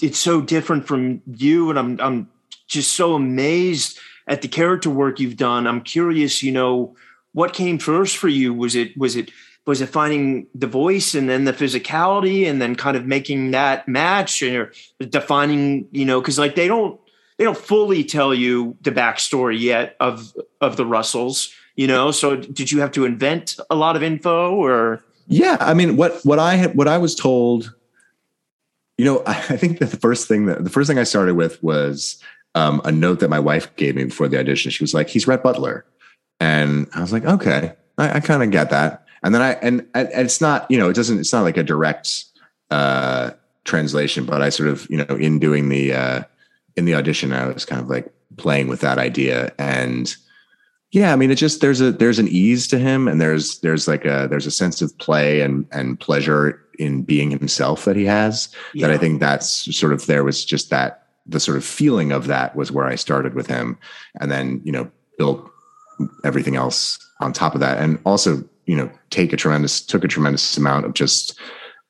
it's 0.03 0.19
so 0.19 0.41
different 0.41 0.87
from 0.87 1.23
you, 1.27 1.71
and 1.71 1.79
I'm 1.79 2.01
I'm 2.01 2.31
just 2.67 2.95
so 2.95 3.15
amazed 3.15 3.99
at 4.27 4.43
the 4.43 4.49
character 4.49 4.91
work 4.91 5.21
you've 5.21 5.37
done. 5.37 5.67
I'm 5.67 5.81
curious, 5.81 6.43
you 6.43 6.53
know, 6.53 6.97
what 7.33 7.53
came 7.53 7.79
first 7.79 8.17
for 8.17 8.29
you? 8.29 8.55
Was 8.55 8.75
it 8.75 8.97
was 8.97 9.17
it 9.17 9.31
was 9.67 9.81
it 9.81 9.89
finding 9.89 10.47
the 10.55 10.67
voice 10.67 11.15
and 11.15 11.29
then 11.29 11.45
the 11.45 11.53
physicality 11.53 12.47
and 12.47 12.63
then 12.63 12.77
kind 12.77 12.97
of 12.97 13.05
making 13.05 13.51
that 13.51 13.89
match 13.89 14.43
or 14.43 14.73
defining, 15.01 15.89
you 15.91 16.05
know, 16.05 16.21
because 16.21 16.39
like 16.39 16.55
they 16.55 16.69
don't 16.69 17.01
they 17.37 17.45
don't 17.45 17.59
fully 17.59 18.05
tell 18.05 18.33
you 18.33 18.77
the 18.83 18.93
backstory 18.93 19.61
yet 19.61 19.97
of 20.01 20.33
of 20.61 20.77
the 20.77 20.87
Russells, 20.87 21.53
you 21.75 21.87
know. 21.87 22.11
So 22.11 22.37
did 22.37 22.71
you 22.73 22.81
have 22.81 22.93
to 22.93 23.05
invent 23.05 23.59
a 23.71 23.75
lot 23.75 23.97
of 23.97 24.03
info 24.03 24.55
or? 24.55 25.03
Yeah, 25.29 25.57
I 25.61 25.75
mean, 25.75 25.97
what 25.97 26.21
what 26.25 26.39
I 26.39 26.55
had 26.55 26.77
what 26.77 26.89
I 26.89 26.99
was 26.99 27.15
told 27.15 27.75
You 28.99 29.05
know, 29.05 29.23
I 29.27 29.57
think 29.57 29.79
that 29.81 29.91
the 29.91 29.97
first 29.97 30.29
thing 30.29 30.47
that 30.47 30.65
the 30.65 30.71
first 30.71 30.89
thing 30.89 30.99
I 30.99 31.05
started 31.05 31.35
with 31.35 31.63
was 31.63 32.23
um, 32.57 32.81
a 32.85 32.91
note 32.91 33.21
that 33.21 33.31
my 33.31 33.39
wife 33.39 33.75
gave 33.77 33.95
me 33.95 34.05
before 34.05 34.27
the 34.27 34.39
audition. 34.39 34.71
She 34.71 34.83
was 34.83 34.95
like, 34.95 35.09
"He's 35.09 35.29
Rhett 35.29 35.43
Butler," 35.43 35.85
and 36.41 36.89
I 36.95 37.01
was 37.03 37.13
like, 37.13 37.25
"Okay, 37.25 37.73
I, 37.99 38.15
I 38.15 38.21
kind 38.21 38.43
of 38.43 38.51
get 38.51 38.71
that." 38.71 39.05
And 39.23 39.35
then 39.35 39.43
I 39.43 39.53
and, 39.63 39.87
and 39.95 40.09
it's 40.13 40.41
not 40.41 40.69
you 40.71 40.79
know 40.79 40.89
it 40.89 40.95
doesn't 40.95 41.21
it's 41.21 41.33
not 41.33 41.43
like 41.43 41.59
a 41.59 41.63
direct 41.63 42.25
uh, 42.71 43.31
translation, 43.65 44.25
but 44.25 44.43
I 44.43 44.49
sort 44.49 44.71
of 44.71 44.89
you 44.91 44.97
know 44.97 45.15
in 45.17 45.39
doing 45.39 45.69
the 45.69 45.93
uh, 45.93 46.23
in 46.77 46.87
the 46.87 46.95
audition, 46.95 47.33
I 47.33 47.47
was 47.47 47.65
kind 47.65 47.81
of 47.81 47.89
like 47.89 48.13
playing 48.37 48.69
with 48.69 48.81
that 48.81 48.99
idea 48.99 49.53
and 49.59 50.15
yeah 50.91 51.13
i 51.13 51.17
mean 51.17 51.31
it 51.31 51.37
just 51.37 51.61
there's 51.61 51.81
a 51.81 51.91
there's 51.91 52.19
an 52.19 52.29
ease 52.29 52.67
to 52.67 52.79
him 52.79 53.09
and 53.09 53.21
there's 53.21 53.61
there's 53.61 53.89
like 53.89 54.05
a 54.05 54.27
there's 54.29 54.47
a 54.47 54.51
sense 54.51 54.83
of 54.83 54.97
play 54.99 55.41
and 55.41 55.67
and 55.73 55.99
pleasure 56.01 56.61
in 56.79 57.03
being 57.03 57.31
himself 57.31 57.85
that 57.87 57.97
he 57.97 58.05
has 58.05 58.55
yeah. 58.75 58.87
that 58.87 58.95
i 58.95 58.99
think 58.99 59.21
that's 59.21 59.75
sort 59.75 59.93
of 59.93 60.05
there 60.07 60.23
was 60.23 60.45
just 60.45 60.71
that 60.71 61.06
the 61.29 61.41
sort 61.41 61.57
of 61.57 61.65
feeling 61.65 62.13
of 62.13 62.27
that 62.27 62.55
was 62.57 62.71
where 62.73 62.87
i 62.87 62.95
started 62.95 63.35
with 63.35 63.47
him 63.47 63.79
and 64.21 64.31
then 64.31 64.61
you 64.65 64.73
know 64.73 64.91
built 65.19 65.51
everything 66.25 66.57
else 66.57 66.99
on 67.21 67.33
top 67.33 67.55
of 67.55 67.61
that 67.61 67.79
and 67.79 67.99
also 68.05 68.43
you 68.67 68.77
know 68.77 68.91
take 69.11 69.33
a 69.33 69.37
tremendous 69.37 69.81
took 69.81 70.05
a 70.05 70.09
tremendous 70.09 70.57
amount 70.57 70.85
of 70.85 70.95
just 70.95 71.39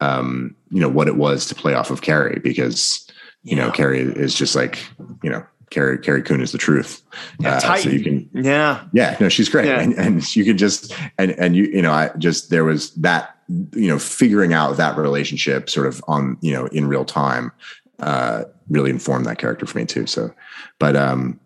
um 0.00 0.54
you 0.70 0.80
know 0.80 0.88
what 0.88 1.08
it 1.08 1.16
was 1.16 1.46
to 1.46 1.54
play 1.54 1.74
off 1.74 1.90
of 1.90 2.02
carrie 2.02 2.40
because 2.42 3.06
you 3.42 3.56
yeah. 3.56 3.66
know 3.66 3.72
carrie 3.72 4.00
is 4.00 4.34
just 4.34 4.54
like 4.54 4.78
you 5.22 5.30
know 5.30 5.44
Carrie 5.70 5.98
Carrie 5.98 6.22
Coon 6.22 6.40
is 6.40 6.52
the 6.52 6.58
truth. 6.58 7.02
Yeah, 7.40 7.56
uh, 7.56 7.76
so 7.76 7.88
you 7.88 8.02
can 8.02 8.30
yeah 8.32 8.84
yeah 8.92 9.16
no 9.20 9.28
she's 9.28 9.48
great 9.48 9.66
yeah. 9.66 9.80
and, 9.80 9.94
and 9.94 10.36
you 10.36 10.44
can 10.44 10.56
just 10.56 10.94
and 11.18 11.32
and 11.32 11.56
you 11.56 11.64
you 11.64 11.82
know 11.82 11.92
I 11.92 12.10
just 12.18 12.50
there 12.50 12.64
was 12.64 12.94
that 12.94 13.36
you 13.48 13.88
know 13.88 13.98
figuring 13.98 14.52
out 14.52 14.76
that 14.76 14.96
relationship 14.96 15.68
sort 15.68 15.86
of 15.88 16.02
on 16.06 16.38
you 16.40 16.52
know 16.52 16.66
in 16.66 16.86
real 16.86 17.04
time 17.04 17.52
uh 17.98 18.44
really 18.68 18.90
informed 18.90 19.26
that 19.26 19.38
character 19.38 19.66
for 19.66 19.78
me 19.78 19.84
too. 19.84 20.06
So 20.06 20.32
but 20.78 20.96
um 20.96 21.40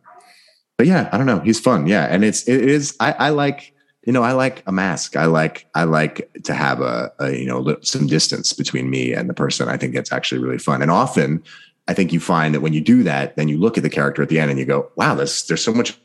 but 0.79 0.87
yeah 0.87 1.09
I 1.13 1.19
don't 1.19 1.27
know. 1.27 1.41
He's 1.41 1.61
fun. 1.61 1.87
Yeah. 1.87 2.07
And 2.07 2.25
it's 2.25 2.47
it 2.49 2.69
is 2.69 2.97
I 3.01 3.13
I 3.13 3.29
like 3.31 3.75
you 4.07 4.13
know 4.13 4.23
I 4.23 4.33
like 4.33 4.63
a 4.67 4.73
mask. 4.73 5.17
I 5.17 5.27
like 5.27 5.67
I 5.75 5.85
like 5.85 6.31
to 6.45 6.55
have 6.55 6.81
a, 6.81 7.13
a 7.19 7.33
you 7.33 7.47
know 7.47 7.77
some 7.83 8.07
distance 8.07 8.53
between 8.53 8.91
me 8.91 9.13
and 9.13 9.29
the 9.29 9.35
person. 9.35 9.69
I 9.69 9.77
think 9.77 9.95
that's 9.95 10.13
actually 10.13 10.43
really 10.43 10.59
fun. 10.59 10.83
And 10.83 10.91
often 10.91 11.43
I 11.91 11.93
think 11.93 12.13
you 12.13 12.21
find 12.21 12.55
that 12.55 12.61
when 12.61 12.73
you 12.73 12.81
do 12.81 13.03
that, 13.03 13.35
then 13.35 13.49
you 13.49 13.59
look 13.59 13.77
at 13.77 13.83
the 13.83 13.91
character 13.91 14.23
at 14.23 14.29
the 14.29 14.39
end 14.39 14.49
and 14.49 14.61
you 14.61 14.65
go, 14.65 14.93
wow, 14.95 15.17
there's, 15.17 15.45
there's 15.49 15.65
so 15.65 15.75
much 15.75 15.99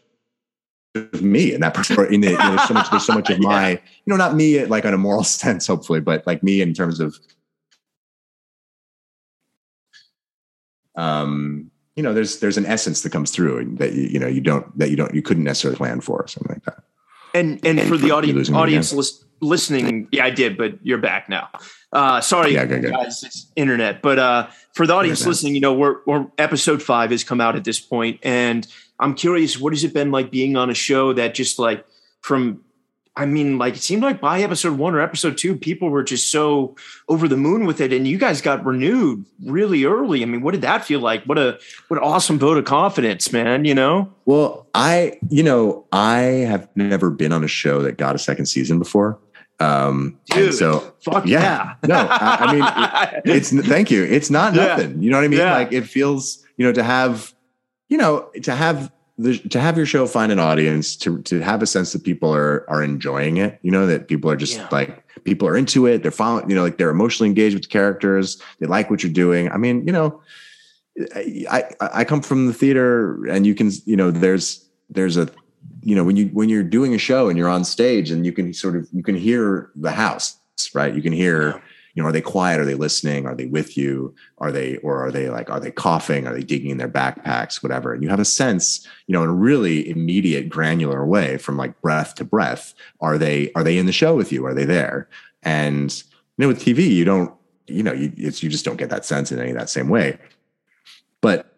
of 0.95 1.21
me 1.21 1.54
and 1.54 1.62
that 1.62 1.75
person. 1.75 1.95
In 2.12 2.23
it. 2.23 2.32
You 2.32 2.38
know, 2.39 2.56
there's 2.56 2.67
so 2.67 2.73
much, 2.73 2.89
there's 2.89 3.06
so 3.06 3.13
much 3.13 3.30
of 3.30 3.39
my, 3.39 3.71
you 3.71 3.80
know, 4.08 4.15
not 4.15 4.34
me 4.34 4.65
like 4.65 4.84
on 4.84 4.95
a 4.95 4.97
moral 4.97 5.23
sense, 5.41 5.67
hopefully, 5.67 5.99
but 5.99 6.25
like 6.25 6.41
me 6.41 6.62
in 6.62 6.73
terms 6.73 6.99
of, 6.99 7.19
um, 10.95 11.71
you 11.95 12.03
know, 12.03 12.13
there's, 12.13 12.39
there's 12.39 12.58
an 12.58 12.65
essence 12.65 13.01
that 13.01 13.12
comes 13.12 13.31
through 13.31 13.75
that, 13.77 13.93
you, 13.93 14.03
you 14.03 14.19
know, 14.19 14.27
you 14.27 14.41
don't, 14.41 14.77
that 14.77 14.89
you 14.89 14.95
don't, 14.95 15.13
you 15.13 15.21
couldn't 15.21 15.43
necessarily 15.43 15.77
plan 15.77 16.01
for 16.01 16.21
or 16.21 16.27
something 16.27 16.53
like 16.53 16.63
that. 16.65 16.84
And, 17.34 17.60
and, 17.65 17.79
and 17.79 17.89
for, 17.89 17.95
for, 17.95 17.97
the 17.97 18.12
audience, 18.12 18.49
audience 18.49 18.93
list, 18.93 19.25
listening, 19.41 20.08
yeah, 20.12 20.25
I 20.25 20.29
did, 20.29 20.58
but 20.58 20.79
you're 20.84 20.97
back 20.97 21.29
now. 21.29 21.49
Uh, 21.91 22.21
sorry, 22.21 22.53
yeah, 22.53 22.65
good, 22.65 22.81
good. 22.81 22.91
guys, 22.91 23.23
it's 23.23 23.51
internet. 23.55 24.01
But 24.01 24.19
uh, 24.19 24.47
for 24.73 24.86
the 24.86 24.93
audience 24.93 25.21
internet. 25.21 25.29
listening, 25.29 25.55
you 25.55 25.62
know, 25.62 25.73
we're, 25.73 25.97
we're, 26.05 26.27
episode 26.38 26.81
five 26.81 27.12
has 27.12 27.23
come 27.23 27.39
out 27.39 27.55
at 27.55 27.63
this 27.63 27.79
point, 27.79 28.19
and 28.23 28.67
I'm 28.99 29.15
curious, 29.15 29.60
what 29.60 29.73
has 29.73 29.84
it 29.84 29.93
been 29.93 30.12
like 30.12 30.31
being 30.31 30.58
on 30.58 30.69
a 30.69 30.73
show 30.73 31.13
that 31.13 31.36
just 31.36 31.60
like 31.60 31.86
from 32.21 32.64
I 33.17 33.25
mean, 33.25 33.58
like 33.58 33.75
it 33.75 33.82
seemed 33.82 34.04
like 34.04 34.19
by 34.19 34.41
episode 34.41 34.78
one 34.78 34.93
or 34.93 34.99
episode 34.99 35.38
two, 35.38 35.56
people 35.56 35.89
were 35.89 36.04
just 36.04 36.32
so 36.32 36.75
over 37.08 37.28
the 37.28 37.38
moon 37.38 37.65
with 37.65 37.80
it, 37.80 37.93
and 37.93 38.06
you 38.06 38.17
guys 38.17 38.41
got 38.41 38.65
renewed 38.65 39.25
really 39.45 39.86
early. 39.86 40.21
I 40.21 40.25
mean, 40.25 40.41
what 40.41 40.51
did 40.51 40.62
that 40.62 40.84
feel 40.84 40.99
like? 40.99 41.23
What 41.23 41.38
a 41.38 41.58
what 41.88 41.97
an 41.97 42.04
awesome 42.04 42.38
vote 42.38 42.58
of 42.58 42.65
confidence, 42.65 43.32
man! 43.32 43.63
You 43.63 43.73
know. 43.73 44.13
Well, 44.25 44.67
I 44.73 45.17
you 45.30 45.43
know 45.43 45.86
I 45.93 46.17
have 46.19 46.67
never 46.75 47.10
been 47.10 47.32
on 47.32 47.43
a 47.43 47.47
show 47.47 47.82
that 47.84 47.97
got 47.97 48.15
a 48.15 48.19
second 48.19 48.47
season 48.47 48.80
before. 48.80 49.17
Um, 49.62 50.19
Dude, 50.25 50.54
so 50.54 50.93
fuck 51.01 51.25
yeah, 51.25 51.75
yeah. 51.84 51.88
no, 51.88 51.95
I, 51.95 52.38
I, 52.39 52.54
mean, 52.54 53.23
it, 53.23 53.38
it's 53.38 53.67
thank 53.67 53.89
you. 53.89 54.04
It's 54.04 54.30
not 54.30 54.54
nothing. 54.54 54.95
Yeah. 54.95 55.01
You 55.01 55.10
know 55.12 55.17
what 55.17 55.23
I 55.23 55.28
mean? 55.30 55.39
Yeah. 55.39 55.54
Like 55.54 55.71
it 55.71 55.88
feels, 55.88 56.45
you 56.58 56.65
know, 56.65 56.73
to 56.73 56.84
have, 56.84 57.34
you 57.88 57.97
know, 57.97 58.30
to 58.43 58.54
have 58.54 58.91
the, 59.17 59.38
to 59.39 59.60
have 59.60 59.78
your 59.78 59.86
show 59.86 60.08
find 60.08 60.32
an 60.32 60.39
audience, 60.39 60.95
to 60.97 61.21
to 61.23 61.39
have 61.39 61.62
a 61.62 61.67
sense 61.67 61.93
that 61.93 62.04
people 62.04 62.34
are 62.34 62.69
are 62.69 62.84
enjoying 62.84 63.38
it. 63.38 63.60
You 63.62 63.71
know, 63.71 63.88
that 63.88 64.08
people 64.08 64.30
are 64.30 64.36
just 64.36 64.58
yeah. 64.58 64.67
like 64.71 65.06
people 65.23 65.47
are 65.47 65.56
into 65.56 65.86
it. 65.86 66.01
They're 66.01 66.12
following, 66.12 66.49
you 66.49 66.56
know, 66.56 66.63
like 66.63 66.78
they're 66.78 66.89
emotionally 66.89 67.30
engaged 67.30 67.56
with 67.56 67.63
the 67.63 67.69
characters. 67.69 68.41
They 68.60 68.67
like 68.67 68.89
what 68.89 69.04
you're 69.04 69.12
doing. 69.12 69.51
I 69.51 69.58
mean, 69.58 69.86
you 69.86 69.93
know, 69.93 70.21
I 71.49 71.69
I 71.80 72.04
come 72.04 72.21
from 72.21 72.47
the 72.47 72.54
theater, 72.54 73.25
and 73.28 73.45
you 73.45 73.56
can, 73.56 73.71
you 73.86 73.95
know, 73.95 74.12
there's 74.12 74.65
there's 74.89 75.17
a 75.17 75.30
you 75.82 75.95
know 75.95 76.04
when 76.04 76.17
you 76.17 76.28
when 76.28 76.49
you're 76.49 76.63
doing 76.63 76.93
a 76.93 76.97
show 76.97 77.30
and 77.30 77.38
you're 77.38 77.49
on 77.49 77.63
stage 77.63 78.12
and 78.12 78.25
you 78.25 78.34
can 78.34 78.54
sort 78.54 78.75
of 78.75 78.88
you 78.91 79.04
can 79.04 79.15
hear 79.15 79.71
the 79.75 79.91
house 79.91 80.38
right 80.73 80.95
you 80.95 81.01
can 81.01 81.13
hear. 81.13 81.62
You 81.95 82.03
know 82.03 82.10
are 82.10 82.12
they 82.12 82.21
quiet? 82.21 82.60
Are 82.60 82.65
they 82.65 82.75
listening? 82.75 83.25
Are 83.25 83.34
they 83.34 83.45
with 83.45 83.77
you? 83.77 84.13
Are 84.38 84.51
they 84.51 84.77
or 84.77 85.03
are 85.03 85.12
they 85.12 85.29
like 85.29 85.49
are 85.49 85.60
they 85.60 85.71
coughing? 85.71 86.27
Are 86.27 86.34
they 86.34 86.43
digging 86.43 86.69
in 86.69 86.77
their 86.77 86.89
backpacks? 86.89 87.63
Whatever. 87.63 87.93
And 87.93 88.03
you 88.03 88.10
have 88.10 88.19
a 88.19 88.25
sense 88.25 88.88
you 89.08 89.13
know 89.13 89.23
in 89.23 89.29
a 89.29 89.34
really 89.34 89.89
immediate 89.89 90.49
granular 90.49 91.05
way 91.05 91.38
from 91.38 91.58
like 91.58 91.79
breath 91.81 92.15
to 92.15 92.25
breath 92.25 92.73
are 92.99 93.17
they 93.17 93.51
are 93.53 93.63
they 93.63 93.77
in 93.77 93.86
the 93.86 93.91
show 93.91 94.15
with 94.15 94.31
you? 94.31 94.45
Are 94.45 94.53
they 94.53 94.65
there? 94.65 95.10
And 95.41 95.91
you 96.38 96.41
know 96.43 96.47
with 96.49 96.62
tv 96.62 96.88
you 96.89 97.05
don't 97.05 97.34
you 97.67 97.81
know 97.81 97.93
you 97.93 98.12
you 98.15 98.31
just 98.31 98.65
don't 98.65 98.77
get 98.77 98.89
that 98.89 99.05
sense 99.05 99.31
in 99.31 99.39
any 99.39 99.51
of 99.51 99.58
that 99.58 99.69
same 99.69 99.89
way. 99.89 100.19
But 101.21 101.51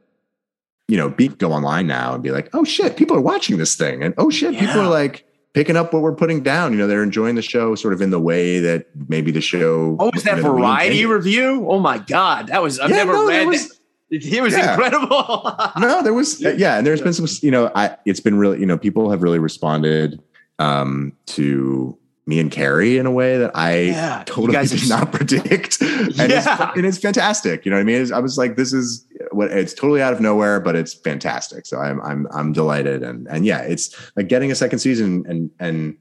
you 0.87 0.95
know, 0.95 1.09
be 1.09 1.27
go 1.27 1.51
online 1.51 1.87
now 1.87 2.13
and 2.13 2.23
be 2.23 2.31
like, 2.31 2.49
oh 2.53 2.63
shit, 2.63 2.95
people 2.95 3.17
are 3.17 3.21
watching 3.21 3.57
this 3.57 3.75
thing, 3.75 4.03
and 4.03 4.13
oh 4.17 4.29
shit, 4.29 4.53
yeah. 4.53 4.59
people 4.61 4.81
are 4.81 4.89
like 4.89 5.26
picking 5.57 5.75
up 5.75 5.91
what 5.91 6.03
we're 6.03 6.15
putting 6.15 6.43
down. 6.43 6.71
You 6.71 6.77
know, 6.77 6.87
they're 6.87 7.03
enjoying 7.03 7.35
the 7.35 7.41
show 7.41 7.73
sort 7.75 7.93
of 7.93 8.01
in 8.01 8.11
the 8.11 8.19
way 8.19 8.59
that 8.59 8.85
maybe 9.09 9.31
the 9.31 9.41
show. 9.41 9.97
Oh, 9.99 10.11
was 10.13 10.23
that 10.23 10.37
know, 10.37 10.53
variety 10.53 11.05
review? 11.05 11.67
Oh 11.69 11.79
my 11.79 11.97
god, 11.97 12.47
that 12.47 12.61
was 12.61 12.79
I've 12.79 12.91
yeah, 12.91 12.97
never 12.97 13.13
no, 13.13 13.27
read. 13.27 13.47
Was, 13.47 13.79
it 14.11 14.41
was 14.41 14.53
yeah. 14.53 14.73
incredible. 14.73 15.57
no, 15.79 16.03
there 16.03 16.13
was 16.13 16.39
yeah, 16.41 16.77
and 16.77 16.85
there's 16.85 17.01
been 17.01 17.13
some. 17.13 17.27
You 17.41 17.51
know, 17.51 17.71
I 17.75 17.97
it's 18.05 18.19
been 18.19 18.37
really 18.37 18.59
you 18.59 18.65
know 18.65 18.77
people 18.77 19.09
have 19.09 19.23
really 19.23 19.39
responded 19.39 20.21
um, 20.59 21.13
to 21.27 21.97
me 22.27 22.39
and 22.41 22.51
Carrie 22.51 22.97
in 22.97 23.05
a 23.05 23.11
way 23.11 23.37
that 23.37 23.51
I 23.55 23.79
yeah, 23.79 24.23
totally 24.25 24.67
did 24.67 24.89
not 24.89 25.11
predict. 25.13 25.81
and, 25.81 26.13
yeah. 26.17 26.25
it's, 26.25 26.77
and 26.77 26.85
it's 26.85 26.97
fantastic. 26.97 27.65
You 27.65 27.71
know 27.71 27.77
what 27.77 27.81
I 27.81 27.85
mean? 27.85 28.13
I 28.13 28.19
was 28.19 28.37
like, 28.37 28.57
this 28.57 28.73
is 28.73 29.07
what 29.31 29.49
it's 29.49 29.73
totally 29.73 30.01
out 30.01 30.11
of 30.11 30.19
nowhere, 30.19 30.59
but 30.59 30.75
it's 30.75 30.93
fantastic. 30.93 31.65
So 31.65 31.79
I'm, 31.79 32.01
I'm, 32.01 32.27
I'm 32.31 32.51
delighted. 32.51 33.01
And, 33.01 33.27
and 33.29 33.45
yeah, 33.45 33.61
it's 33.61 33.95
like 34.17 34.27
getting 34.27 34.51
a 34.51 34.55
second 34.55 34.79
season 34.79 35.25
and, 35.27 35.49
and, 35.59 35.97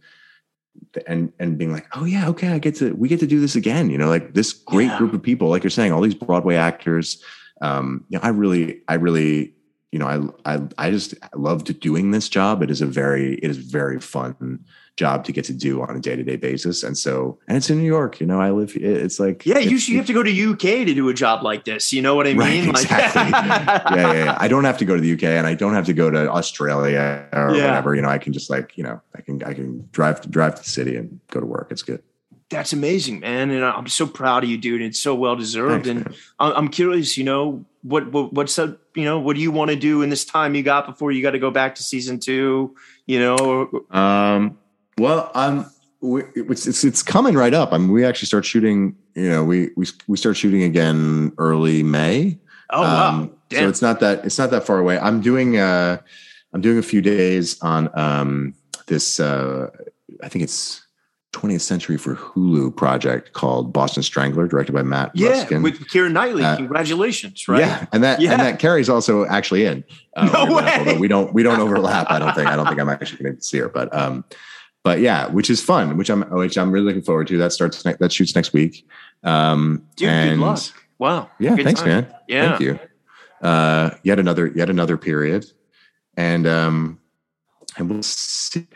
and, 1.07 1.33
and 1.39 1.57
being 1.57 1.73
like, 1.73 1.87
oh 1.95 2.05
yeah, 2.05 2.29
okay, 2.29 2.49
I 2.49 2.59
get 2.59 2.75
to, 2.77 2.93
we 2.97 3.09
get 3.09 3.21
to 3.21 3.27
do 3.29 3.39
this 3.39 3.55
again. 3.55 3.89
You 3.89 3.97
know, 3.97 4.09
like 4.09 4.35
this 4.35 4.53
great 4.53 4.87
yeah. 4.87 4.99
group 4.99 5.15
of 5.15 5.23
people, 5.23 5.49
like 5.49 5.63
you're 5.63 5.71
saying, 5.71 5.93
all 5.93 6.03
these 6.03 6.15
Broadway 6.15 6.57
actors. 6.57 7.23
Um, 7.61 8.05
you 8.09 8.19
know, 8.19 8.25
I 8.25 8.31
really, 8.31 8.83
I 8.89 8.95
really, 8.95 9.55
you 9.93 10.01
know, 10.01 10.35
I, 10.45 10.57
I, 10.57 10.63
I 10.77 10.91
just 10.91 11.15
loved 11.37 11.79
doing 11.79 12.11
this 12.11 12.29
job. 12.29 12.65
It 12.65 12.71
is 12.71 12.83
a 12.83 12.87
very, 12.87 13.37
it 13.37 13.49
is 13.49 13.59
very 13.59 14.01
fun 14.01 14.65
job 14.97 15.25
to 15.25 15.33
get 15.33 15.45
to 15.45 15.53
do 15.53 15.83
on 15.83 15.95
a 15.95 16.01
day 16.01 16.17
to 16.17 16.23
day 16.23 16.37
basis. 16.37 16.83
And 16.83 16.97
so, 16.97 17.39
and 17.47 17.57
it's 17.57 17.69
in 17.71 17.79
New 17.79 17.85
York. 17.85 18.19
You 18.19 18.27
know, 18.27 18.41
I 18.41 18.51
live. 18.51 18.75
It's 18.77 19.21
like 19.21 19.45
yeah, 19.45 19.59
you 19.59 19.77
you 19.77 19.97
have 19.99 20.07
to 20.07 20.13
go 20.13 20.23
to 20.23 20.53
UK 20.53 20.87
to 20.87 20.95
do 20.95 21.09
a 21.09 21.15
job 21.15 21.43
like 21.43 21.65
this. 21.65 21.93
You 21.93 22.03
know 22.03 22.15
what 22.15 22.27
I 22.27 22.35
mean? 22.35 22.71
Right, 22.71 22.83
exactly. 22.83 23.23
yeah, 23.31 23.95
yeah, 23.95 24.25
yeah, 24.25 24.37
I 24.41 24.49
don't 24.49 24.65
have 24.65 24.79
to 24.79 24.85
go 24.85 24.95
to 24.95 25.01
the 25.01 25.13
UK, 25.13 25.25
and 25.25 25.47
I 25.47 25.55
don't 25.55 25.75
have 25.75 25.87
to 25.87 25.93
go 25.93 26.11
to 26.11 26.31
Australia 26.31 27.27
or 27.33 27.55
yeah. 27.55 27.67
whatever. 27.67 27.95
You 27.95 28.03
know, 28.03 28.09
I 28.09 28.19
can 28.19 28.33
just 28.33 28.51
like 28.51 28.77
you 28.77 28.85
know, 28.85 29.01
I 29.15 29.21
can 29.21 29.43
I 29.43 29.53
can 29.55 29.89
drive 29.93 30.21
to 30.23 30.29
drive 30.29 30.57
to 30.57 30.63
the 30.63 30.69
city 30.69 30.97
and 30.97 31.21
go 31.31 31.41
to 31.41 31.47
work. 31.47 31.69
It's 31.71 31.83
good. 31.83 32.03
That's 32.49 32.73
amazing, 32.73 33.21
man, 33.21 33.51
and 33.51 33.65
I'm 33.65 33.89
so 33.89 34.07
proud 34.07 34.45
of 34.45 34.51
you, 34.51 34.57
dude. 34.57 34.81
It's 34.81 35.01
so 35.01 35.17
well 35.17 35.35
deserved, 35.35 35.87
Thanks, 35.87 35.89
and 35.89 36.05
man. 36.05 36.17
I'm 36.39 36.69
curious. 36.69 37.19
You 37.19 37.25
know, 37.25 37.65
what, 37.83 38.13
what 38.13 38.33
what's 38.33 38.57
up? 38.57 38.79
You 38.95 39.05
know, 39.05 39.19
what 39.19 39.35
do 39.35 39.43
you 39.43 39.51
want 39.51 39.73
to 39.73 39.77
do 39.77 40.03
in 40.03 40.11
this 40.11 40.25
time 40.25 40.55
you 40.55 40.63
got 40.63 40.87
before 40.87 41.11
you 41.11 41.23
got 41.23 41.33
to 41.33 41.41
go 41.41 41.51
back 41.51 41.75
to 41.75 41.83
season 41.83 42.21
two? 42.21 42.77
You 43.05 43.19
know, 43.19 43.85
um, 43.91 44.59
well, 44.99 45.31
I'm. 45.35 45.67
it's, 46.03 46.67
it's 46.67 46.85
it's 46.85 47.03
coming 47.03 47.35
right 47.35 47.55
up. 47.55 47.73
I 47.73 47.79
mean, 47.79 47.93
we 47.93 48.05
actually 48.05 48.27
start 48.27 48.45
shooting. 48.45 48.97
You 49.15 49.29
know, 49.29 49.45
we 49.45 49.71
we 49.77 49.87
we 50.07 50.17
start 50.17 50.37
shooting 50.37 50.63
again 50.63 51.33
early 51.39 51.83
May. 51.83 52.39
Oh 52.71 52.83
wow! 52.83 53.09
Um, 53.09 53.37
so 53.53 53.69
it's 53.69 53.83
not 53.83 54.01
that 54.01 54.25
it's 54.25 54.39
not 54.39 54.51
that 54.51 54.67
far 54.67 54.79
away. 54.79 54.99
I'm 54.99 55.21
doing 55.21 55.59
uh, 55.59 55.99
I'm 56.53 56.61
doing 56.61 56.79
a 56.79 56.83
few 56.83 57.01
days 57.01 57.61
on 57.63 57.91
um, 57.99 58.55
this. 58.87 59.21
Uh, 59.21 59.71
I 60.23 60.29
think 60.29 60.43
it's 60.43 60.87
20th 61.37 61.61
Century 61.61 61.99
for 61.99 62.15
Hulu 62.15 62.75
project 62.75 63.35
called 63.35 63.73
Boston 63.73 64.03
Strangler, 64.03 64.49
directed 64.49 64.73
by 64.73 64.83
Matt 64.83 65.11
yeah, 65.15 65.31
Ruskin. 65.31 65.63
with 65.63 65.81
Keira 65.89 66.11
Knightley. 66.11 66.45
Uh, 66.45 66.57
Congratulations, 66.57 67.47
right? 67.47 67.61
Yeah, 67.61 67.87
and 67.93 68.03
that 68.03 68.21
yeah. 68.21 68.33
and 68.33 68.41
that 68.41 68.59
Carrie's 68.59 68.89
also 68.89 69.27
actually 69.27 69.67
in. 69.67 69.85
Uh, 70.17 70.31
no 70.33 70.57
way. 70.57 70.97
we 70.99 71.09
don't 71.09 71.33
we 71.35 71.43
don't 71.43 71.61
overlap. 71.67 72.11
I 72.11 72.19
don't 72.19 72.35
think. 72.35 72.49
I 72.49 72.57
don't 72.57 72.67
think 72.67 72.81
I'm 72.81 72.89
actually 72.89 73.23
going 73.23 73.37
to 73.37 73.43
see 73.43 73.59
her, 73.59 73.69
but 73.69 73.95
um, 73.95 74.25
but 74.87 75.01
yeah, 75.01 75.27
which 75.27 75.51
is 75.51 75.61
fun, 75.61 75.97
which 75.97 76.09
I'm 76.09 76.23
which 76.31 76.57
I'm 76.57 76.71
really 76.71 76.87
looking 76.87 77.03
forward 77.03 77.27
to. 77.27 77.39
That 77.39 77.51
starts 77.51 77.85
ne- 77.85 77.97
that 77.99 78.13
shoots 78.13 78.37
next 78.37 78.53
week. 78.53 78.87
Um, 79.25 79.85
Dude, 79.97 80.09
and, 80.09 80.39
good 80.39 80.47
luck. 80.47 80.61
Wow. 81.01 81.29
Yeah, 81.41 81.57
Good 81.57 81.65
thanks, 81.65 81.81
time. 81.81 81.89
man. 81.89 82.15
Yeah. 82.29 82.49
Thank 82.51 82.61
you. 82.61 82.79
Uh, 83.43 83.91
yet 84.05 84.21
another 84.21 84.47
yet 84.47 84.71
another 84.71 84.97
period, 84.97 85.45
and 86.17 86.47
um, 86.47 87.01
and 87.77 87.91
we'll 87.91 88.05
see. 88.05 88.69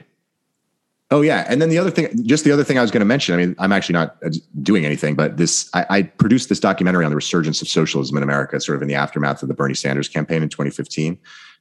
Oh 1.13 1.21
yeah, 1.21 1.47
and 1.49 1.63
then 1.63 1.69
the 1.69 1.79
other 1.79 1.93
thing, 1.93 2.09
just 2.27 2.43
the 2.43 2.51
other 2.51 2.65
thing 2.65 2.77
I 2.77 2.83
was 2.83 2.91
going 2.91 3.03
to 3.03 3.07
mention. 3.07 3.37
I 3.37 3.39
mean, 3.39 3.55
I'm 3.61 3.71
actually 3.71 3.93
not 3.93 4.17
uh, 4.25 4.31
doing 4.65 4.85
anything, 4.85 5.15
but 5.15 5.37
this 5.37 5.71
I, 5.75 5.87
I 5.91 6.03
produced 6.03 6.49
this 6.49 6.59
documentary 6.59 7.05
on 7.05 7.13
the 7.13 7.17
resurgence 7.17 7.63
of 7.63 7.69
socialism 7.69 8.17
in 8.17 8.25
America, 8.25 8.61
sort 8.61 8.75
of 8.75 8.83
in 8.83 8.89
the 8.89 8.97
aftermath 8.97 9.45
of 9.45 9.49
the 9.49 9.55
Bernie 9.55 9.75
Sanders 9.75 10.09
campaign 10.09 10.43
in 10.43 10.49
2015, 10.49 11.17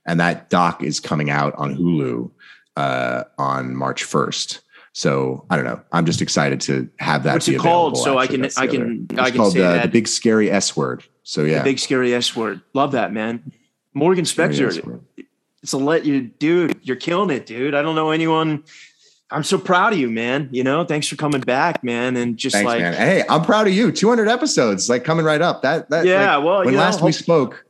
and 0.07 0.19
that 0.19 0.49
doc 0.49 0.81
is 0.81 0.99
coming 0.99 1.29
out 1.29 1.53
on 1.53 1.75
Hulu 1.75 2.31
uh, 2.79 3.23
on 3.37 3.75
March 3.75 4.03
1st. 4.05 4.61
So 4.93 5.45
I 5.49 5.55
don't 5.55 5.65
know. 5.65 5.81
I'm 5.91 6.05
just 6.05 6.21
excited 6.21 6.59
to 6.61 6.89
have 6.99 7.23
that. 7.23 7.33
What's 7.33 7.47
it 7.47 7.59
called? 7.59 7.97
So 7.97 8.17
I 8.17 8.25
can- 8.27 8.43
I 8.45 8.47
other- 8.57 8.67
can- 8.67 9.07
It's 9.09 9.19
I 9.19 9.29
can 9.29 9.37
called 9.39 9.53
say 9.53 9.61
uh, 9.63 9.73
that. 9.73 9.81
the 9.83 9.89
big 9.89 10.07
scary 10.07 10.49
S 10.49 10.75
word. 10.75 11.03
So 11.23 11.43
yeah, 11.43 11.59
The 11.59 11.63
big 11.65 11.79
scary 11.79 12.13
S 12.13 12.35
word. 12.35 12.61
Love 12.73 12.93
that, 12.93 13.13
man. 13.13 13.51
Morgan 13.93 14.25
Spector. 14.25 15.01
It's 15.61 15.73
a 15.73 15.77
let 15.77 16.05
you, 16.05 16.21
dude. 16.21 16.79
You're 16.81 16.95
killing 16.95 17.29
it, 17.29 17.45
dude. 17.45 17.75
I 17.75 17.81
don't 17.81 17.95
know 17.95 18.11
anyone. 18.11 18.63
I'm 19.31 19.43
so 19.43 19.57
proud 19.59 19.93
of 19.93 19.99
you, 19.99 20.09
man. 20.09 20.49
You 20.51 20.63
know, 20.63 20.85
thanks 20.85 21.07
for 21.07 21.15
coming 21.17 21.41
back, 21.41 21.83
man. 21.83 22.17
And 22.17 22.35
just 22.37 22.55
Thanks, 22.55 22.65
like, 22.65 22.79
man. 22.81 22.93
Hey, 22.93 23.23
I'm 23.29 23.43
proud 23.43 23.67
of 23.67 23.73
you. 23.73 23.91
200 23.91 24.27
episodes, 24.27 24.89
like 24.89 25.03
coming 25.03 25.23
right 25.25 25.41
up. 25.41 25.61
That 25.61 25.89
that 25.91 26.05
Yeah, 26.05 26.37
like, 26.37 26.45
well, 26.45 26.57
when 26.59 26.67
you 26.69 26.71
know, 26.73 26.79
last 26.79 27.01
we 27.03 27.11
spoke, 27.11 27.63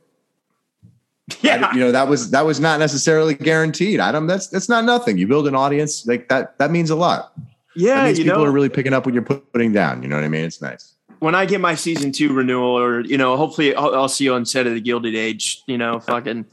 yeah, 1.42 1.68
I- 1.70 1.74
you 1.74 1.80
know 1.80 1.92
that 1.92 2.08
was 2.08 2.30
that 2.30 2.44
was 2.44 2.60
not 2.60 2.78
necessarily 2.78 3.34
guaranteed. 3.34 4.00
Adam, 4.00 4.26
that's 4.26 4.48
that's 4.48 4.68
not 4.68 4.84
nothing. 4.84 5.18
You 5.18 5.26
build 5.26 5.46
an 5.46 5.54
audience 5.54 6.06
like 6.06 6.28
that. 6.28 6.58
That 6.58 6.70
means 6.70 6.90
a 6.90 6.96
lot. 6.96 7.32
That 7.36 7.44
yeah. 7.76 8.04
means 8.04 8.18
You 8.18 8.24
people 8.24 8.40
know, 8.40 8.46
are 8.46 8.52
really 8.52 8.68
picking 8.68 8.92
up 8.92 9.04
what 9.06 9.14
you're 9.14 9.22
putting 9.22 9.72
down. 9.72 10.02
You 10.02 10.08
know 10.08 10.16
what 10.16 10.24
I 10.24 10.28
mean? 10.28 10.44
It's 10.44 10.60
nice. 10.60 10.94
when 11.20 11.34
I 11.34 11.46
get 11.46 11.60
my 11.60 11.74
season 11.74 12.12
two 12.12 12.32
renewal, 12.32 12.76
or 12.78 13.00
you 13.00 13.16
know, 13.16 13.36
hopefully 13.36 13.74
I'll, 13.74 13.94
I'll 13.94 14.08
see 14.08 14.24
you 14.24 14.34
on 14.34 14.44
set 14.44 14.66
of 14.66 14.74
the 14.74 14.80
Gilded 14.80 15.14
Age. 15.14 15.62
You 15.66 15.78
know, 15.78 16.00
fucking. 16.00 16.46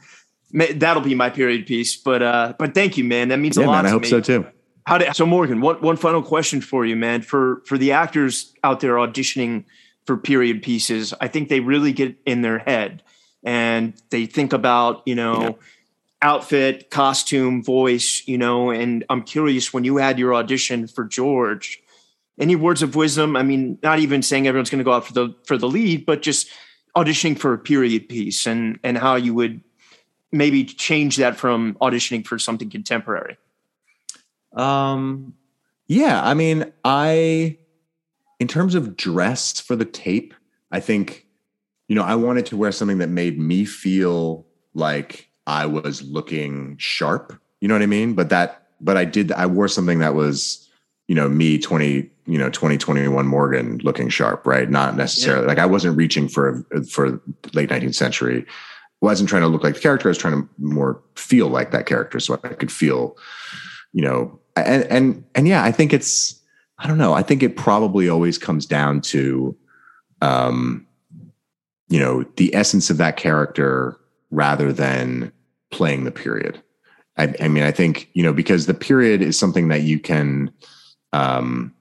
That'll 0.53 1.03
be 1.03 1.13
my 1.13 1.29
period 1.29 1.65
piece, 1.65 1.97
but 1.97 2.23
uh, 2.23 2.53
but 2.57 2.73
thank 2.73 2.97
you, 2.97 3.03
man. 3.03 3.27
That 3.29 3.37
means 3.39 3.57
a 3.57 3.61
lot. 3.65 3.83
man. 3.83 3.87
I 3.87 3.89
hope 3.89 4.03
me. 4.03 4.07
so 4.07 4.21
too. 4.21 4.45
How 4.85 4.97
did 4.97 5.13
so 5.13 5.25
Morgan? 5.25 5.59
One 5.59 5.75
one 5.81 5.97
final 5.97 6.21
question 6.23 6.61
for 6.61 6.85
you, 6.85 6.95
man. 6.95 7.21
For 7.21 7.61
for 7.65 7.77
the 7.77 7.91
actors 7.91 8.53
out 8.63 8.79
there 8.79 8.93
auditioning 8.93 9.65
for 10.05 10.15
period 10.15 10.63
pieces, 10.63 11.13
I 11.19 11.27
think 11.27 11.49
they 11.49 11.59
really 11.59 11.91
get 11.91 12.15
in 12.25 12.43
their 12.43 12.59
head 12.59 13.03
and 13.47 13.93
they 14.09 14.25
think 14.25 14.51
about 14.51 15.01
you 15.05 15.15
know 15.15 15.57
outfit, 16.21 16.89
costume, 16.89 17.63
voice, 17.63 18.21
you 18.27 18.37
know. 18.37 18.71
And 18.71 19.05
I'm 19.09 19.23
curious 19.23 19.73
when 19.73 19.85
you 19.85 19.97
had 19.97 20.19
your 20.19 20.35
audition 20.35 20.85
for 20.85 21.05
George, 21.05 21.81
any 22.37 22.57
words 22.57 22.81
of 22.81 22.95
wisdom? 22.95 23.37
I 23.37 23.43
mean, 23.43 23.79
not 23.81 23.99
even 23.99 24.21
saying 24.21 24.47
everyone's 24.47 24.69
going 24.69 24.79
to 24.79 24.83
go 24.83 24.91
out 24.91 25.07
for 25.07 25.13
the 25.13 25.33
for 25.45 25.57
the 25.57 25.67
lead, 25.67 26.05
but 26.05 26.21
just 26.21 26.49
auditioning 26.95 27.39
for 27.39 27.53
a 27.53 27.57
period 27.57 28.09
piece 28.09 28.45
and 28.45 28.79
and 28.83 28.97
how 28.97 29.15
you 29.15 29.33
would 29.33 29.61
maybe 30.33 30.65
change 30.65 31.15
that 31.15 31.37
from 31.37 31.75
auditioning 31.75 32.27
for 32.27 32.37
something 32.37 32.69
contemporary. 32.69 33.37
Um, 34.53 35.35
yeah, 35.87 36.21
I 36.21 36.33
mean, 36.33 36.73
I, 36.83 37.59
in 38.41 38.49
terms 38.49 38.75
of 38.75 38.97
dress 38.97 39.61
for 39.61 39.77
the 39.77 39.85
tape, 39.85 40.33
I 40.69 40.81
think, 40.81 41.26
you 41.87 41.95
know, 41.95 42.03
I 42.03 42.15
wanted 42.15 42.45
to 42.47 42.57
wear 42.57 42.71
something 42.71 42.97
that 42.99 43.09
made 43.09 43.39
me 43.39 43.65
feel 43.65 44.45
like 44.73 45.29
I 45.45 45.65
was 45.65 46.03
looking 46.03 46.75
sharp. 46.77 47.39
You 47.61 47.67
know 47.67 47.75
what 47.75 47.81
I 47.81 47.87
mean? 47.87 48.13
But 48.13 48.29
that, 48.29 48.67
but 48.81 48.97
I 48.97 49.05
did, 49.05 49.31
I 49.31 49.45
wore 49.45 49.67
something 49.67 49.99
that 49.99 50.13
was, 50.13 50.69
you 51.07 51.15
know, 51.15 51.29
me 51.29 51.57
20, 51.57 52.09
you 52.25 52.37
know, 52.37 52.49
2021 52.49 53.25
Morgan 53.25 53.79
looking 53.79 54.09
sharp, 54.09 54.45
right? 54.45 54.69
Not 54.69 54.95
necessarily 54.95 55.47
like 55.47 55.57
I 55.57 55.65
wasn't 55.65 55.97
reaching 55.97 56.27
for, 56.27 56.65
for 56.89 57.21
late 57.53 57.69
19th 57.69 57.95
century. 57.95 58.45
Wasn't 58.99 59.29
trying 59.29 59.43
to 59.43 59.47
look 59.47 59.63
like 59.63 59.75
the 59.75 59.79
character. 59.79 60.09
I 60.09 60.11
was 60.11 60.17
trying 60.17 60.41
to 60.41 60.49
more 60.57 61.01
feel 61.15 61.47
like 61.47 61.71
that 61.71 61.85
character. 61.85 62.19
So 62.19 62.39
I 62.43 62.49
could 62.49 62.71
feel, 62.71 63.15
you 63.93 64.03
know 64.03 64.39
and 64.55 64.83
and 64.85 65.23
and 65.35 65.47
yeah 65.47 65.63
i 65.63 65.71
think 65.71 65.93
it's 65.93 66.39
i 66.77 66.87
don't 66.87 66.97
know 66.97 67.13
i 67.13 67.23
think 67.23 67.41
it 67.41 67.57
probably 67.57 68.07
always 68.07 68.37
comes 68.37 68.65
down 68.65 69.01
to 69.01 69.55
um 70.21 70.85
you 71.89 71.99
know 71.99 72.23
the 72.37 72.53
essence 72.55 72.89
of 72.89 72.97
that 72.97 73.17
character 73.17 73.97
rather 74.31 74.71
than 74.73 75.31
playing 75.71 76.03
the 76.03 76.11
period 76.11 76.61
i, 77.17 77.33
I 77.41 77.47
mean 77.47 77.63
i 77.63 77.71
think 77.71 78.09
you 78.13 78.23
know 78.23 78.33
because 78.33 78.65
the 78.65 78.73
period 78.73 79.21
is 79.21 79.37
something 79.37 79.67
that 79.69 79.81
you 79.81 79.99
can 79.99 80.51
um 81.13 81.73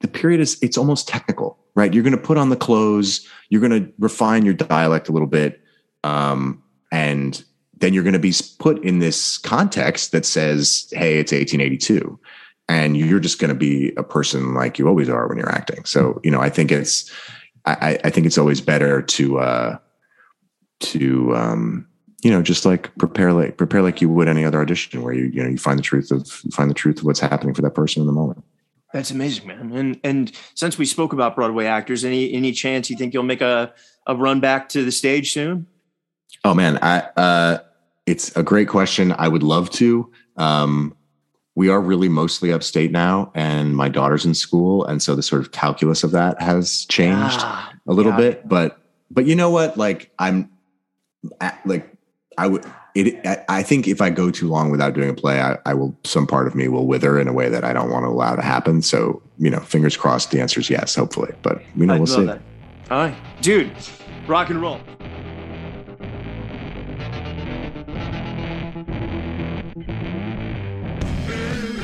the 0.00 0.08
period 0.08 0.40
is 0.40 0.58
it's 0.62 0.78
almost 0.78 1.08
technical 1.08 1.58
right 1.74 1.92
you're 1.92 2.02
going 2.02 2.16
to 2.16 2.22
put 2.22 2.38
on 2.38 2.50
the 2.50 2.56
clothes 2.56 3.26
you're 3.48 3.60
going 3.60 3.84
to 3.84 3.92
refine 3.98 4.44
your 4.44 4.54
dialect 4.54 5.08
a 5.08 5.12
little 5.12 5.28
bit 5.28 5.60
um 6.04 6.62
and 6.92 7.44
then 7.78 7.92
you're 7.92 8.02
going 8.02 8.12
to 8.14 8.18
be 8.18 8.34
put 8.58 8.82
in 8.82 8.98
this 9.00 9.38
context 9.38 10.12
that 10.12 10.24
says, 10.24 10.88
hey, 10.92 11.18
it's 11.18 11.32
1882. 11.32 12.18
And 12.68 12.96
you're 12.96 13.20
just 13.20 13.38
going 13.38 13.50
to 13.50 13.54
be 13.54 13.92
a 13.96 14.02
person 14.02 14.54
like 14.54 14.78
you 14.78 14.88
always 14.88 15.08
are 15.08 15.28
when 15.28 15.38
you're 15.38 15.52
acting. 15.52 15.84
So, 15.84 16.20
you 16.24 16.30
know, 16.30 16.40
I 16.40 16.48
think 16.48 16.72
it's, 16.72 17.10
I, 17.66 17.98
I 18.04 18.10
think 18.10 18.26
it's 18.26 18.38
always 18.38 18.60
better 18.60 19.02
to, 19.02 19.38
uh, 19.38 19.78
to, 20.80 21.34
um, 21.34 21.86
you 22.22 22.30
know, 22.30 22.42
just 22.42 22.64
like 22.64 22.96
prepare 22.96 23.32
like 23.32 23.56
prepare 23.56 23.82
like 23.82 24.00
you 24.00 24.08
would 24.08 24.26
any 24.26 24.44
other 24.44 24.60
audition 24.60 25.02
where 25.02 25.12
you, 25.12 25.26
you 25.26 25.42
know, 25.42 25.48
you 25.48 25.58
find 25.58 25.78
the 25.78 25.82
truth 25.82 26.10
of 26.10 26.40
you 26.44 26.50
find 26.50 26.68
the 26.68 26.74
truth 26.74 26.98
of 26.98 27.04
what's 27.04 27.20
happening 27.20 27.54
for 27.54 27.62
that 27.62 27.74
person 27.74 28.00
in 28.00 28.06
the 28.06 28.12
moment. 28.12 28.42
That's 28.92 29.10
amazing, 29.10 29.46
man. 29.46 29.72
And 29.72 30.00
and 30.02 30.32
since 30.54 30.78
we 30.78 30.86
spoke 30.86 31.12
about 31.12 31.36
Broadway 31.36 31.66
actors, 31.66 32.04
any 32.04 32.32
any 32.32 32.52
chance 32.52 32.88
you 32.90 32.96
think 32.96 33.14
you'll 33.14 33.22
make 33.22 33.42
a 33.42 33.72
a 34.06 34.16
run 34.16 34.40
back 34.40 34.68
to 34.70 34.84
the 34.84 34.90
stage 34.90 35.32
soon? 35.32 35.66
Oh 36.44 36.54
man, 36.54 36.78
I 36.82 37.00
uh 37.16 37.58
it's 38.06 38.34
a 38.36 38.42
great 38.42 38.68
question. 38.68 39.12
I 39.12 39.28
would 39.28 39.42
love 39.42 39.70
to. 39.70 40.10
Um 40.36 40.95
we 41.56 41.68
are 41.68 41.80
really 41.80 42.08
mostly 42.08 42.52
upstate 42.52 42.92
now 42.92 43.32
and 43.34 43.74
my 43.76 43.88
daughter's 43.88 44.24
in 44.24 44.34
school 44.34 44.84
and 44.84 45.02
so 45.02 45.16
the 45.16 45.22
sort 45.22 45.40
of 45.42 45.50
calculus 45.52 46.04
of 46.04 46.12
that 46.12 46.40
has 46.40 46.84
changed 46.86 47.40
Ah, 47.40 47.72
a 47.88 47.92
little 47.92 48.12
yeah. 48.12 48.18
bit 48.18 48.48
but 48.48 48.78
but 49.10 49.24
you 49.26 49.34
know 49.34 49.50
what 49.50 49.76
like 49.76 50.10
i'm 50.20 50.48
like 51.64 51.92
i 52.38 52.46
would 52.46 52.64
it 52.94 53.14
I- 53.26 53.44
i 53.48 53.62
think 53.62 53.88
if 53.88 54.00
i 54.00 54.10
go 54.10 54.30
too 54.30 54.48
long 54.48 54.70
without 54.70 54.94
doing 54.94 55.08
a 55.10 55.14
play 55.14 55.40
I, 55.40 55.58
I 55.66 55.74
will 55.74 55.96
some 56.04 56.26
part 56.26 56.46
of 56.46 56.54
me 56.54 56.68
will 56.68 56.86
wither 56.86 57.18
in 57.18 57.26
a 57.28 57.32
way 57.32 57.48
that 57.48 57.64
i 57.64 57.72
don't 57.72 57.90
want 57.90 58.04
to 58.04 58.08
allow 58.08 58.36
to 58.36 58.42
happen 58.42 58.82
so 58.82 59.22
you 59.38 59.50
know 59.50 59.60
fingers 59.60 59.96
crossed 59.96 60.30
the 60.30 60.40
answer 60.40 60.60
is 60.60 60.70
yes 60.70 60.94
hopefully 60.94 61.32
but 61.42 61.60
you 61.74 61.86
know 61.86 61.94
I 61.94 61.98
we'll 61.98 62.06
see 62.06 62.24
that. 62.26 62.40
All 62.88 62.98
right, 62.98 63.16
dude, 63.42 63.72
rock 64.28 64.48
and 64.48 64.62
roll. 64.62 64.78